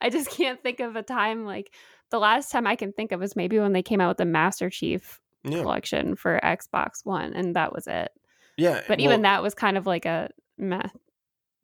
I 0.00 0.11
just 0.11 0.31
can't 0.31 0.62
think 0.62 0.81
of 0.81 0.96
a 0.96 1.03
time 1.03 1.44
like 1.44 1.74
the 2.11 2.18
last 2.18 2.50
time 2.50 2.66
I 2.66 2.76
can 2.76 2.92
think 2.92 3.12
of 3.12 3.22
is 3.22 3.37
maybe 3.37 3.59
when 3.59 3.72
they 3.72 3.83
came 3.83 4.00
out 4.00 4.09
with 4.09 4.18
the 4.18 4.24
Master 4.24 4.68
Chief 4.68 5.20
yeah. 5.44 5.62
collection 5.62 6.16
for 6.16 6.40
Xbox 6.42 7.05
One, 7.05 7.33
and 7.33 7.57
that 7.57 7.72
was 7.72 7.87
it. 7.87 8.11
Yeah, 8.57 8.83
but 8.88 8.98
well, 8.98 9.07
even 9.07 9.22
that 9.22 9.42
was 9.42 9.55
kind 9.55 9.79
of 9.79 9.87
like 9.87 10.07
a 10.07 10.31
meh. 10.59 10.88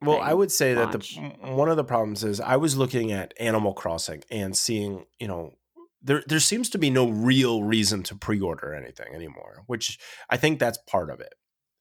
Well, 0.00 0.20
I 0.20 0.34
would 0.34 0.52
say 0.52 0.74
launch. 0.74 1.16
that 1.16 1.42
the 1.42 1.52
one 1.52 1.68
of 1.68 1.76
the 1.76 1.84
problems 1.84 2.22
is 2.22 2.40
I 2.40 2.56
was 2.56 2.76
looking 2.76 3.12
at 3.12 3.34
Animal 3.40 3.72
Crossing 3.72 4.22
and 4.30 4.56
seeing, 4.56 5.06
you 5.18 5.26
know, 5.26 5.54
there 6.02 6.22
there 6.26 6.40
seems 6.40 6.70
to 6.70 6.78
be 6.78 6.90
no 6.90 7.08
real 7.08 7.62
reason 7.62 8.02
to 8.04 8.14
pre-order 8.14 8.74
anything 8.74 9.14
anymore, 9.14 9.64
which 9.66 9.98
I 10.30 10.36
think 10.36 10.58
that's 10.58 10.78
part 10.86 11.10
of 11.10 11.20
it. 11.20 11.34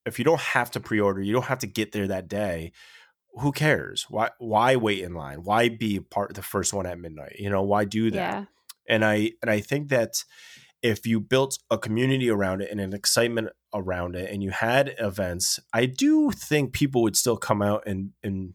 If 0.05 0.17
you 0.17 0.25
don't 0.25 0.39
have 0.39 0.71
to 0.71 0.79
pre-order, 0.79 1.21
you 1.21 1.33
don't 1.33 1.45
have 1.45 1.59
to 1.59 1.67
get 1.67 1.91
there 1.91 2.07
that 2.07 2.27
day 2.27 2.71
who 3.39 3.51
cares? 3.51 4.05
Why 4.09 4.29
why 4.39 4.75
wait 4.75 5.03
in 5.03 5.13
line? 5.13 5.43
Why 5.43 5.69
be 5.69 5.99
part 5.99 6.31
of 6.31 6.35
the 6.35 6.41
first 6.41 6.73
one 6.73 6.85
at 6.85 6.99
midnight? 6.99 7.35
You 7.37 7.49
know, 7.49 7.63
why 7.63 7.85
do 7.85 8.11
that? 8.11 8.17
Yeah. 8.17 8.45
And 8.87 9.03
I 9.03 9.31
and 9.41 9.51
I 9.51 9.59
think 9.59 9.89
that 9.89 10.23
if 10.81 11.05
you 11.05 11.19
built 11.19 11.57
a 11.71 11.77
community 11.77 12.29
around 12.29 12.61
it 12.61 12.69
and 12.71 12.79
an 12.79 12.93
excitement 12.93 13.49
around 13.73 14.15
it 14.15 14.31
and 14.31 14.43
you 14.43 14.51
had 14.51 14.95
events, 14.99 15.59
I 15.73 15.85
do 15.85 16.31
think 16.31 16.73
people 16.73 17.01
would 17.03 17.15
still 17.15 17.37
come 17.37 17.61
out 17.61 17.83
and 17.85 18.11
and 18.23 18.53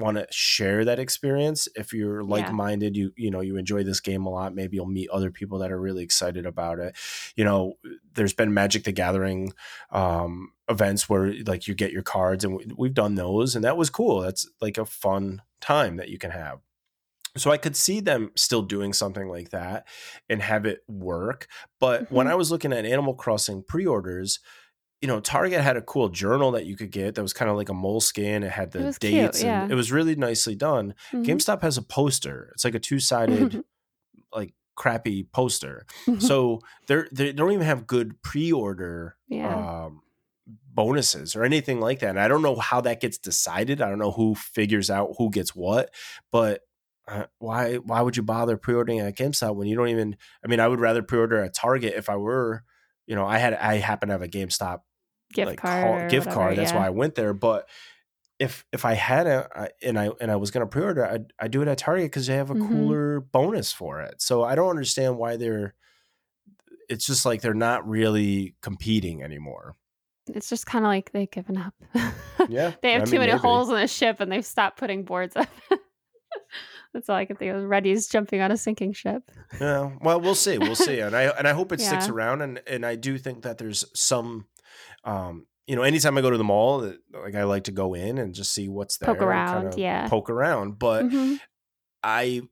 want 0.00 0.16
to 0.16 0.26
share 0.30 0.84
that 0.84 0.98
experience 0.98 1.68
if 1.76 1.92
you're 1.92 2.24
like-minded 2.24 2.96
yeah. 2.96 3.04
you 3.04 3.12
you 3.16 3.30
know 3.30 3.40
you 3.40 3.56
enjoy 3.56 3.82
this 3.82 4.00
game 4.00 4.26
a 4.26 4.30
lot 4.30 4.54
maybe 4.54 4.76
you'll 4.76 4.86
meet 4.86 5.10
other 5.10 5.30
people 5.30 5.58
that 5.58 5.70
are 5.70 5.80
really 5.80 6.02
excited 6.02 6.46
about 6.46 6.78
it 6.78 6.96
you 7.36 7.44
know 7.44 7.74
there's 8.14 8.34
been 8.34 8.54
magic 8.54 8.84
the 8.84 8.92
gathering 8.92 9.52
um, 9.90 10.52
events 10.68 11.08
where 11.08 11.32
like 11.46 11.68
you 11.68 11.74
get 11.74 11.92
your 11.92 12.02
cards 12.02 12.44
and 12.44 12.74
we've 12.76 12.94
done 12.94 13.14
those 13.14 13.54
and 13.54 13.64
that 13.64 13.76
was 13.76 13.90
cool 13.90 14.20
that's 14.20 14.48
like 14.60 14.78
a 14.78 14.84
fun 14.84 15.42
time 15.60 15.96
that 15.96 16.08
you 16.08 16.18
can 16.18 16.30
have 16.30 16.60
so 17.36 17.50
I 17.50 17.58
could 17.58 17.76
see 17.76 18.00
them 18.00 18.32
still 18.34 18.62
doing 18.62 18.92
something 18.92 19.28
like 19.28 19.50
that 19.50 19.86
and 20.28 20.42
have 20.42 20.66
it 20.66 20.80
work. 20.88 21.46
But 21.78 22.04
mm-hmm. 22.04 22.14
when 22.14 22.26
I 22.26 22.34
was 22.34 22.50
looking 22.50 22.72
at 22.72 22.84
Animal 22.84 23.14
Crossing 23.14 23.62
pre-orders, 23.62 24.40
you 25.00 25.08
know, 25.08 25.20
Target 25.20 25.62
had 25.62 25.76
a 25.76 25.82
cool 25.82 26.10
journal 26.10 26.50
that 26.52 26.66
you 26.66 26.76
could 26.76 26.90
get 26.90 27.14
that 27.14 27.22
was 27.22 27.32
kind 27.32 27.50
of 27.50 27.56
like 27.56 27.70
a 27.70 27.74
moleskin. 27.74 28.42
It 28.42 28.52
had 28.52 28.72
the 28.72 28.88
it 28.88 29.00
dates 29.00 29.38
cute, 29.38 29.46
yeah. 29.46 29.62
and 29.62 29.72
it 29.72 29.74
was 29.74 29.90
really 29.90 30.14
nicely 30.14 30.54
done. 30.54 30.94
Mm-hmm. 31.12 31.22
GameStop 31.22 31.62
has 31.62 31.78
a 31.78 31.82
poster. 31.82 32.50
It's 32.54 32.64
like 32.64 32.74
a 32.74 32.78
two-sided 32.78 33.64
like 34.34 34.52
crappy 34.76 35.24
poster. 35.24 35.86
so 36.18 36.60
they're 36.86 37.08
they 37.12 37.32
don't 37.32 37.52
even 37.52 37.66
have 37.66 37.86
good 37.86 38.22
pre-order 38.22 39.16
yeah. 39.28 39.84
um, 39.84 40.02
bonuses 40.46 41.34
or 41.34 41.44
anything 41.44 41.80
like 41.80 42.00
that. 42.00 42.10
And 42.10 42.20
I 42.20 42.28
don't 42.28 42.42
know 42.42 42.56
how 42.56 42.82
that 42.82 43.00
gets 43.00 43.16
decided. 43.16 43.80
I 43.80 43.88
don't 43.88 43.98
know 43.98 44.12
who 44.12 44.34
figures 44.34 44.90
out 44.90 45.14
who 45.16 45.30
gets 45.30 45.54
what, 45.54 45.94
but 46.30 46.60
uh, 47.08 47.24
why 47.38 47.76
why 47.76 48.02
would 48.02 48.18
you 48.18 48.22
bother 48.22 48.58
pre-ordering 48.58 49.00
at 49.00 49.16
GameStop 49.16 49.54
when 49.54 49.66
you 49.66 49.76
don't 49.76 49.88
even 49.88 50.16
I 50.44 50.48
mean 50.48 50.60
I 50.60 50.68
would 50.68 50.80
rather 50.80 51.02
pre-order 51.02 51.42
at 51.42 51.54
Target 51.54 51.94
if 51.96 52.10
I 52.10 52.16
were 52.16 52.64
you 53.06 53.14
know 53.14 53.26
I 53.26 53.38
had 53.38 53.54
I 53.54 53.76
happen 53.76 54.08
to 54.08 54.14
have 54.14 54.22
a 54.22 54.28
GameStop 54.28 54.80
gift 55.32 55.50
like, 55.50 55.60
card 55.60 56.10
gift 56.10 56.26
whatever, 56.26 56.40
card 56.40 56.56
that's 56.56 56.72
yeah. 56.72 56.78
why 56.78 56.86
I 56.86 56.90
went 56.90 57.14
there 57.14 57.32
but 57.32 57.68
if 58.38 58.64
if 58.72 58.84
I 58.84 58.94
had 58.94 59.26
a 59.26 59.68
and 59.82 59.98
I 59.98 60.10
and 60.20 60.30
I 60.30 60.36
was 60.36 60.50
going 60.50 60.66
to 60.66 60.70
pre-order 60.70 61.06
I 61.06 61.20
I 61.38 61.48
do 61.48 61.62
it 61.62 61.68
at 61.68 61.78
Target 61.78 62.12
cuz 62.12 62.26
they 62.26 62.36
have 62.36 62.50
a 62.50 62.54
mm-hmm. 62.54 62.68
cooler 62.68 63.20
bonus 63.20 63.72
for 63.72 64.00
it 64.00 64.20
so 64.22 64.42
I 64.42 64.54
don't 64.54 64.70
understand 64.70 65.18
why 65.18 65.36
they're 65.36 65.74
it's 66.88 67.06
just 67.06 67.24
like 67.24 67.40
they're 67.40 67.54
not 67.54 67.88
really 67.88 68.56
competing 68.62 69.22
anymore 69.22 69.76
it's 70.36 70.48
just 70.48 70.66
kind 70.66 70.84
of 70.84 70.88
like 70.88 71.12
they've 71.12 71.30
given 71.30 71.56
up. 71.56 71.74
yeah. 72.48 72.72
they 72.82 72.92
have 72.92 73.02
I 73.02 73.04
too 73.04 73.12
mean, 73.12 73.20
many 73.20 73.32
maybe. 73.32 73.40
holes 73.40 73.68
in 73.68 73.76
the 73.76 73.86
ship 73.86 74.20
and 74.20 74.30
they've 74.30 74.44
stopped 74.44 74.78
putting 74.78 75.04
boards 75.04 75.36
up. 75.36 75.48
That's 76.92 77.08
all 77.08 77.16
I 77.16 77.24
can 77.24 77.36
think 77.36 77.54
of. 77.54 77.62
Reddy's 77.62 78.08
jumping 78.08 78.40
on 78.40 78.50
a 78.50 78.56
sinking 78.56 78.92
ship. 78.92 79.22
Yeah. 79.60 79.90
Well, 80.00 80.20
we'll 80.20 80.34
see. 80.34 80.58
We'll 80.58 80.74
see. 80.74 81.00
And 81.00 81.14
I 81.14 81.24
and 81.24 81.46
I 81.46 81.52
hope 81.52 81.70
it 81.72 81.80
yeah. 81.80 81.86
sticks 81.86 82.08
around 82.08 82.42
and 82.42 82.60
and 82.66 82.84
I 82.84 82.96
do 82.96 83.16
think 83.16 83.42
that 83.42 83.58
there's 83.58 83.84
some 83.94 84.46
um 85.04 85.46
you 85.66 85.76
know, 85.76 85.82
anytime 85.82 86.18
I 86.18 86.20
go 86.20 86.30
to 86.30 86.36
the 86.36 86.42
mall, 86.42 86.92
like 87.12 87.36
I 87.36 87.44
like 87.44 87.64
to 87.64 87.70
go 87.70 87.94
in 87.94 88.18
and 88.18 88.34
just 88.34 88.52
see 88.52 88.68
what's 88.68 88.98
there. 88.98 89.14
Poke 89.14 89.22
around, 89.22 89.78
yeah. 89.78 90.08
Poke 90.08 90.28
around. 90.28 90.80
But 90.80 91.04
mm-hmm. 91.04 91.36
I 92.02 92.42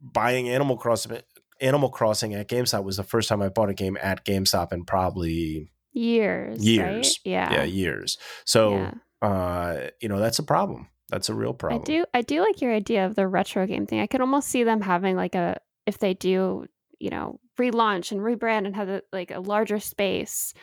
buying 0.00 0.48
Animal 0.48 0.76
Crossing 0.76 1.18
Animal 1.60 1.90
Crossing 1.90 2.34
at 2.34 2.48
GameStop 2.48 2.84
was 2.84 2.96
the 2.96 3.02
first 3.02 3.28
time 3.28 3.42
I 3.42 3.48
bought 3.48 3.68
a 3.68 3.74
game 3.74 3.98
at 4.00 4.24
GameStop 4.24 4.72
in 4.72 4.84
probably 4.84 5.72
years. 5.92 6.64
Years. 6.64 7.06
Right? 7.06 7.12
Yeah. 7.24 7.52
Yeah, 7.52 7.64
years. 7.64 8.16
So 8.44 8.76
yeah. 8.76 8.94
uh, 9.22 9.88
you 10.00 10.08
know, 10.08 10.20
that's 10.20 10.38
a 10.38 10.44
problem. 10.44 10.88
That's 11.08 11.28
a 11.28 11.34
real 11.34 11.54
problem. 11.54 11.82
I 11.82 11.84
do 11.84 12.04
I 12.14 12.22
do 12.22 12.40
like 12.42 12.60
your 12.60 12.72
idea 12.72 13.06
of 13.06 13.16
the 13.16 13.26
retro 13.26 13.66
game 13.66 13.86
thing. 13.86 14.00
I 14.00 14.06
could 14.06 14.20
almost 14.20 14.48
see 14.48 14.62
them 14.62 14.80
having 14.80 15.16
like 15.16 15.34
a 15.34 15.58
if 15.86 15.98
they 15.98 16.14
do, 16.14 16.66
you 17.00 17.10
know, 17.10 17.40
relaunch 17.58 18.12
and 18.12 18.20
rebrand 18.20 18.66
and 18.66 18.76
have 18.76 18.88
a, 18.88 19.02
like 19.12 19.30
a 19.30 19.40
larger 19.40 19.80
space. 19.80 20.54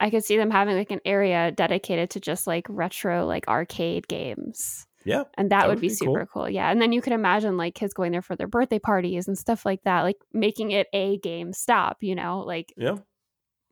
I 0.00 0.10
could 0.10 0.24
see 0.24 0.36
them 0.36 0.50
having 0.50 0.76
like 0.76 0.90
an 0.90 1.00
area 1.04 1.50
dedicated 1.52 2.10
to 2.10 2.20
just 2.20 2.46
like 2.46 2.66
retro 2.68 3.26
like 3.26 3.48
arcade 3.48 4.08
games. 4.08 4.86
Yeah. 5.04 5.24
And 5.34 5.50
that, 5.50 5.60
that 5.60 5.68
would, 5.68 5.74
would, 5.76 5.80
be, 5.82 5.88
be 5.88 5.94
super 5.94 6.26
cool. 6.26 6.44
cool. 6.44 6.50
Yeah. 6.50 6.70
And 6.70 6.80
then 6.80 6.92
you 6.92 7.02
could 7.02 7.12
imagine 7.12 7.56
like 7.56 7.74
kids 7.74 7.92
going 7.92 8.12
there 8.12 8.22
for 8.22 8.36
their 8.36 8.46
birthday 8.46 8.78
parties 8.78 9.28
and 9.28 9.38
stuff 9.38 9.66
like 9.66 9.82
that, 9.84 10.02
like 10.02 10.16
making 10.32 10.70
it 10.70 10.86
a 10.92 11.18
game 11.18 11.52
stop, 11.52 11.98
you 12.00 12.14
know, 12.14 12.40
like 12.40 12.72
yeah. 12.76 12.96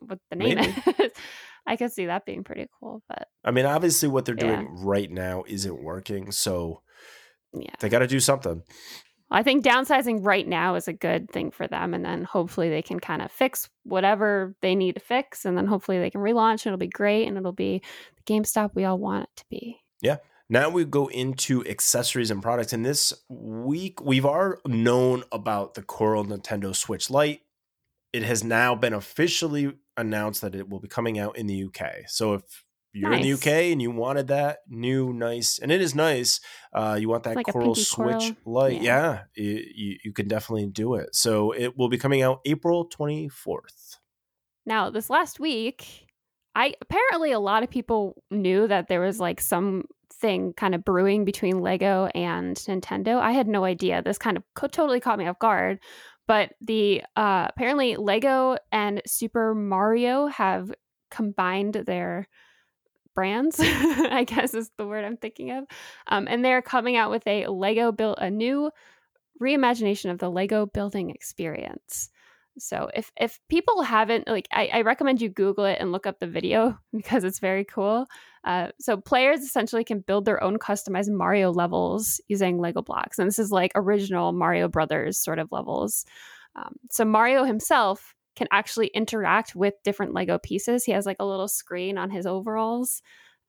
what 0.00 0.18
the 0.30 0.36
name 0.36 0.56
Maybe. 0.56 0.74
is. 0.98 1.12
I 1.66 1.76
could 1.76 1.92
see 1.92 2.06
that 2.06 2.26
being 2.26 2.44
pretty 2.44 2.66
cool. 2.78 3.02
But 3.08 3.28
I 3.44 3.50
mean, 3.50 3.66
obviously, 3.66 4.08
what 4.08 4.24
they're 4.24 4.34
doing 4.34 4.68
right 4.84 5.10
now 5.10 5.44
isn't 5.46 5.82
working, 5.82 6.32
so 6.32 6.82
yeah, 7.52 7.70
they 7.80 7.88
got 7.88 8.00
to 8.00 8.08
do 8.08 8.20
something. 8.20 8.62
I 9.32 9.42
think 9.42 9.64
downsizing 9.64 10.24
right 10.24 10.46
now 10.46 10.74
is 10.74 10.88
a 10.88 10.92
good 10.92 11.30
thing 11.30 11.50
for 11.50 11.66
them, 11.66 11.94
and 11.94 12.04
then 12.04 12.24
hopefully 12.24 12.68
they 12.68 12.82
can 12.82 13.00
kind 13.00 13.22
of 13.22 13.30
fix 13.30 13.68
whatever 13.84 14.54
they 14.60 14.74
need 14.74 14.94
to 14.94 15.00
fix, 15.00 15.44
and 15.44 15.56
then 15.56 15.66
hopefully 15.66 15.98
they 15.98 16.10
can 16.10 16.20
relaunch. 16.20 16.64
And 16.64 16.66
it'll 16.66 16.78
be 16.78 16.88
great, 16.88 17.26
and 17.26 17.36
it'll 17.36 17.52
be 17.52 17.82
the 18.16 18.32
GameStop 18.32 18.74
we 18.74 18.84
all 18.84 18.98
want 18.98 19.24
it 19.24 19.36
to 19.36 19.44
be. 19.50 19.80
Yeah. 20.00 20.18
Now 20.48 20.68
we 20.68 20.84
go 20.84 21.06
into 21.06 21.64
accessories 21.66 22.30
and 22.30 22.42
products. 22.42 22.74
And 22.74 22.84
this 22.84 23.14
week, 23.30 24.02
we've 24.02 24.26
already 24.26 24.60
known 24.66 25.24
about 25.32 25.74
the 25.74 25.82
Coral 25.82 26.26
Nintendo 26.26 26.76
Switch 26.76 27.08
Lite. 27.08 27.40
It 28.12 28.22
has 28.24 28.44
now 28.44 28.74
been 28.74 28.92
officially 28.92 29.72
announced 29.96 30.42
that 30.42 30.54
it 30.54 30.68
will 30.68 30.80
be 30.80 30.88
coming 30.88 31.18
out 31.18 31.38
in 31.38 31.46
the 31.46 31.64
UK. 31.64 32.08
So 32.08 32.34
if 32.34 32.64
you're 32.92 33.10
nice. 33.10 33.24
in 33.24 33.30
the 33.30 33.32
UK 33.32 33.46
and 33.72 33.80
you 33.80 33.90
wanted 33.90 34.28
that 34.28 34.58
new 34.68 35.12
nice, 35.12 35.58
and 35.58 35.72
it 35.72 35.80
is 35.80 35.94
nice, 35.94 36.40
uh, 36.72 36.96
you 37.00 37.08
want 37.08 37.24
that 37.24 37.36
like 37.36 37.46
Coral 37.46 37.74
Switch 37.74 38.32
Lite, 38.44 38.82
yeah, 38.82 39.22
yeah 39.36 39.44
you, 39.74 39.96
you 40.04 40.12
can 40.12 40.28
definitely 40.28 40.66
do 40.66 40.94
it. 40.94 41.14
So 41.14 41.52
it 41.52 41.76
will 41.76 41.88
be 41.88 41.98
coming 41.98 42.22
out 42.22 42.40
April 42.44 42.88
24th. 42.88 43.98
Now, 44.66 44.90
this 44.90 45.10
last 45.10 45.40
week, 45.40 46.06
I 46.54 46.74
apparently 46.80 47.32
a 47.32 47.40
lot 47.40 47.62
of 47.62 47.70
people 47.70 48.22
knew 48.30 48.68
that 48.68 48.88
there 48.88 49.00
was 49.00 49.18
like 49.18 49.40
some 49.40 49.84
thing 50.12 50.52
kind 50.56 50.74
of 50.74 50.84
brewing 50.84 51.24
between 51.24 51.60
Lego 51.60 52.08
and 52.14 52.56
Nintendo. 52.56 53.18
I 53.18 53.32
had 53.32 53.48
no 53.48 53.64
idea. 53.64 54.02
This 54.02 54.18
kind 54.18 54.36
of 54.36 54.44
co- 54.54 54.68
totally 54.68 55.00
caught 55.00 55.18
me 55.18 55.26
off 55.26 55.38
guard. 55.38 55.80
But 56.28 56.52
the 56.60 57.02
uh, 57.16 57.48
apparently 57.48 57.96
Lego 57.96 58.56
and 58.70 59.02
Super 59.06 59.54
Mario 59.54 60.28
have 60.28 60.72
combined 61.10 61.74
their 61.74 62.28
brands, 63.14 63.58
I 63.60 64.24
guess 64.24 64.54
is 64.54 64.70
the 64.76 64.86
word 64.86 65.04
I'm 65.04 65.16
thinking 65.16 65.50
of. 65.50 65.64
Um, 66.06 66.26
and 66.28 66.44
they're 66.44 66.62
coming 66.62 66.96
out 66.96 67.10
with 67.10 67.26
a 67.26 67.46
Lego 67.46 67.92
built 67.92 68.18
a 68.20 68.30
new 68.30 68.70
reimagination 69.42 70.10
of 70.10 70.18
the 70.18 70.30
Lego 70.30 70.66
building 70.66 71.10
experience. 71.10 72.10
So 72.58 72.90
if 72.94 73.10
if 73.18 73.40
people 73.48 73.82
haven't 73.82 74.28
like, 74.28 74.46
I, 74.52 74.68
I, 74.72 74.80
recommend 74.82 75.22
you 75.22 75.30
Google 75.30 75.64
it 75.64 75.78
and 75.80 75.90
look 75.90 76.06
up 76.06 76.18
the 76.18 76.26
video 76.26 76.78
because 76.92 77.24
it's 77.24 77.38
very 77.38 77.64
cool. 77.64 78.06
Uh, 78.44 78.68
so 78.78 78.96
players 78.96 79.40
essentially 79.40 79.84
can 79.84 80.00
build 80.00 80.24
their 80.24 80.42
own 80.42 80.58
customized 80.58 81.10
Mario 81.10 81.50
levels 81.50 82.20
using 82.28 82.58
Lego 82.58 82.82
blocks, 82.82 83.18
and 83.18 83.26
this 83.26 83.38
is 83.38 83.50
like 83.50 83.72
original 83.74 84.32
Mario 84.32 84.68
Brothers 84.68 85.18
sort 85.18 85.38
of 85.38 85.50
levels. 85.50 86.04
Um, 86.54 86.74
so 86.90 87.04
Mario 87.04 87.44
himself 87.44 88.14
can 88.36 88.48
actually 88.50 88.88
interact 88.88 89.54
with 89.54 89.74
different 89.84 90.14
Lego 90.14 90.38
pieces. 90.38 90.84
He 90.84 90.92
has 90.92 91.06
like 91.06 91.18
a 91.20 91.26
little 91.26 91.48
screen 91.48 91.98
on 91.98 92.10
his 92.10 92.26
overalls, 92.26 93.02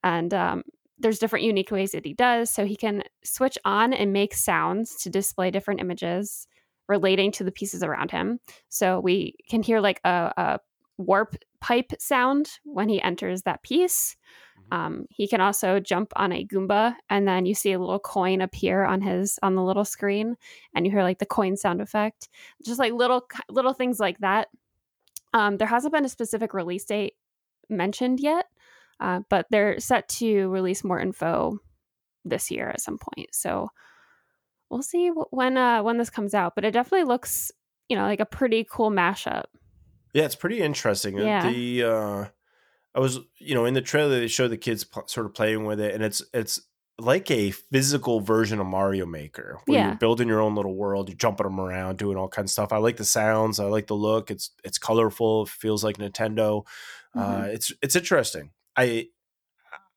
and 0.04 0.34
um, 0.34 0.64
there's 1.00 1.20
different 1.20 1.46
unique 1.46 1.72
ways 1.72 1.92
that 1.92 2.06
he 2.06 2.14
does. 2.14 2.50
So 2.50 2.66
he 2.66 2.76
can 2.76 3.04
switch 3.24 3.58
on 3.66 3.94
and 3.94 4.14
make 4.14 4.34
sounds 4.34 4.96
to 5.04 5.10
display 5.10 5.52
different 5.52 5.82
images 5.82 6.48
relating 6.88 7.32
to 7.34 7.44
the 7.44 7.52
pieces 7.52 7.84
around 7.84 8.12
him. 8.12 8.40
So 8.70 9.00
we 9.00 9.36
can 9.50 9.64
hear 9.64 9.80
like 9.80 10.00
a, 10.04 10.34
a 10.36 10.60
warp 10.98 11.36
pipe 11.62 11.94
sound 12.00 12.50
when 12.64 12.90
he 12.90 13.02
enters 13.02 13.44
that 13.44 13.64
piece. 13.64 14.16
Mm-hmm. 14.60 14.76
Um, 14.76 15.06
he 15.10 15.28
can 15.28 15.42
also 15.42 15.80
jump 15.80 16.12
on 16.16 16.32
a 16.32 16.46
Goomba, 16.46 16.96
and 17.10 17.28
then 17.28 17.46
you 17.46 17.56
see 17.56 17.72
a 17.72 17.80
little 17.80 18.00
coin 18.00 18.42
appear 18.42 18.84
on 18.84 19.02
his 19.02 19.40
on 19.42 19.56
the 19.56 19.64
little 19.64 19.86
screen, 19.86 20.36
and 20.76 20.86
you 20.86 20.92
hear 20.92 21.04
like 21.04 21.20
the 21.20 21.26
coin 21.26 21.56
sound 21.56 21.82
effect. 21.82 22.30
Just 22.66 22.80
like 22.80 22.94
little 22.94 23.26
little 23.50 23.74
things 23.74 24.00
like 24.00 24.20
that. 24.20 24.50
Um, 25.34 25.58
there 25.58 25.68
hasn't 25.68 25.94
been 25.94 26.06
a 26.06 26.10
specific 26.10 26.54
release 26.54 26.86
date 26.86 27.14
mentioned 27.70 28.20
yet, 28.20 28.46
uh, 29.00 29.22
but 29.30 29.48
they're 29.50 29.80
set 29.80 30.08
to 30.10 30.50
release 30.50 30.84
more 30.84 31.00
info 31.00 31.60
this 32.24 32.52
year 32.52 32.70
at 32.70 32.82
some 32.82 32.98
point. 32.98 33.34
So 33.34 33.70
we'll 34.70 34.84
see 34.84 35.10
when 35.10 35.58
uh, 35.58 35.84
when 35.84 35.98
this 35.98 36.10
comes 36.10 36.34
out. 36.34 36.54
But 36.56 36.66
it 36.66 36.72
definitely 36.72 37.08
looks, 37.08 37.52
you 37.90 37.96
know, 37.96 38.04
like 38.04 38.20
a 38.20 38.26
pretty 38.26 38.66
cool 38.70 38.92
mashup. 38.92 39.46
Yeah, 40.14 40.26
it's 40.26 40.36
pretty 40.36 40.62
interesting. 40.62 41.18
Yeah. 41.18 41.50
The 41.50 41.84
uh, 41.84 42.26
I 42.96 43.00
was, 43.00 43.20
you 43.40 43.56
know, 43.56 43.66
in 43.66 43.74
the 43.74 43.82
trailer 43.82 44.20
they 44.20 44.28
show 44.28 44.48
the 44.48 44.58
kids 44.58 44.84
pl- 44.84 45.08
sort 45.08 45.26
of 45.26 45.34
playing 45.34 45.66
with 45.66 45.80
it, 45.80 45.94
and 45.94 46.04
it's 46.04 46.24
it's 46.34 46.62
like 47.00 47.32
a 47.32 47.52
physical 47.52 48.20
version 48.20 48.60
of 48.60 48.68
Mario 48.68 49.06
Maker, 49.06 49.60
where 49.66 49.78
yeah. 49.78 49.88
you're 49.88 49.98
building 49.98 50.28
your 50.28 50.42
own 50.42 50.56
little 50.56 50.76
world, 50.76 51.10
you're 51.10 51.18
jumping 51.18 51.46
them 51.46 51.60
around, 51.60 51.98
doing 51.98 52.18
all 52.18 52.28
kinds 52.28 52.52
of 52.52 52.54
stuff. 52.54 52.74
I 52.74 52.78
like 52.78 52.98
the 52.98 53.06
sounds, 53.06 53.60
I 53.60 53.66
like 53.66 53.88
the 53.88 53.96
look. 53.96 54.30
It's 54.30 54.52
it's 54.64 54.78
colorful, 54.78 55.44
it 55.44 55.50
feels 55.50 55.84
like 55.84 55.98
Nintendo. 55.98 56.66
Uh, 57.16 57.20
mm-hmm. 57.20 57.42
Uh, 57.42 57.46
it's 57.46 57.72
it's 57.82 57.96
interesting. 57.96 58.52
I 58.76 59.08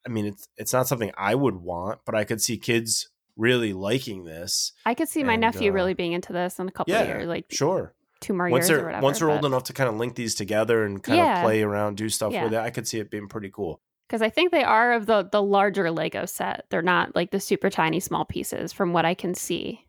I 0.07 0.09
mean, 0.09 0.27
it's 0.27 0.49
it's 0.57 0.73
not 0.73 0.89
something 0.89 1.11
I 1.17 1.35
would 1.35 1.57
want, 1.57 2.01
but 2.07 2.15
I 2.15 2.25
could 2.25 2.41
see 2.41 2.57
kids 2.57 3.09
really 3.37 3.73
liking 3.73 4.25
this. 4.25 4.73
I 4.87 4.95
could 4.95 5.09
see 5.09 5.23
my 5.23 5.35
and, 5.35 5.43
nephew 5.43 5.71
uh, 5.71 5.75
really 5.75 5.95
being 5.95 6.13
into 6.13 6.33
this 6.33 6.59
in 6.59 6.69
a 6.69 6.73
couple 6.73 6.95
yeah, 6.95 7.03
of 7.03 7.09
years, 7.09 7.27
like 7.27 7.47
sure, 7.51 7.95
two 8.21 8.33
more 8.33 8.49
once 8.49 8.69
years 8.69 8.81
or 8.81 8.87
whatever. 8.87 9.03
Once 9.03 9.19
they're 9.19 9.29
but... 9.29 9.35
old 9.35 9.45
enough 9.45 9.65
to 9.65 9.73
kind 9.73 9.89
of 9.89 9.97
link 9.97 10.15
these 10.15 10.35
together 10.35 10.85
and 10.85 11.03
kind 11.03 11.19
yeah. 11.19 11.39
of 11.39 11.45
play 11.45 11.63
around, 11.63 11.97
do 11.97 12.09
stuff 12.09 12.33
with 12.33 12.55
it, 12.55 12.59
I 12.59 12.71
could 12.71 12.89
see 12.89 12.99
it 13.01 13.11
being 13.11 13.29
pretty 13.29 13.51
cool. 13.51 13.81
Because 14.07 14.23
I 14.23 14.31
think 14.31 14.53
they 14.53 14.63
are 14.63 14.93
of 14.93 15.07
the 15.07 15.29
the 15.31 15.43
larger 15.43 15.91
Lego 15.91 16.27
set. 16.27 16.67
They're 16.71 16.83
not 16.83 17.15
like 17.17 17.31
the 17.31 17.41
super 17.41 17.71
tiny 17.71 18.01
small 18.01 18.25
pieces, 18.25 18.73
from 18.73 18.93
what 18.93 19.05
I 19.05 19.15
can 19.15 19.35
see. 19.35 19.87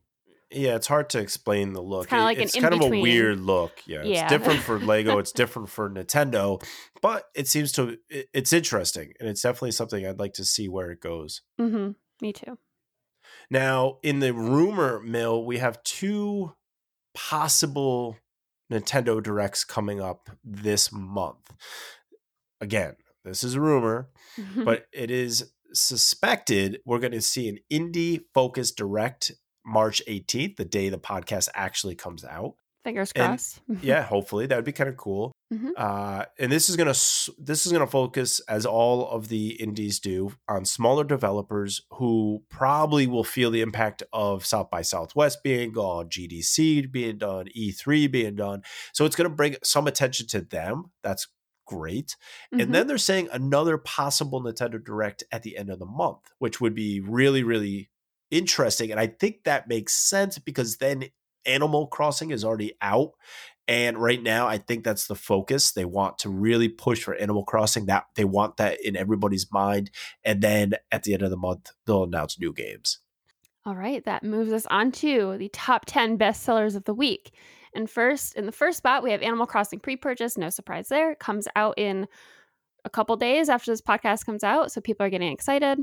Yeah, 0.49 0.75
it's 0.75 0.87
hard 0.87 1.09
to 1.09 1.19
explain 1.19 1.73
the 1.73 1.81
look. 1.81 2.03
It's 2.03 2.09
kind 2.09 2.21
of 2.21 2.25
like 2.25 2.37
it's 2.37 2.55
kind 2.55 2.73
of 2.73 2.81
a 2.81 2.89
weird 2.89 3.39
look. 3.39 3.73
Yeah, 3.85 4.03
yeah. 4.03 4.23
it's 4.23 4.31
different 4.31 4.61
for 4.61 4.79
Lego. 4.79 5.17
it's 5.19 5.33
different 5.33 5.69
for 5.69 5.89
Nintendo, 5.89 6.63
but 7.01 7.25
it 7.35 7.47
seems 7.47 7.71
to 7.73 7.97
it's 8.09 8.53
interesting, 8.53 9.13
and 9.19 9.27
it's 9.27 9.41
definitely 9.41 9.71
something 9.71 10.05
I'd 10.05 10.19
like 10.19 10.33
to 10.33 10.45
see 10.45 10.69
where 10.69 10.89
it 10.91 11.01
goes. 11.01 11.41
Mm-hmm. 11.59 11.91
Me 12.21 12.33
too. 12.33 12.57
Now, 13.49 13.97
in 14.03 14.19
the 14.19 14.33
rumor 14.33 15.01
mill, 15.01 15.43
we 15.43 15.57
have 15.57 15.83
two 15.83 16.53
possible 17.13 18.17
Nintendo 18.71 19.21
Directs 19.21 19.63
coming 19.63 20.01
up 20.01 20.29
this 20.43 20.91
month. 20.91 21.53
Again, 22.61 22.95
this 23.27 23.43
is 23.43 23.55
a 23.55 23.61
rumor, 23.61 24.09
but 24.55 24.87
it 24.91 25.11
is 25.11 25.51
suspected 25.73 26.79
we're 26.85 26.99
going 26.99 27.11
to 27.11 27.21
see 27.21 27.49
an 27.49 27.59
indie 27.71 28.21
focused 28.33 28.77
direct 28.77 29.31
March 29.65 30.01
18th, 30.07 30.55
the 30.55 30.65
day 30.65 30.89
the 30.89 30.97
podcast 30.97 31.49
actually 31.53 31.95
comes 31.95 32.23
out. 32.23 32.55
Fingers 32.83 33.11
crossed. 33.11 33.59
And, 33.67 33.79
yeah, 33.83 34.01
hopefully 34.01 34.45
that 34.45 34.55
would 34.55 34.63
be 34.63 34.71
kind 34.71 34.89
of 34.89 34.95
cool. 34.95 35.33
Mm-hmm. 35.53 35.71
Uh, 35.75 36.23
and 36.39 36.49
this 36.49 36.69
is 36.69 36.77
gonna 36.77 36.91
this 37.37 37.65
is 37.65 37.71
gonna 37.71 37.85
focus, 37.85 38.39
as 38.47 38.65
all 38.65 39.09
of 39.09 39.27
the 39.27 39.61
indies 39.61 39.99
do, 39.99 40.31
on 40.47 40.63
smaller 40.63 41.03
developers 41.03 41.81
who 41.91 42.43
probably 42.49 43.05
will 43.05 43.25
feel 43.25 43.51
the 43.51 43.61
impact 43.61 44.03
of 44.13 44.45
South 44.45 44.69
by 44.69 44.83
Southwest 44.83 45.43
being 45.43 45.73
gone, 45.73 46.07
GDC 46.07 46.89
being 46.89 47.17
done, 47.17 47.47
E3 47.57 48.09
being 48.09 48.35
done. 48.35 48.63
So 48.93 49.03
it's 49.03 49.17
gonna 49.17 49.29
bring 49.29 49.57
some 49.63 49.87
attention 49.87 50.27
to 50.27 50.39
them. 50.39 50.91
That's 51.03 51.27
great. 51.67 52.15
Mm-hmm. 52.53 52.61
And 52.61 52.73
then 52.75 52.87
they're 52.87 52.97
saying 52.97 53.29
another 53.31 53.77
possible 53.77 54.41
Nintendo 54.41 54.83
Direct 54.83 55.23
at 55.31 55.43
the 55.43 55.57
end 55.57 55.69
of 55.69 55.79
the 55.79 55.85
month, 55.85 56.31
which 56.39 56.59
would 56.59 56.73
be 56.73 56.99
really, 56.99 57.43
really 57.43 57.89
interesting. 58.31 58.91
And 58.91 58.99
I 58.99 59.07
think 59.07 59.43
that 59.43 59.67
makes 59.67 59.93
sense 59.93 60.39
because 60.39 60.77
then 60.77 61.05
Animal 61.45 61.87
Crossing 61.87 62.31
is 62.31 62.43
already 62.43 62.73
out. 62.81 63.11
And 63.69 63.97
right 63.97 64.21
now, 64.21 64.47
I 64.47 64.59
think 64.59 64.85
that's 64.85 65.07
the 65.07 65.15
focus. 65.15 65.71
They 65.71 65.83
want 65.85 66.19
to 66.19 66.29
really 66.29 66.69
push 66.69 67.03
for 67.03 67.15
Animal 67.15 67.43
Crossing. 67.43 67.87
That 67.87 68.05
they 68.15 68.23
want 68.23 68.57
that 68.57 68.79
in 68.83 68.95
everybody's 68.95 69.51
mind. 69.51 69.91
And 70.23 70.41
then 70.41 70.73
at 70.91 71.03
the 71.03 71.13
end 71.13 71.21
of 71.21 71.29
the 71.29 71.37
month, 71.37 71.71
they'll 71.85 72.03
announce 72.03 72.39
new 72.39 72.53
games. 72.53 72.99
All 73.65 73.75
right, 73.75 74.03
that 74.05 74.23
moves 74.23 74.53
us 74.53 74.65
on 74.67 74.93
to 74.93 75.35
the 75.37 75.49
top 75.49 75.83
10 75.85 76.17
bestsellers 76.17 76.77
of 76.77 76.85
the 76.85 76.93
week. 76.93 77.33
And 77.77 77.87
first, 77.87 78.33
in 78.35 78.47
the 78.47 78.51
first 78.51 78.79
spot, 78.79 79.03
we 79.03 79.11
have 79.11 79.21
Animal 79.21 79.45
Crossing 79.45 79.79
pre-purchase. 79.79 80.35
No 80.35 80.49
surprise 80.49 80.87
there. 80.89 81.11
It 81.11 81.19
comes 81.19 81.47
out 81.55 81.75
in 81.77 82.07
a 82.83 82.89
couple 82.89 83.15
days 83.17 83.49
after 83.49 83.71
this 83.71 83.83
podcast 83.83 84.25
comes 84.25 84.43
out, 84.43 84.71
so 84.71 84.81
people 84.81 85.05
are 85.05 85.11
getting 85.11 85.31
excited. 85.31 85.77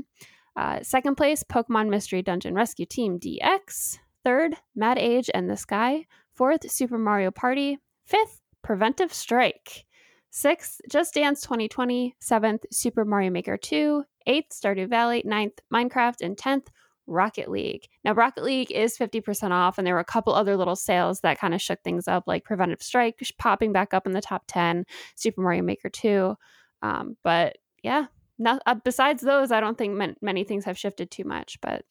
Uh, 0.57 0.79
second 0.81 1.15
place, 1.15 1.41
Pokemon 1.41 1.87
Mystery 1.87 2.21
Dungeon 2.21 2.53
Rescue 2.53 2.85
Team 2.85 3.17
DX. 3.17 3.97
Third, 4.25 4.55
Mad 4.75 4.97
Age 4.97 5.29
and 5.33 5.49
This 5.49 5.63
Guy. 5.63 6.05
Fourth, 6.33 6.69
Super 6.69 6.97
Mario 6.97 7.31
Party. 7.31 7.79
Fifth, 8.05 8.41
Preventive 8.61 9.13
Strike. 9.13 9.85
Sixth, 10.31 10.81
Just 10.91 11.13
Dance 11.13 11.39
2020. 11.43 12.13
Seventh, 12.19 12.65
Super 12.73 13.05
Mario 13.05 13.31
Maker 13.31 13.55
2. 13.55 14.03
Eighth, 14.27 14.49
Stardew 14.51 14.89
Valley. 14.89 15.21
Ninth, 15.23 15.61
Minecraft. 15.73 16.19
And 16.19 16.37
tenth, 16.37 16.69
Rocket 17.07 17.49
League. 17.49 17.87
Now, 18.03 18.13
Rocket 18.13 18.43
League 18.43 18.71
is 18.71 18.97
50% 18.97 19.51
off, 19.51 19.77
and 19.77 19.85
there 19.85 19.93
were 19.93 19.99
a 19.99 20.05
couple 20.05 20.33
other 20.33 20.57
little 20.57 20.75
sales 20.75 21.21
that 21.21 21.39
kind 21.39 21.53
of 21.53 21.61
shook 21.61 21.81
things 21.83 22.07
up, 22.07 22.23
like 22.27 22.43
Preventive 22.43 22.81
Strike 22.81 23.21
popping 23.37 23.71
back 23.71 23.93
up 23.93 24.05
in 24.05 24.13
the 24.13 24.21
top 24.21 24.43
10, 24.47 24.85
Super 25.15 25.41
Mario 25.41 25.63
Maker 25.63 25.89
2. 25.89 26.35
Um, 26.81 27.17
but 27.23 27.57
yeah, 27.83 28.05
not, 28.37 28.61
uh, 28.65 28.75
besides 28.75 29.21
those, 29.21 29.51
I 29.51 29.59
don't 29.59 29.77
think 29.77 29.95
man- 29.95 30.17
many 30.21 30.43
things 30.43 30.65
have 30.65 30.77
shifted 30.77 31.11
too 31.11 31.23
much, 31.23 31.59
but 31.61 31.85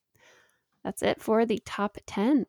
that's 0.83 1.03
it 1.03 1.21
for 1.21 1.47
the 1.47 1.61
top 1.65 1.99
10. 2.07 2.47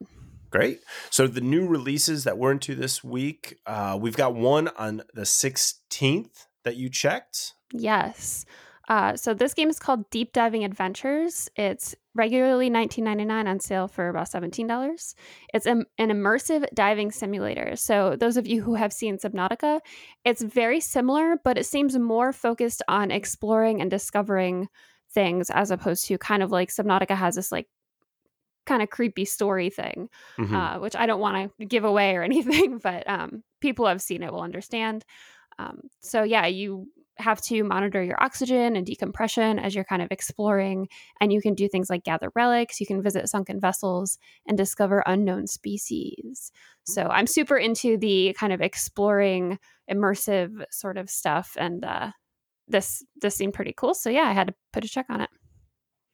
Great. 0.49 0.80
So 1.09 1.28
the 1.28 1.41
new 1.41 1.68
releases 1.68 2.24
that 2.24 2.38
we're 2.38 2.51
into 2.51 2.76
this 2.76 3.03
week, 3.03 3.59
uh, 3.66 3.97
we've 3.99 4.16
got 4.16 4.36
one 4.36 4.70
on 4.78 5.03
the 5.13 5.24
16th 5.24 6.47
that 6.63 6.76
you 6.76 6.89
checked. 6.89 7.53
Yes. 7.74 8.45
Uh, 8.88 9.16
so 9.16 9.34
this 9.34 9.53
game 9.53 9.70
is 9.70 9.80
called 9.80 10.09
Deep 10.09 10.32
Diving 10.32 10.63
Adventures. 10.63 11.49
It's 11.55 11.95
regularly 12.16 12.70
$19.99 12.70 13.45
on 13.45 13.59
sale 13.59 13.88
for 13.88 14.09
about 14.09 14.32
$17. 14.32 15.16
It's 15.53 15.66
an, 15.66 15.86
an 15.97 16.09
immersive 16.09 16.66
diving 16.74 17.11
simulator. 17.11 17.76
So 17.76 18.16
those 18.16 18.38
of 18.38 18.47
you 18.47 18.61
who 18.63 18.76
have 18.76 18.93
seen 18.93 19.18
Subnautica, 19.18 19.82
it's 20.24 20.41
very 20.41 20.80
similar, 20.80 21.36
but 21.43 21.57
it 21.57 21.66
seems 21.66 21.97
more 21.97 22.32
focused 22.32 22.82
on 22.88 23.11
exploring 23.11 23.82
and 23.82 23.91
discovering 23.91 24.70
things 25.11 25.49
as 25.49 25.72
opposed 25.72 26.05
to 26.05 26.18
kind 26.18 26.41
of 26.41 26.51
like 26.51 26.70
Subnautica 26.70 27.16
has 27.16 27.36
this 27.36 27.51
like 27.51 27.68
kind 28.66 28.82
of 28.82 28.89
creepy 28.89 29.26
story 29.26 29.70
thing, 29.70 30.09
mm-hmm. 30.39 30.55
uh, 30.55 30.80
which 30.80 30.95
I 30.95 31.05
don't 31.05 31.20
want 31.20 31.51
to 31.59 31.66
give 31.66 31.84
away 31.84 32.16
or 32.16 32.24
anything, 32.32 32.80
but 32.80 33.07
um, 33.09 33.43
people 33.61 33.86
who 33.86 33.89
have 33.89 34.01
seen 34.01 34.24
it 34.24 34.32
will 34.32 34.41
understand. 34.41 35.05
Um, 35.59 35.82
so 36.01 36.24
yeah, 36.24 36.47
you 36.47 36.88
have 37.18 37.41
to 37.41 37.63
monitor 37.63 38.03
your 38.03 38.22
oxygen 38.22 38.76
and 38.76 38.86
decompression 38.86 39.59
as 39.59 39.74
you're 39.74 39.84
kind 39.84 40.01
of 40.01 40.09
exploring, 40.11 40.88
and 41.22 41.32
you 41.32 41.41
can 41.41 41.53
do 41.53 41.68
things 41.68 41.89
like 41.89 42.03
gather 42.03 42.32
relics. 42.36 42.80
You 42.80 42.86
can 42.86 43.01
visit 43.01 43.30
sunken 43.30 43.59
vessels 43.59 44.18
and 44.47 44.57
discover 44.57 45.03
unknown 45.05 45.47
species. 45.47 46.51
So 46.84 47.03
mm. 47.03 47.09
I'm 47.11 47.28
super 47.28 47.57
into 47.57 47.97
the 47.97 48.36
kind 48.38 48.53
of 48.53 48.61
exploring, 48.61 49.59
immersive 49.89 50.66
sort 50.72 50.97
of 50.97 51.09
stuff, 51.09 51.55
and 51.59 51.84
uh, 51.86 52.11
this 52.68 53.03
this 53.22 53.36
seemed 53.36 53.53
pretty 53.53 53.74
cool. 53.76 53.93
So 53.93 54.09
yeah, 54.09 54.24
I 54.24 54.34
had 54.34 54.47
to 54.47 54.55
put 54.74 54.86
a 54.86 54.89
check 54.89 55.05
on 55.09 55.22
it. 55.22 55.30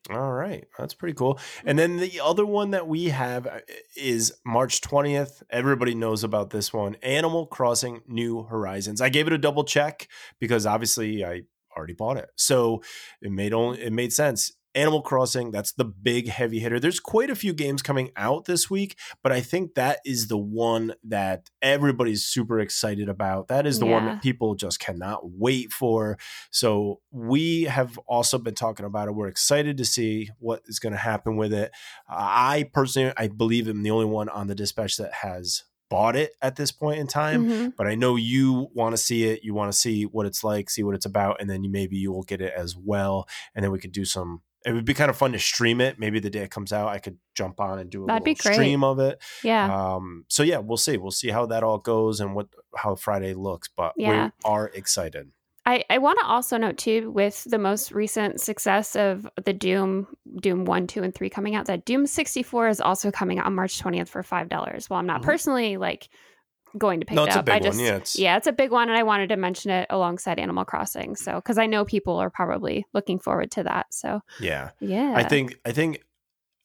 All 0.10 0.32
right, 0.32 0.68
that's 0.78 0.96
pretty 0.96 1.14
cool. 1.14 1.40
And 1.64 1.78
then 1.78 1.98
the 1.98 2.22
other 2.22 2.46
one 2.46 2.72
that 2.72 2.88
we 2.88 3.10
have 3.10 3.46
uh, 3.46 3.60
is 3.96 4.34
March 4.44 4.82
20th. 4.82 5.44
Everybody 5.52 5.94
knows 5.94 6.24
about 6.24 6.50
this 6.50 6.74
one 6.74 6.96
Animal 7.04 7.46
Crossing 7.46 8.02
New 8.08 8.44
Horizons. 8.44 9.00
I 9.00 9.10
gave 9.10 9.28
it 9.28 9.34
a 9.34 9.38
double 9.38 9.64
check 9.64 10.08
because 10.40 10.66
obviously 10.66 11.24
I 11.24 11.44
already 11.78 11.94
bought 11.94 12.18
it. 12.18 12.30
So 12.36 12.82
it 13.22 13.32
made 13.32 13.54
only 13.54 13.80
it 13.80 13.94
made 13.94 14.12
sense. 14.12 14.52
Animal 14.74 15.02
Crossing, 15.02 15.52
that's 15.52 15.74
the 15.74 15.86
big 15.86 16.28
heavy 16.28 16.60
hitter. 16.60 16.80
There's 16.80 17.00
quite 17.00 17.30
a 17.30 17.36
few 17.36 17.54
games 17.54 17.82
coming 17.82 18.12
out 18.16 18.46
this 18.46 18.70
week, 18.70 18.98
but 19.22 19.32
I 19.32 19.42
think 19.42 19.76
that 19.76 20.00
is 20.06 20.28
the 20.28 20.38
one 20.38 20.94
that 21.04 21.50
everybody's 21.62 22.24
super 22.24 22.60
excited 22.60 23.10
about. 23.10 23.48
That 23.48 23.66
is 23.66 23.80
the 23.80 23.88
yeah. 23.88 23.92
one 23.94 24.06
that 24.06 24.22
people 24.22 24.56
just 24.56 24.80
cannot 24.80 25.30
wait 25.30 25.74
for. 25.74 26.18
So 26.52 27.02
we 27.12 27.64
have 27.64 27.98
also 28.08 28.38
been 28.38 28.56
talking 28.56 28.86
about 28.86 29.08
it. 29.08 29.16
We're 29.16 29.28
excited 29.28 29.78
to 29.78 29.86
see 29.86 30.30
what 30.40 30.62
is 30.66 30.80
going 30.80 30.94
to 30.94 31.00
happen 31.00 31.36
with 31.36 31.54
it. 31.54 31.72
Uh, 32.10 32.16
I 32.18 32.70
personally, 32.74 33.14
I 33.18 33.28
believe 33.28 33.68
I'm 33.68 33.84
the 33.84 33.92
only 33.92 34.06
one 34.06 34.30
on 34.30 34.48
the 34.48 34.56
dispatch 34.56 34.98
that 34.98 35.14
has 35.14 35.64
bought 35.90 36.16
it 36.16 36.32
at 36.42 36.56
this 36.56 36.72
point 36.72 37.00
in 37.00 37.06
time, 37.06 37.46
mm-hmm. 37.46 37.68
but 37.78 37.86
I 37.86 37.96
know 37.96 38.16
you 38.16 38.70
want 38.74 38.94
to 38.94 38.98
see 38.98 39.26
it. 39.26 39.44
You 39.44 39.54
want 39.54 39.74
to 39.74 39.78
see 39.78 40.04
what 40.04 40.26
it's 40.26 40.42
like, 40.42 40.70
see 40.70 40.84
what 40.84 40.96
it's 40.96 41.06
about, 41.06 41.42
and 41.42 41.50
then 41.50 41.66
you, 41.66 41.70
maybe 41.70 41.98
you 41.98 42.14
will 42.14 42.24
get 42.24 42.40
it 42.40 42.54
as 42.56 42.78
well. 42.78 43.28
And 43.54 43.62
then 43.62 43.74
we 43.74 43.80
could 43.80 43.92
do 43.92 44.06
some 44.06 44.42
it 44.66 44.74
would 44.74 44.86
be 44.86 44.94
kind 44.94 45.10
of 45.10 45.18
fun 45.18 45.32
to 45.32 45.40
stream 45.40 45.82
it. 45.82 46.00
Maybe 46.00 46.20
the 46.20 46.30
day 46.30 46.42
it 46.42 46.52
comes 46.52 46.72
out, 46.72 46.90
I 46.90 47.00
could 47.00 47.18
jump 47.36 47.60
on 47.60 47.80
and 47.80 47.90
do 47.90 48.04
a 48.04 48.08
That'd 48.08 48.28
little 48.28 48.54
stream 48.54 48.84
of 48.84 49.00
it. 49.00 49.22
Yeah. 49.44 49.96
Um, 49.96 50.26
so 50.28 50.44
yeah, 50.44 50.60
we'll 50.60 50.78
see. 50.78 50.98
We'll 50.98 51.12
see 51.12 51.30
how 51.30 51.46
that 51.48 51.64
all 51.64 51.78
goes 51.78 52.20
and 52.20 52.36
what 52.36 52.48
how 52.76 52.96
Friday 52.96 53.34
looks. 53.34 53.70
But 53.76 53.94
yeah. 53.98 54.26
we 54.26 54.32
are 54.46 54.68
excited. 54.68 55.32
I, 55.66 55.84
I 55.90 56.00
want 56.00 56.20
to 56.20 56.26
also 56.26 56.58
note 56.58 56.78
too, 56.78 57.12
with 57.12 57.44
the 57.44 57.60
most 57.60 57.92
recent 57.92 58.42
success 58.42 58.96
of 58.96 59.30
the 59.44 59.54
Doom, 59.54 60.08
Doom 60.42 60.66
1, 60.66 60.88
2, 60.88 61.04
and 61.04 61.14
3 61.14 61.30
coming 61.30 61.56
out, 61.56 61.68
that 61.68 61.86
Doom 61.86 62.08
64 62.08 62.70
is 62.70 62.82
also 62.82 63.12
coming 63.12 63.38
out 63.38 63.46
on 63.46 63.54
March 63.54 63.82
20th 63.82 64.08
for 64.08 64.24
$5. 64.24 64.90
Well, 64.90 65.00
I'm 65.00 65.06
not 65.06 65.22
mm-hmm. 65.22 65.26
personally 65.30 65.78
like 65.78 66.10
going 66.78 67.00
to 67.00 67.06
pick 67.06 67.16
no, 67.16 67.24
it 67.24 67.36
up. 67.36 67.50
I 67.50 67.60
just 67.60 67.78
one. 67.78 67.86
Yeah, 67.86 67.96
it's... 67.96 68.18
yeah, 68.18 68.38
it's 68.38 68.48
a 68.48 68.52
big 68.52 68.72
one, 68.72 68.90
and 68.90 68.98
I 68.98 69.04
wanted 69.04 69.30
to 69.30 69.38
mention 69.38 69.72
it 69.72 69.88
alongside 69.90 70.40
Animal 70.40 70.66
Crossing. 70.66 71.16
So 71.16 71.36
because 71.36 71.58
I 71.58 71.66
know 71.66 71.86
people 71.86 72.18
are 72.18 72.30
probably 72.30 72.86
looking 72.94 73.20
forward 73.20 73.52
to 73.52 73.64
that. 73.64 73.94
So 73.94 74.22
yeah, 74.40 74.72
yeah. 74.80 75.14
I 75.16 75.24
think 75.24 75.58
I 75.66 75.72
think 75.72 76.04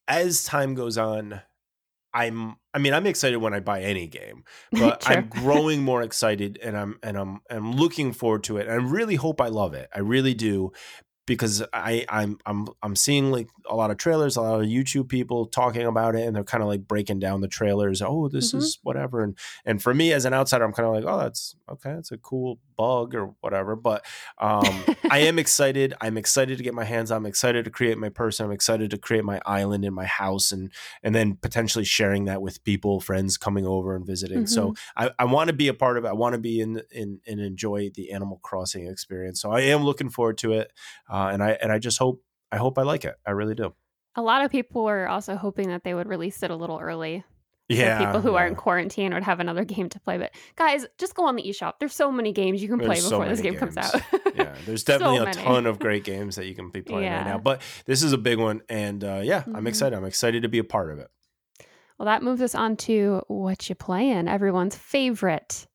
as 0.08 0.44
time 0.44 0.74
goes 0.74 0.98
on, 0.98 1.40
I'm 2.14 2.56
I 2.72 2.78
mean 2.78 2.94
I'm 2.94 3.06
excited 3.06 3.36
when 3.36 3.52
I 3.52 3.60
buy 3.60 3.82
any 3.82 4.06
game, 4.06 4.44
but 4.72 5.08
I'm 5.08 5.28
growing 5.28 5.82
more 5.82 6.02
excited 6.04 6.58
and 6.62 6.76
I'm 6.76 6.98
and 7.02 7.16
I'm 7.16 7.40
I'm 7.50 7.72
looking 7.72 8.12
forward 8.12 8.44
to 8.44 8.56
it. 8.56 8.66
And 8.66 8.72
I 8.72 8.84
really 8.84 9.16
hope 9.16 9.40
I 9.40 9.48
love 9.48 9.74
it. 9.74 9.88
I 9.94 10.00
really 10.00 10.34
do 10.34 10.72
because 11.26 11.62
I 11.72 12.06
I'm 12.08 12.38
I'm 12.46 12.68
I'm 12.82 12.96
seeing 12.96 13.30
like 13.30 13.48
a 13.68 13.74
lot 13.74 13.90
of 13.90 13.96
trailers, 13.96 14.36
a 14.36 14.42
lot 14.42 14.60
of 14.60 14.66
YouTube 14.66 15.08
people 15.08 15.46
talking 15.46 15.84
about 15.84 16.14
it, 16.14 16.26
and 16.26 16.34
they're 16.34 16.44
kind 16.44 16.62
of 16.62 16.68
like 16.68 16.86
breaking 16.86 17.18
down 17.18 17.40
the 17.40 17.48
trailers. 17.48 18.00
Oh, 18.00 18.28
this 18.28 18.48
mm-hmm. 18.48 18.58
is 18.58 18.78
whatever, 18.82 19.22
and 19.22 19.36
and 19.64 19.82
for 19.82 19.92
me 19.92 20.12
as 20.12 20.24
an 20.24 20.32
outsider, 20.32 20.64
I'm 20.64 20.72
kind 20.72 20.86
of 20.88 20.94
like, 20.94 21.04
oh, 21.04 21.18
that's 21.18 21.56
okay, 21.68 21.94
that's 21.94 22.12
a 22.12 22.18
cool 22.18 22.58
bug 22.76 23.14
or 23.14 23.34
whatever. 23.40 23.76
But 23.76 24.04
um, 24.38 24.84
I 25.10 25.20
am 25.20 25.38
excited. 25.38 25.94
I'm 26.00 26.16
excited 26.16 26.58
to 26.58 26.64
get 26.64 26.74
my 26.74 26.84
hands 26.84 27.10
on. 27.10 27.18
I'm 27.18 27.26
excited 27.26 27.64
to 27.64 27.70
create 27.70 27.98
my 27.98 28.08
person. 28.08 28.46
I'm 28.46 28.52
excited 28.52 28.90
to 28.90 28.98
create 28.98 29.24
my 29.24 29.40
island 29.46 29.84
in 29.84 29.94
my 29.94 30.06
house, 30.06 30.52
and 30.52 30.72
and 31.02 31.14
then 31.14 31.36
potentially 31.40 31.84
sharing 31.84 32.26
that 32.26 32.42
with 32.42 32.62
people, 32.64 33.00
friends 33.00 33.36
coming 33.36 33.66
over 33.66 33.94
and 33.94 34.06
visiting. 34.06 34.44
Mm-hmm. 34.44 34.46
So 34.46 34.74
I, 34.96 35.10
I 35.18 35.24
want 35.24 35.48
to 35.48 35.54
be 35.54 35.68
a 35.68 35.74
part 35.74 35.98
of 35.98 36.04
it. 36.04 36.08
I 36.08 36.14
want 36.14 36.34
to 36.34 36.40
be 36.40 36.60
in 36.60 36.82
in 36.90 37.20
and 37.26 37.40
enjoy 37.40 37.90
the 37.94 38.12
Animal 38.12 38.40
Crossing 38.42 38.86
experience. 38.86 39.40
So 39.40 39.50
I 39.50 39.60
am 39.60 39.84
looking 39.84 40.10
forward 40.10 40.38
to 40.38 40.52
it 40.52 40.72
uh, 41.08 41.30
and 41.32 41.42
I 41.42 41.50
and 41.62 41.72
I 41.72 41.78
just 41.78 41.98
hope 41.98 42.22
I 42.52 42.56
hope 42.56 42.78
I 42.78 42.82
like 42.82 43.04
it. 43.04 43.16
I 43.26 43.32
really 43.32 43.54
do. 43.54 43.74
A 44.14 44.22
lot 44.22 44.44
of 44.44 44.50
people 44.50 44.84
were 44.84 45.08
also 45.08 45.36
hoping 45.36 45.68
that 45.68 45.84
they 45.84 45.94
would 45.94 46.08
release 46.08 46.42
it 46.42 46.50
a 46.50 46.56
little 46.56 46.78
early. 46.78 47.24
Yeah, 47.68 47.98
people 47.98 48.20
who 48.20 48.32
yeah. 48.32 48.38
are 48.38 48.46
in 48.46 48.54
quarantine 48.54 49.12
would 49.12 49.24
have 49.24 49.40
another 49.40 49.64
game 49.74 49.88
to 49.88 50.00
play. 50.00 50.18
But 50.18 50.32
guys, 50.54 50.86
just 50.98 51.14
go 51.14 51.26
on 51.26 51.36
the 51.36 51.42
eShop. 51.42 51.74
There's 51.80 51.94
so 51.94 52.12
many 52.12 52.32
games 52.32 52.62
you 52.62 52.68
can 52.68 52.78
there's 52.78 52.88
play 52.88 52.96
before 52.96 53.24
so 53.24 53.28
this 53.28 53.40
game 53.40 53.54
games. 53.54 53.74
comes 53.74 53.76
out. 53.76 54.02
yeah, 54.34 54.54
there's 54.66 54.84
definitely 54.84 55.18
so 55.18 55.24
a 55.24 55.32
ton 55.32 55.66
of 55.66 55.78
great 55.78 56.04
games 56.04 56.36
that 56.36 56.46
you 56.46 56.54
can 56.54 56.70
be 56.70 56.82
playing 56.82 57.04
yeah. 57.04 57.18
right 57.18 57.26
now. 57.26 57.38
But 57.38 57.62
this 57.84 58.02
is 58.02 58.12
a 58.12 58.18
big 58.18 58.38
one, 58.38 58.62
and 58.68 59.02
uh, 59.02 59.20
yeah, 59.22 59.40
mm-hmm. 59.40 59.56
I'm 59.56 59.66
excited. 59.66 59.96
I'm 59.96 60.04
excited 60.04 60.42
to 60.42 60.48
be 60.48 60.58
a 60.58 60.64
part 60.64 60.92
of 60.92 60.98
it. 60.98 61.10
Well, 61.98 62.06
that 62.06 62.22
moves 62.22 62.42
us 62.42 62.54
on 62.54 62.76
to 62.76 63.22
what 63.28 63.68
you 63.68 63.74
playing, 63.74 64.28
everyone's 64.28 64.76
favorite 64.76 65.66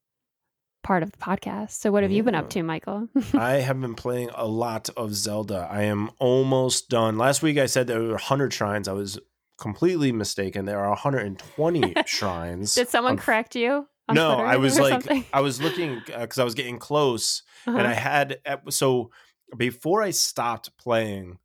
part 0.84 1.04
of 1.04 1.12
the 1.12 1.18
podcast. 1.18 1.72
So, 1.72 1.92
what 1.92 2.04
have 2.04 2.12
yeah. 2.12 2.18
you 2.18 2.24
been 2.24 2.36
up 2.36 2.50
to, 2.52 2.64
Michael? 2.64 3.08
I 3.34 3.54
have 3.54 3.80
been 3.82 3.96
playing 3.96 4.30
a 4.36 4.48
lot 4.48 4.89
of 4.96 5.14
Zelda. 5.14 5.68
I 5.70 5.84
am 5.84 6.12
almost 6.20 6.89
done. 6.89 7.18
Last 7.18 7.42
week 7.42 7.58
I 7.58 7.66
said 7.66 7.88
there 7.88 8.02
were 8.02 8.12
100 8.12 8.54
shrines. 8.54 8.88
I 8.88 8.94
was 8.94 9.20
completely 9.62 10.12
mistaken. 10.12 10.66
There 10.66 10.80
are 10.80 10.89
120 10.89 11.93
shrines. 12.05 12.74
Did 12.74 12.89
someone 12.89 13.16
correct 13.16 13.55
you? 13.55 13.88
No, 14.12 14.32
I 14.32 14.57
was 14.57 14.78
like, 14.78 14.91
something? 14.91 15.24
I 15.32 15.39
was 15.39 15.62
looking 15.62 16.01
because 16.05 16.39
uh, 16.39 16.41
I 16.41 16.45
was 16.45 16.55
getting 16.55 16.80
close, 16.80 17.43
uh-huh. 17.66 17.78
and 17.78 17.88
I 17.88 17.93
had 17.93 18.39
so 18.70 19.12
before 19.55 20.01
I 20.01 20.12
stopped 20.12 20.76
playing. 20.78 21.38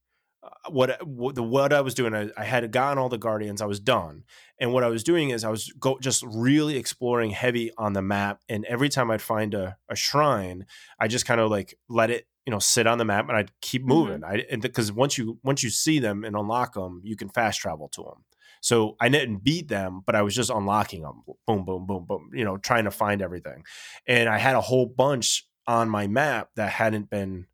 Uh, 0.42 0.70
what 0.70 1.06
what, 1.06 1.34
the, 1.34 1.42
what 1.44 1.72
I 1.72 1.80
was 1.80 1.94
doing, 1.94 2.14
I, 2.14 2.30
I 2.36 2.44
had 2.44 2.72
gotten 2.72 2.98
all 2.98 3.08
the 3.08 3.18
guardians. 3.18 3.62
I 3.62 3.66
was 3.66 3.78
done, 3.78 4.24
and 4.58 4.72
what 4.72 4.82
I 4.82 4.88
was 4.88 5.04
doing 5.04 5.30
is 5.30 5.44
I 5.44 5.50
was 5.50 5.72
go 5.78 5.98
just 6.00 6.24
really 6.26 6.76
exploring 6.76 7.30
heavy 7.30 7.70
on 7.78 7.92
the 7.92 8.02
map. 8.02 8.40
And 8.48 8.64
every 8.64 8.88
time 8.88 9.10
I'd 9.12 9.22
find 9.22 9.54
a, 9.54 9.76
a 9.88 9.94
shrine, 9.94 10.66
I 10.98 11.06
just 11.06 11.26
kind 11.26 11.40
of 11.40 11.50
like 11.50 11.78
let 11.88 12.10
it, 12.10 12.26
you 12.46 12.50
know, 12.50 12.58
sit 12.58 12.86
on 12.86 12.98
the 12.98 13.04
map 13.04 13.28
and 13.28 13.36
I'd 13.36 13.50
keep 13.60 13.82
mm-hmm. 13.82 13.88
moving. 13.88 14.20
Mm-hmm. 14.20 14.54
I 14.54 14.56
because 14.56 14.92
once 14.92 15.18
you 15.18 15.38
once 15.42 15.62
you 15.62 15.70
see 15.70 15.98
them 15.98 16.24
and 16.24 16.36
unlock 16.36 16.74
them, 16.74 17.02
you 17.04 17.16
can 17.16 17.28
fast 17.28 17.60
travel 17.60 17.88
to 17.88 18.02
them. 18.02 18.24
So 18.62 18.96
I 19.00 19.08
didn't 19.08 19.44
beat 19.44 19.68
them, 19.68 20.02
but 20.04 20.14
I 20.14 20.22
was 20.22 20.34
just 20.34 20.50
unlocking 20.50 21.02
them. 21.02 21.22
Boom, 21.46 21.64
boom, 21.64 21.86
boom, 21.86 22.04
boom. 22.06 22.30
You 22.32 22.44
know, 22.44 22.56
trying 22.56 22.84
to 22.84 22.90
find 22.90 23.20
everything. 23.20 23.64
And 24.08 24.28
I 24.28 24.38
had 24.38 24.56
a 24.56 24.60
whole 24.60 24.86
bunch 24.86 25.46
on 25.66 25.88
my 25.88 26.06
map 26.06 26.50
that 26.56 26.70
hadn't 26.70 27.10
been 27.10 27.46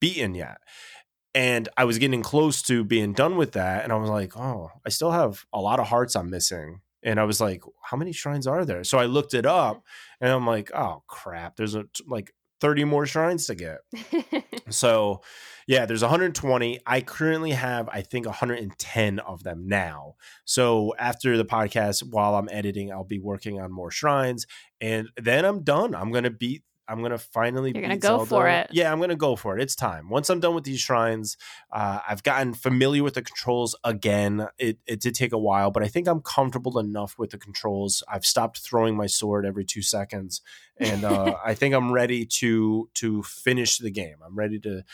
beaten 0.00 0.34
yet 0.34 0.58
and 1.34 1.68
I 1.76 1.84
was 1.84 1.98
getting 1.98 2.22
close 2.22 2.62
to 2.62 2.84
being 2.84 3.12
done 3.12 3.36
with 3.36 3.52
that, 3.52 3.82
and 3.82 3.92
I 3.92 3.96
was 3.96 4.08
like, 4.08 4.36
oh, 4.36 4.70
I 4.86 4.88
still 4.88 5.10
have 5.10 5.44
a 5.52 5.60
lot 5.60 5.80
of 5.80 5.88
hearts 5.88 6.14
I'm 6.14 6.30
missing. 6.30 6.80
And 7.02 7.20
I 7.20 7.24
was 7.24 7.40
like, 7.40 7.62
how 7.82 7.96
many 7.96 8.12
shrines 8.12 8.46
are 8.46 8.64
there? 8.64 8.82
So 8.84 8.98
I 8.98 9.06
looked 9.06 9.34
it 9.34 9.44
up, 9.44 9.82
and 10.20 10.30
I'm 10.30 10.46
like, 10.46 10.70
oh 10.72 11.02
crap, 11.08 11.56
there's 11.56 11.74
a, 11.74 11.86
like 12.06 12.32
30 12.64 12.84
more 12.84 13.04
shrines 13.04 13.46
to 13.46 13.54
get. 13.54 13.80
so 14.70 15.20
yeah, 15.66 15.84
there's 15.84 16.00
120. 16.00 16.80
I 16.86 17.02
currently 17.02 17.50
have, 17.50 17.90
I 17.90 18.00
think, 18.00 18.24
110 18.24 19.18
of 19.18 19.42
them 19.42 19.68
now. 19.68 20.14
So 20.46 20.94
after 20.98 21.36
the 21.36 21.44
podcast, 21.44 22.02
while 22.10 22.36
I'm 22.36 22.48
editing, 22.50 22.90
I'll 22.90 23.04
be 23.04 23.18
working 23.18 23.60
on 23.60 23.70
more 23.70 23.90
shrines, 23.90 24.46
and 24.80 25.10
then 25.20 25.44
I'm 25.44 25.62
done. 25.62 25.94
I'm 25.94 26.10
gonna 26.10 26.30
beat 26.30 26.62
I'm 26.86 27.02
gonna 27.02 27.18
finally. 27.18 27.72
You're 27.74 27.82
gonna 27.82 27.96
go 27.96 28.18
Zelda. 28.18 28.26
for 28.26 28.48
it. 28.48 28.68
Yeah, 28.72 28.92
I'm 28.92 29.00
gonna 29.00 29.16
go 29.16 29.36
for 29.36 29.56
it. 29.56 29.62
It's 29.62 29.74
time. 29.74 30.08
Once 30.10 30.28
I'm 30.28 30.40
done 30.40 30.54
with 30.54 30.64
these 30.64 30.80
shrines, 30.80 31.36
uh, 31.72 32.00
I've 32.06 32.22
gotten 32.22 32.54
familiar 32.54 33.02
with 33.02 33.14
the 33.14 33.22
controls 33.22 33.74
again. 33.84 34.48
It 34.58 34.78
it 34.86 35.00
did 35.00 35.14
take 35.14 35.32
a 35.32 35.38
while, 35.38 35.70
but 35.70 35.82
I 35.82 35.88
think 35.88 36.06
I'm 36.06 36.20
comfortable 36.20 36.78
enough 36.78 37.18
with 37.18 37.30
the 37.30 37.38
controls. 37.38 38.02
I've 38.08 38.26
stopped 38.26 38.58
throwing 38.58 38.96
my 38.96 39.06
sword 39.06 39.46
every 39.46 39.64
two 39.64 39.82
seconds, 39.82 40.42
and 40.78 41.04
uh, 41.04 41.36
I 41.44 41.54
think 41.54 41.74
I'm 41.74 41.92
ready 41.92 42.26
to 42.26 42.88
to 42.94 43.22
finish 43.22 43.78
the 43.78 43.90
game. 43.90 44.16
I'm 44.24 44.36
ready 44.36 44.58
to 44.60 44.84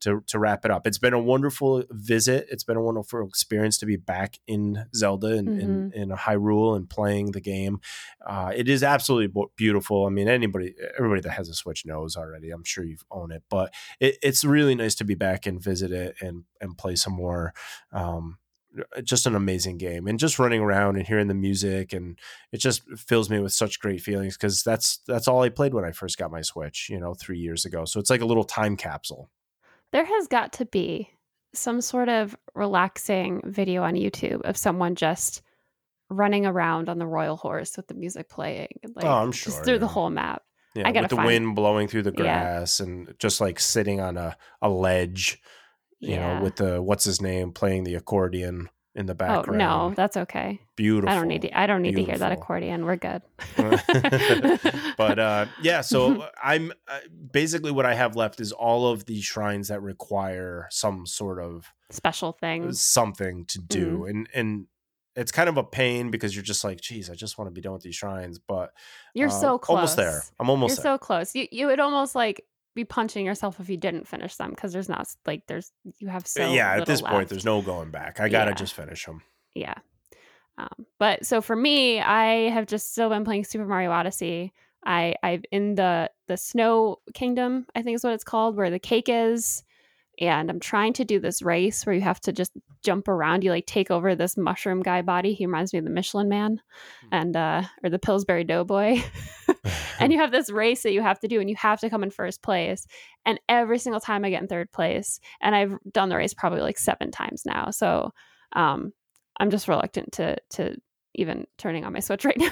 to 0.00 0.22
to 0.26 0.38
wrap 0.38 0.64
it 0.64 0.70
up. 0.70 0.86
It's 0.86 0.98
been 0.98 1.12
a 1.12 1.18
wonderful 1.18 1.84
visit. 1.90 2.46
It's 2.50 2.64
been 2.64 2.76
a 2.76 2.82
wonderful 2.82 3.26
experience 3.26 3.78
to 3.78 3.86
be 3.86 3.96
back 3.96 4.38
in 4.46 4.86
Zelda 4.94 5.28
and 5.28 5.48
mm-hmm. 5.48 5.60
in, 5.60 5.92
in 5.92 6.08
Hyrule 6.10 6.76
and 6.76 6.88
playing 6.88 7.32
the 7.32 7.40
game. 7.40 7.80
Uh, 8.24 8.52
it 8.54 8.68
is 8.68 8.82
absolutely 8.82 9.44
beautiful. 9.56 10.06
I 10.06 10.10
mean, 10.10 10.28
anybody, 10.28 10.74
everybody 10.96 11.20
that 11.22 11.30
has 11.30 11.48
a 11.48 11.54
Switch 11.54 11.86
knows 11.86 12.16
already. 12.16 12.50
I'm 12.50 12.64
sure 12.64 12.84
you've 12.84 13.04
owned 13.10 13.32
it, 13.32 13.42
but 13.48 13.72
it, 14.00 14.16
it's 14.22 14.44
really 14.44 14.74
nice 14.74 14.94
to 14.96 15.04
be 15.04 15.14
back 15.14 15.46
and 15.46 15.62
visit 15.62 15.92
it 15.92 16.16
and 16.20 16.44
and 16.60 16.76
play 16.76 16.96
some 16.96 17.14
more. 17.14 17.54
Um, 17.92 18.38
just 19.02 19.26
an 19.26 19.34
amazing 19.34 19.78
game 19.78 20.06
and 20.06 20.18
just 20.18 20.38
running 20.38 20.60
around 20.60 20.96
and 20.96 21.06
hearing 21.06 21.28
the 21.28 21.34
music 21.34 21.92
and 21.92 22.18
it 22.52 22.58
just 22.58 22.82
fills 22.98 23.30
me 23.30 23.38
with 23.38 23.52
such 23.52 23.80
great 23.80 24.00
feelings 24.00 24.36
because 24.36 24.62
that's 24.62 24.98
that's 25.06 25.26
all 25.28 25.42
i 25.42 25.48
played 25.48 25.72
when 25.72 25.84
i 25.84 25.90
first 25.90 26.18
got 26.18 26.30
my 26.30 26.42
switch 26.42 26.88
you 26.90 27.00
know 27.00 27.14
three 27.14 27.38
years 27.38 27.64
ago 27.64 27.84
so 27.84 27.98
it's 27.98 28.10
like 28.10 28.20
a 28.20 28.26
little 28.26 28.44
time 28.44 28.76
capsule 28.76 29.30
there 29.96 30.04
has 30.04 30.28
got 30.28 30.52
to 30.52 30.66
be 30.66 31.08
some 31.54 31.80
sort 31.80 32.10
of 32.10 32.36
relaxing 32.54 33.40
video 33.46 33.82
on 33.82 33.94
YouTube 33.94 34.42
of 34.42 34.54
someone 34.54 34.94
just 34.94 35.40
running 36.10 36.44
around 36.44 36.90
on 36.90 36.98
the 36.98 37.06
royal 37.06 37.34
horse 37.34 37.78
with 37.78 37.86
the 37.86 37.94
music 37.94 38.28
playing. 38.28 38.78
Like, 38.94 39.06
oh, 39.06 39.08
I'm 39.08 39.32
sure. 39.32 39.52
Just 39.52 39.64
through 39.64 39.74
yeah. 39.74 39.78
the 39.78 39.86
whole 39.86 40.10
map. 40.10 40.42
Yeah, 40.74 40.86
I 40.86 40.92
gotta 40.92 41.04
with 41.04 41.10
the 41.10 41.16
find... 41.16 41.26
wind 41.26 41.56
blowing 41.56 41.88
through 41.88 42.02
the 42.02 42.12
grass 42.12 42.78
yeah. 42.78 42.84
and 42.84 43.14
just 43.18 43.40
like 43.40 43.58
sitting 43.58 44.02
on 44.02 44.18
a, 44.18 44.36
a 44.60 44.68
ledge, 44.68 45.40
you 45.98 46.10
yeah. 46.10 46.34
know, 46.34 46.44
with 46.44 46.56
the 46.56 46.82
what's 46.82 47.04
his 47.04 47.22
name 47.22 47.52
playing 47.52 47.84
the 47.84 47.94
accordion 47.94 48.68
in 48.96 49.06
the 49.06 49.14
background. 49.14 49.62
Oh 49.62 49.88
no, 49.88 49.94
that's 49.94 50.16
okay. 50.16 50.60
beautiful. 50.74 51.08
I 51.10 51.14
don't 51.14 51.28
need 51.28 51.42
to. 51.42 51.58
I 51.58 51.66
don't 51.66 51.82
need 51.82 51.96
to 51.96 52.02
hear 52.04 52.18
that 52.18 52.32
accordion. 52.32 52.84
We're 52.84 52.96
good. 52.96 53.22
but 54.96 55.18
uh, 55.18 55.46
yeah, 55.62 55.80
so 55.80 56.26
I'm 56.42 56.72
uh, 56.88 56.98
basically 57.32 57.70
what 57.72 57.86
I 57.86 57.94
have 57.94 58.16
left 58.16 58.40
is 58.40 58.52
all 58.52 58.88
of 58.90 59.04
the 59.06 59.20
shrines 59.20 59.68
that 59.68 59.80
require 59.82 60.66
some 60.70 61.06
sort 61.06 61.40
of 61.40 61.66
special 61.90 62.32
thing, 62.32 62.72
something 62.72 63.44
to 63.46 63.58
do, 63.58 63.86
Mm-hmm. 63.98 64.08
and 64.08 64.28
and 64.34 64.66
it's 65.14 65.32
kind 65.32 65.48
of 65.48 65.56
a 65.56 65.64
pain 65.64 66.10
because 66.10 66.34
you're 66.36 66.42
just 66.42 66.62
like, 66.62 66.78
geez, 66.80 67.08
I 67.08 67.14
just 67.14 67.38
want 67.38 67.48
to 67.48 67.52
be 67.52 67.62
done 67.62 67.72
with 67.72 67.82
these 67.82 67.96
shrines, 67.96 68.38
but 68.38 68.72
You're 69.14 69.28
uh, 69.28 69.30
so 69.30 69.58
close. 69.58 69.76
almost 69.76 69.96
there. 69.96 70.22
I'm 70.38 70.50
almost 70.50 70.76
You're 70.76 70.82
there. 70.82 70.92
so 70.94 70.98
close. 70.98 71.34
You 71.34 71.46
you 71.50 71.66
would 71.68 71.80
almost 71.80 72.14
like 72.14 72.44
be 72.76 72.84
punching 72.84 73.26
yourself 73.26 73.58
if 73.58 73.68
you 73.68 73.76
didn't 73.76 74.06
finish 74.06 74.36
them 74.36 74.50
because 74.50 74.72
there's 74.72 74.88
not 74.88 75.08
like 75.26 75.42
there's 75.48 75.72
you 75.98 76.06
have 76.06 76.26
so 76.28 76.52
yeah, 76.52 76.74
at 76.76 76.86
this 76.86 77.02
point, 77.02 77.28
there's 77.28 77.44
no 77.44 77.60
going 77.62 77.90
back. 77.90 78.20
I 78.20 78.28
gotta 78.28 78.52
Yeah. 78.52 78.54
just 78.54 78.74
finish 78.74 79.04
them. 79.04 79.22
yeah. 79.56 79.74
Um, 80.58 80.86
but 80.98 81.26
so 81.26 81.40
for 81.42 81.54
me, 81.56 82.00
I 82.00 82.48
have 82.50 82.66
just 82.66 82.92
still 82.92 83.08
been 83.10 83.24
playing 83.24 83.44
Super 83.44 83.66
Mario 83.66 83.90
Odyssey. 83.90 84.52
I 84.84 85.16
I've 85.22 85.44
in 85.50 85.74
the 85.74 86.10
the 86.28 86.36
Snow 86.36 86.98
Kingdom, 87.14 87.66
I 87.74 87.82
think 87.82 87.96
is 87.96 88.04
what 88.04 88.14
it's 88.14 88.24
called, 88.24 88.56
where 88.56 88.70
the 88.70 88.78
cake 88.78 89.08
is, 89.08 89.64
and 90.20 90.48
I'm 90.50 90.60
trying 90.60 90.92
to 90.94 91.04
do 91.04 91.18
this 91.20 91.42
race 91.42 91.84
where 91.84 91.94
you 91.94 92.00
have 92.02 92.20
to 92.20 92.32
just 92.32 92.52
jump 92.82 93.06
around. 93.08 93.44
You 93.44 93.50
like 93.50 93.66
take 93.66 93.90
over 93.90 94.14
this 94.14 94.36
mushroom 94.38 94.80
guy 94.82 95.02
body. 95.02 95.34
He 95.34 95.44
reminds 95.44 95.72
me 95.74 95.78
of 95.80 95.84
the 95.84 95.90
Michelin 95.90 96.28
Man, 96.28 96.60
and 97.12 97.36
uh, 97.36 97.62
or 97.82 97.90
the 97.90 97.98
Pillsbury 97.98 98.44
Doughboy. 98.44 99.02
and 100.00 100.12
you 100.12 100.18
have 100.18 100.30
this 100.32 100.50
race 100.50 100.82
that 100.82 100.92
you 100.92 101.02
have 101.02 101.18
to 101.20 101.28
do 101.28 101.40
and 101.40 101.48
you 101.50 101.56
have 101.56 101.80
to 101.80 101.90
come 101.90 102.02
in 102.02 102.10
first 102.10 102.42
place 102.42 102.86
and 103.24 103.38
every 103.48 103.78
single 103.78 104.00
time 104.00 104.24
i 104.24 104.30
get 104.30 104.42
in 104.42 104.48
third 104.48 104.70
place 104.72 105.20
and 105.40 105.54
i've 105.54 105.74
done 105.92 106.08
the 106.08 106.16
race 106.16 106.34
probably 106.34 106.60
like 106.60 106.78
seven 106.78 107.10
times 107.10 107.42
now 107.46 107.70
so 107.70 108.12
um 108.54 108.92
i'm 109.38 109.50
just 109.50 109.68
reluctant 109.68 110.12
to 110.12 110.36
to 110.50 110.74
even 111.14 111.46
turning 111.58 111.84
on 111.84 111.92
my 111.92 112.00
switch 112.00 112.24
right 112.24 112.38
now 112.38 112.50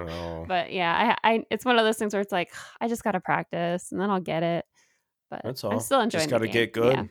Oh. 0.00 0.44
but 0.48 0.72
yeah 0.72 1.16
I, 1.22 1.30
I 1.34 1.44
it's 1.50 1.64
one 1.64 1.78
of 1.78 1.84
those 1.84 1.96
things 1.98 2.14
where 2.14 2.20
it's 2.22 2.32
like 2.32 2.52
i 2.80 2.88
just 2.88 3.02
gotta 3.04 3.20
practice 3.20 3.90
and 3.92 4.00
then 4.00 4.10
i'll 4.10 4.20
get 4.20 4.42
it 4.42 4.64
but 5.30 5.40
That's 5.44 5.62
all. 5.64 5.72
i'm 5.72 5.80
still 5.80 6.00
enjoying 6.00 6.22
Just 6.22 6.30
gotta 6.30 6.48
get 6.48 6.72
good. 6.72 6.94
yeah, 6.94 7.04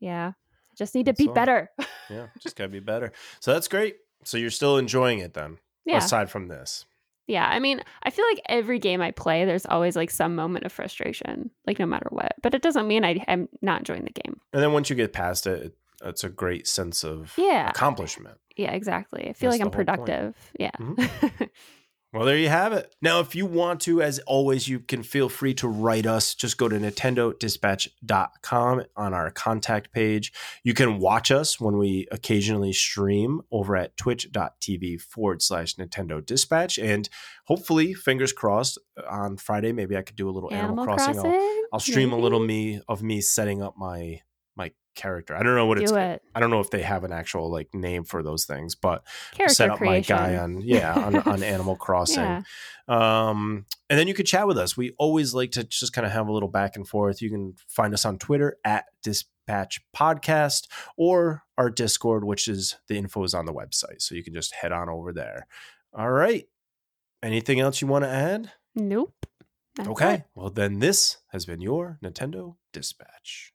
yeah. 0.00 0.32
just 0.76 0.94
need 0.94 1.06
to 1.06 1.12
That's 1.12 1.20
be 1.22 1.28
all. 1.28 1.34
better 1.34 1.70
yeah, 2.10 2.26
just 2.40 2.56
gotta 2.56 2.70
be 2.70 2.80
better. 2.80 3.12
So 3.40 3.52
that's 3.52 3.68
great. 3.68 3.96
So 4.24 4.36
you're 4.38 4.50
still 4.50 4.78
enjoying 4.78 5.18
it 5.18 5.34
then, 5.34 5.58
yeah 5.84 5.98
aside 5.98 6.30
from 6.30 6.48
this. 6.48 6.86
Yeah, 7.28 7.46
I 7.46 7.58
mean, 7.60 7.82
I 8.02 8.10
feel 8.10 8.24
like 8.26 8.40
every 8.48 8.78
game 8.78 9.00
I 9.00 9.10
play, 9.12 9.44
there's 9.44 9.66
always 9.66 9.94
like 9.94 10.10
some 10.10 10.34
moment 10.34 10.64
of 10.64 10.72
frustration, 10.72 11.50
like 11.66 11.78
no 11.78 11.86
matter 11.86 12.08
what. 12.10 12.32
But 12.42 12.54
it 12.54 12.62
doesn't 12.62 12.88
mean 12.88 13.04
I, 13.04 13.22
I'm 13.28 13.48
not 13.62 13.80
enjoying 13.80 14.04
the 14.04 14.10
game. 14.10 14.40
And 14.52 14.62
then 14.62 14.72
once 14.72 14.88
you 14.90 14.96
get 14.96 15.12
past 15.12 15.46
it, 15.46 15.62
it 15.62 15.74
it's 16.02 16.24
a 16.24 16.28
great 16.28 16.66
sense 16.66 17.04
of 17.04 17.34
Yeah. 17.36 17.68
accomplishment. 17.70 18.38
Yeah, 18.56 18.72
exactly. 18.72 19.28
I 19.28 19.32
feel 19.34 19.50
That's 19.50 19.60
like 19.60 19.66
I'm 19.66 19.72
whole 19.72 19.84
point. 19.84 20.06
productive. 20.06 20.52
Yeah. 20.58 20.70
Mhm. 20.80 21.50
Well, 22.10 22.24
there 22.24 22.38
you 22.38 22.48
have 22.48 22.72
it. 22.72 22.94
Now, 23.02 23.20
if 23.20 23.34
you 23.34 23.44
want 23.44 23.82
to, 23.82 24.00
as 24.00 24.18
always, 24.20 24.66
you 24.66 24.80
can 24.80 25.02
feel 25.02 25.28
free 25.28 25.52
to 25.54 25.68
write 25.68 26.06
us. 26.06 26.34
Just 26.34 26.56
go 26.56 26.66
to 26.66 26.78
nintendodispatch.com 26.78 28.82
on 28.96 29.14
our 29.14 29.30
contact 29.30 29.92
page. 29.92 30.32
You 30.64 30.72
can 30.72 31.00
watch 31.00 31.30
us 31.30 31.60
when 31.60 31.76
we 31.76 32.08
occasionally 32.10 32.72
stream 32.72 33.42
over 33.52 33.76
at 33.76 33.98
twitch.tv 33.98 35.02
forward 35.02 35.42
slash 35.42 35.74
Nintendo 35.74 36.24
Dispatch. 36.24 36.78
And 36.78 37.10
hopefully, 37.44 37.92
fingers 37.92 38.32
crossed, 38.32 38.78
on 39.06 39.36
Friday, 39.36 39.72
maybe 39.72 39.94
I 39.94 40.00
could 40.00 40.16
do 40.16 40.30
a 40.30 40.32
little 40.32 40.50
Animal, 40.50 40.80
Animal 40.80 40.84
Crossing. 40.86 41.14
Crossing. 41.14 41.30
I'll, 41.30 41.64
I'll 41.74 41.80
stream 41.80 42.12
a 42.12 42.18
little 42.18 42.40
me 42.40 42.80
of 42.88 43.02
me 43.02 43.20
setting 43.20 43.62
up 43.62 43.76
my 43.76 44.22
character. 44.98 45.34
I 45.34 45.42
don't 45.42 45.54
know 45.54 45.64
what 45.64 45.78
it's 45.78 45.92
it. 45.92 46.22
I 46.34 46.40
don't 46.40 46.50
know 46.50 46.60
if 46.60 46.70
they 46.70 46.82
have 46.82 47.04
an 47.04 47.12
actual 47.12 47.50
like 47.50 47.72
name 47.72 48.04
for 48.04 48.22
those 48.22 48.44
things, 48.44 48.74
but 48.74 49.06
Character 49.32 49.54
set 49.54 49.70
up 49.70 49.78
creation. 49.78 50.16
my 50.16 50.22
guy 50.28 50.36
on 50.36 50.60
yeah 50.60 50.92
on, 50.92 51.16
on 51.16 51.42
Animal 51.42 51.76
Crossing. 51.80 52.22
Yeah. 52.22 52.42
Um, 52.88 53.64
and 53.88 53.98
then 53.98 54.08
you 54.08 54.14
could 54.14 54.26
chat 54.26 54.46
with 54.46 54.58
us. 54.58 54.76
We 54.76 54.92
always 54.98 55.32
like 55.34 55.52
to 55.52 55.64
just 55.64 55.92
kind 55.92 56.06
of 56.06 56.12
have 56.12 56.26
a 56.26 56.32
little 56.32 56.48
back 56.48 56.76
and 56.76 56.86
forth. 56.86 57.22
You 57.22 57.30
can 57.30 57.54
find 57.68 57.94
us 57.94 58.04
on 58.04 58.18
Twitter 58.18 58.58
at 58.64 58.86
Dispatch 59.02 59.80
Podcast 59.96 60.66
or 60.96 61.44
our 61.56 61.70
Discord, 61.70 62.24
which 62.24 62.48
is 62.48 62.76
the 62.88 62.98
info 62.98 63.22
is 63.24 63.34
on 63.34 63.46
the 63.46 63.54
website, 63.54 64.02
so 64.02 64.14
you 64.14 64.24
can 64.24 64.34
just 64.34 64.54
head 64.54 64.72
on 64.72 64.88
over 64.88 65.12
there. 65.12 65.46
All 65.96 66.10
right. 66.10 66.44
Anything 67.22 67.60
else 67.60 67.80
you 67.80 67.88
want 67.88 68.04
to 68.04 68.10
add? 68.10 68.52
Nope. 68.74 69.14
That's 69.76 69.88
okay. 69.90 70.14
it. 70.14 70.24
Well, 70.34 70.50
then 70.50 70.80
this 70.80 71.18
has 71.28 71.46
been 71.46 71.60
your 71.60 71.98
Nintendo 72.02 72.56
Dispatch. 72.72 73.46